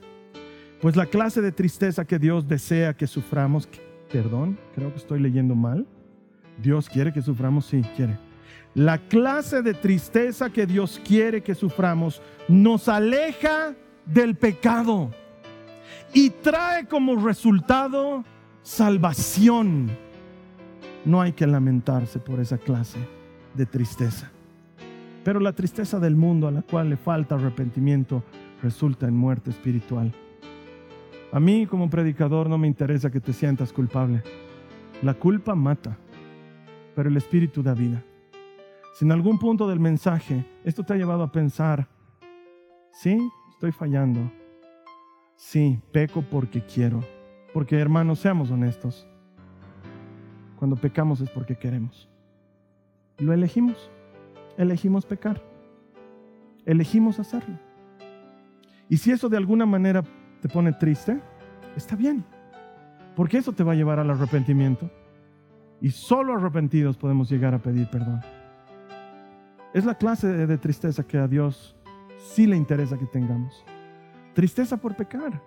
Pues 0.81 0.95
la 0.95 1.05
clase 1.05 1.41
de 1.41 1.51
tristeza 1.51 2.05
que 2.05 2.17
Dios 2.17 2.47
desea 2.47 2.95
que 2.95 3.07
suframos, 3.07 3.67
perdón, 4.11 4.57
creo 4.73 4.91
que 4.91 4.99
estoy 4.99 5.19
leyendo 5.19 5.55
mal. 5.55 5.85
Dios 6.61 6.87
quiere 6.87 7.11
que 7.11 7.21
suframos, 7.21 7.65
sí, 7.65 7.81
quiere. 7.95 8.17
La 8.73 8.97
clase 8.97 9.61
de 9.61 9.73
tristeza 9.73 10.49
que 10.49 10.65
Dios 10.65 11.01
quiere 11.05 11.41
que 11.41 11.55
suframos 11.55 12.21
nos 12.47 12.87
aleja 12.87 13.75
del 14.05 14.35
pecado 14.35 15.11
y 16.14 16.30
trae 16.30 16.88
como 16.88 17.16
resultado 17.16 18.24
salvación. 18.62 19.89
No 21.05 21.22
hay 21.22 21.34
que 21.34 21.47
lamentarse 21.47 22.20
por 22.20 22.39
esa 22.39 22.57
clase 22.57 22.99
de 23.53 23.66
tristeza. 23.66 24.32
Pero 25.24 25.39
la 25.39 25.53
tristeza 25.53 25.99
del 25.99 26.16
mundo 26.16 26.47
a 26.47 26.51
la 26.51 26.62
cual 26.62 26.89
le 26.89 26.97
falta 26.97 27.36
arrepentimiento 27.36 28.24
resulta 28.62 29.07
en 29.07 29.16
muerte 29.16 29.49
espiritual. 29.49 30.14
A 31.32 31.39
mí 31.39 31.68
como 31.68 31.89
predicador 31.89 32.49
no 32.49 32.57
me 32.57 32.68
interesa 32.68 33.12
que 33.12 33.20
te 33.20 33.34
sientas 33.34 33.72
culpable. 33.72 34.24
La 35.03 35.14
culpa 35.14 35.55
mata, 35.55 35.97
pero 36.95 37.10
el 37.10 37.18
espíritu 37.18 37.62
da 37.62 37.74
vida. 37.74 38.03
Si 38.95 39.05
en 39.05 39.12
algún 39.12 39.38
punto 39.38 39.68
del 39.68 39.80
mensaje 39.80 40.45
esto 40.64 40.84
te 40.84 40.93
ha 40.93 40.97
llevado 40.97 41.24
a 41.24 41.32
pensar, 41.32 41.88
sí, 42.91 43.18
estoy 43.51 43.72
fallando, 43.72 44.32
Sí, 45.39 45.79
peco 45.93 46.21
porque 46.21 46.61
quiero. 46.61 46.99
Porque 47.53 47.79
hermanos, 47.79 48.19
seamos 48.19 48.51
honestos. 48.51 49.07
Cuando 50.57 50.75
pecamos 50.75 51.21
es 51.21 51.29
porque 51.29 51.55
queremos. 51.55 52.09
Lo 53.17 53.31
elegimos. 53.31 53.89
Elegimos 54.57 55.05
pecar. 55.05 55.41
Elegimos 56.65 57.21
hacerlo. 57.21 57.57
Y 58.89 58.97
si 58.97 59.11
eso 59.11 59.29
de 59.29 59.37
alguna 59.37 59.65
manera 59.65 60.03
te 60.41 60.49
pone 60.49 60.73
triste, 60.73 61.21
está 61.77 61.95
bien. 61.95 62.25
Porque 63.15 63.37
eso 63.37 63.53
te 63.53 63.63
va 63.63 63.71
a 63.71 63.75
llevar 63.75 63.97
al 63.97 64.09
arrepentimiento. 64.09 64.91
Y 65.79 65.91
solo 65.91 66.35
arrepentidos 66.35 66.97
podemos 66.97 67.29
llegar 67.31 67.53
a 67.53 67.59
pedir 67.59 67.89
perdón. 67.89 68.19
Es 69.73 69.85
la 69.85 69.95
clase 69.95 70.27
de 70.27 70.57
tristeza 70.57 71.07
que 71.07 71.17
a 71.17 71.29
Dios 71.29 71.77
sí 72.17 72.45
le 72.45 72.57
interesa 72.57 72.97
que 72.97 73.05
tengamos. 73.05 73.63
Tristeza 74.34 74.77
por 74.77 74.95
pecar. 74.95 75.41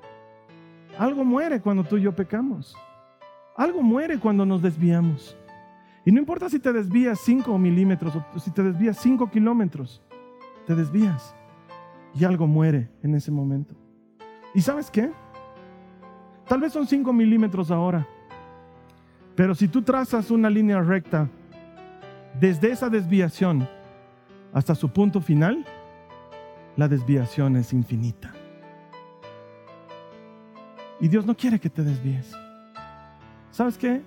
Algo 0.99 1.25
muere 1.25 1.61
cuando 1.61 1.85
tú 1.85 1.97
y 1.97 2.03
yo 2.03 2.15
pecamos. 2.15 2.77
Algo 3.57 3.83
muere 3.83 4.19
cuando 4.19 4.45
nos 4.45 4.63
desviamos. 4.63 5.37
Y 6.05 6.13
no 6.13 6.19
importa 6.19 6.49
si 6.49 6.59
te 6.59 6.73
desvías 6.73 7.21
5 7.21 7.57
milímetros 7.59 8.15
o 8.17 8.39
si 8.39 8.51
te 8.51 8.63
desvías 8.63 8.99
5 8.99 9.31
kilómetros, 9.31 10.03
te 10.67 10.75
desvías 10.75 11.35
y 12.15 12.25
algo 12.25 12.47
muere 12.47 12.91
en 13.03 13.15
ese 13.15 13.31
momento. 13.31 13.75
¿Y 14.55 14.61
sabes 14.61 14.91
qué? 14.91 15.11
Tal 16.49 16.61
vez 16.61 16.73
son 16.73 16.87
5 16.87 17.13
milímetros 17.13 17.71
ahora, 17.71 18.07
pero 19.37 19.55
si 19.55 19.69
tú 19.69 19.83
trazas 19.83 20.31
una 20.31 20.51
línea 20.51 20.81
recta 20.81 21.29
desde 22.39 22.71
esa 22.73 22.91
desviación 22.91 23.69
hasta 24.53 24.75
su 24.75 24.91
punto 24.91 25.21
final, 25.21 25.65
la 26.77 26.89
desviación 26.89 27.57
es 27.57 27.73
infinita. 27.73 28.33
Y 31.03 31.09
Dios 31.09 31.27
no 31.27 31.37
quiere 31.37 31.59
que 31.59 31.69
te 31.69 31.83
desvíes. 31.83 32.33
¿Sabes 33.51 33.77
qué? 33.77 34.03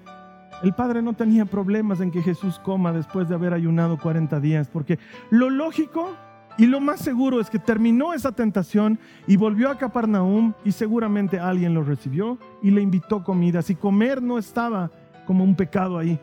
El 0.64 0.74
Padre 0.74 1.02
no 1.02 1.12
tenía 1.12 1.44
problemas 1.44 2.00
en 2.00 2.10
que 2.10 2.22
Jesús 2.22 2.58
coma 2.58 2.94
después 2.94 3.28
de 3.28 3.36
haber 3.36 3.54
ayunado 3.54 4.00
40 4.00 4.40
días, 4.40 4.70
porque 4.70 4.98
lo 5.30 5.50
lógico 5.50 6.16
y 6.58 6.68
lo 6.68 6.80
más 6.80 7.02
seguro 7.02 7.42
es 7.42 7.50
que 7.50 7.60
terminó 7.60 8.14
esa 8.14 8.32
tentación 8.32 8.98
y 9.28 9.36
volvió 9.36 9.70
a 9.70 9.78
Capernaum 9.78 10.54
y 10.64 10.72
seguramente 10.72 11.38
alguien 11.38 11.74
lo 11.74 11.84
recibió 11.84 12.38
y 12.64 12.72
le 12.72 12.82
invitó 12.82 13.26
comida. 13.26 13.62
Si 13.62 13.76
comer 13.76 14.22
no 14.22 14.38
estaba 14.38 14.90
como 15.26 15.44
un 15.44 15.56
pecado 15.56 15.98
ahí, 15.98 16.18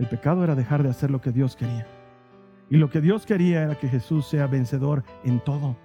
el 0.00 0.08
pecado 0.08 0.42
era 0.42 0.56
dejar 0.56 0.82
de 0.82 0.90
hacer 0.90 1.12
lo 1.12 1.20
que 1.20 1.30
Dios 1.30 1.54
quería. 1.54 1.86
Y 2.68 2.78
lo 2.78 2.90
que 2.90 3.00
Dios 3.00 3.26
quería 3.26 3.62
era 3.62 3.78
que 3.78 3.86
Jesús 3.86 4.26
sea 4.26 4.48
vencedor 4.48 5.04
en 5.22 5.38
todo, 5.38 5.76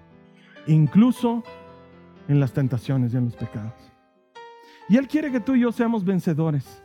incluso 0.66 1.44
en 2.28 2.40
las 2.40 2.54
tentaciones 2.54 3.14
y 3.14 3.18
en 3.18 3.26
los 3.26 3.36
pecados. 3.36 3.92
Y 4.90 4.98
Él 4.98 5.08
quiere 5.08 5.32
que 5.32 5.40
tú 5.40 5.56
y 5.56 5.62
yo 5.62 5.72
seamos 5.72 6.04
vencedores. 6.04 6.84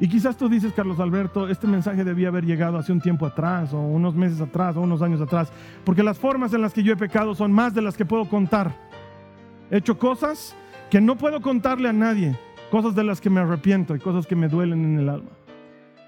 Y 0.00 0.08
quizás 0.08 0.36
tú 0.36 0.48
dices, 0.48 0.72
Carlos 0.72 1.00
Alberto, 1.00 1.48
este 1.48 1.66
mensaje 1.66 2.04
debía 2.04 2.28
haber 2.28 2.44
llegado 2.44 2.78
hace 2.78 2.92
un 2.92 3.00
tiempo 3.00 3.26
atrás, 3.26 3.72
o 3.72 3.80
unos 3.80 4.14
meses 4.14 4.40
atrás, 4.40 4.76
o 4.76 4.80
unos 4.80 5.02
años 5.02 5.20
atrás, 5.20 5.52
porque 5.84 6.02
las 6.02 6.18
formas 6.18 6.52
en 6.52 6.62
las 6.62 6.72
que 6.72 6.82
yo 6.82 6.92
he 6.92 6.96
pecado 6.96 7.34
son 7.34 7.52
más 7.52 7.74
de 7.74 7.82
las 7.82 7.96
que 7.96 8.04
puedo 8.04 8.24
contar. 8.26 8.72
He 9.70 9.78
hecho 9.78 9.98
cosas 9.98 10.54
que 10.90 11.00
no 11.00 11.16
puedo 11.16 11.40
contarle 11.40 11.88
a 11.88 11.92
nadie, 11.92 12.38
cosas 12.70 12.94
de 12.94 13.04
las 13.04 13.20
que 13.20 13.30
me 13.30 13.40
arrepiento 13.40 13.96
y 13.96 13.98
cosas 13.98 14.26
que 14.26 14.36
me 14.36 14.48
duelen 14.48 14.84
en 14.84 14.98
el 15.00 15.08
alma. 15.08 15.30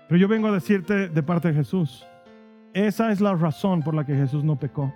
Pero 0.09 0.21
yo 0.21 0.29
vengo 0.29 0.49
a 0.49 0.53
decirte 0.53 1.09
de 1.09 1.23
parte 1.23 1.49
de 1.49 1.55
Jesús, 1.55 2.05
esa 2.73 3.11
es 3.11 3.21
la 3.21 3.35
razón 3.35 3.83
por 3.83 3.95
la 3.95 4.05
que 4.05 4.15
Jesús 4.15 4.45
no 4.45 4.57
pecó, 4.57 4.93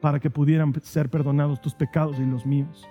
para 0.00 0.20
que 0.20 0.28
pudieran 0.28 0.74
ser 0.82 1.08
perdonados 1.08 1.60
tus 1.62 1.74
pecados 1.74 2.18
y 2.18 2.26
los 2.26 2.44
míos. 2.44 2.86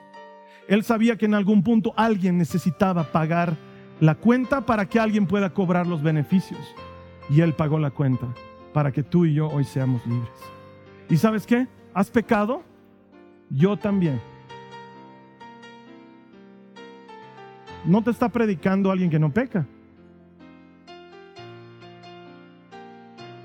Él 0.67 0.83
sabía 0.83 1.17
que 1.17 1.25
en 1.25 1.33
algún 1.33 1.63
punto 1.63 1.93
alguien 1.97 2.37
necesitaba 2.37 3.03
pagar 3.11 3.55
la 3.99 4.15
cuenta 4.15 4.65
para 4.65 4.87
que 4.87 4.99
alguien 4.99 5.27
pueda 5.27 5.51
cobrar 5.51 5.87
los 5.87 6.01
beneficios. 6.01 6.59
Y 7.29 7.41
Él 7.41 7.53
pagó 7.53 7.79
la 7.79 7.91
cuenta 7.91 8.27
para 8.73 8.91
que 8.91 9.03
tú 9.03 9.25
y 9.25 9.33
yo 9.33 9.47
hoy 9.49 9.63
seamos 9.63 10.05
libres. 10.05 10.29
¿Y 11.09 11.17
sabes 11.17 11.45
qué? 11.45 11.67
¿Has 11.93 12.09
pecado? 12.09 12.63
Yo 13.49 13.77
también. 13.77 14.19
No 17.85 18.03
te 18.03 18.11
está 18.11 18.29
predicando 18.29 18.91
alguien 18.91 19.09
que 19.09 19.19
no 19.19 19.31
peca. 19.31 19.65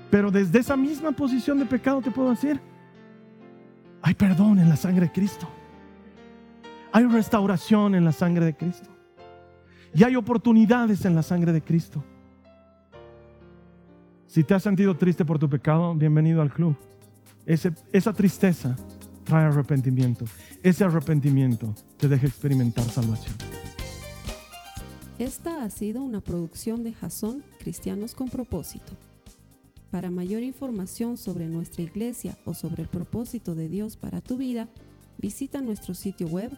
Pero 0.09 0.31
desde 0.31 0.59
esa 0.59 0.77
misma 0.77 1.11
posición 1.11 1.59
de 1.59 1.65
pecado 1.65 2.01
te 2.01 2.11
puedo 2.11 2.29
decir, 2.29 2.59
hay 4.01 4.13
perdón 4.13 4.59
en 4.59 4.69
la 4.69 4.75
sangre 4.75 5.07
de 5.07 5.11
Cristo. 5.11 5.47
Hay 6.97 7.05
restauración 7.05 7.93
en 7.93 8.03
la 8.03 8.11
sangre 8.11 8.43
de 8.43 8.55
Cristo. 8.55 8.89
Y 9.93 10.03
hay 10.03 10.15
oportunidades 10.15 11.05
en 11.05 11.13
la 11.13 11.21
sangre 11.21 11.53
de 11.53 11.61
Cristo. 11.61 12.03
Si 14.25 14.43
te 14.43 14.55
has 14.55 14.63
sentido 14.63 14.97
triste 14.97 15.23
por 15.23 15.37
tu 15.37 15.47
pecado, 15.47 15.93
bienvenido 15.93 16.41
al 16.41 16.51
club. 16.51 16.75
esa 17.45 18.13
tristeza 18.13 18.75
trae 19.25 19.45
arrepentimiento. 19.45 20.25
Ese 20.63 20.85
arrepentimiento 20.85 21.75
te 21.97 22.07
deja 22.07 22.25
experimentar 22.25 22.85
salvación. 22.85 23.35
Esta 25.19 25.63
ha 25.63 25.69
sido 25.69 26.01
una 26.01 26.21
producción 26.21 26.83
de 26.83 26.93
Jason 26.93 27.43
Cristianos 27.59 28.15
con 28.15 28.27
propósito. 28.27 28.93
Para 29.91 30.09
mayor 30.09 30.41
información 30.41 31.15
sobre 31.17 31.45
nuestra 31.45 31.83
iglesia 31.83 32.35
o 32.43 32.55
sobre 32.55 32.81
el 32.81 32.89
propósito 32.89 33.53
de 33.53 33.69
Dios 33.69 33.97
para 33.97 34.19
tu 34.19 34.35
vida, 34.35 34.67
visita 35.19 35.61
nuestro 35.61 35.93
sitio 35.93 36.25
web 36.25 36.57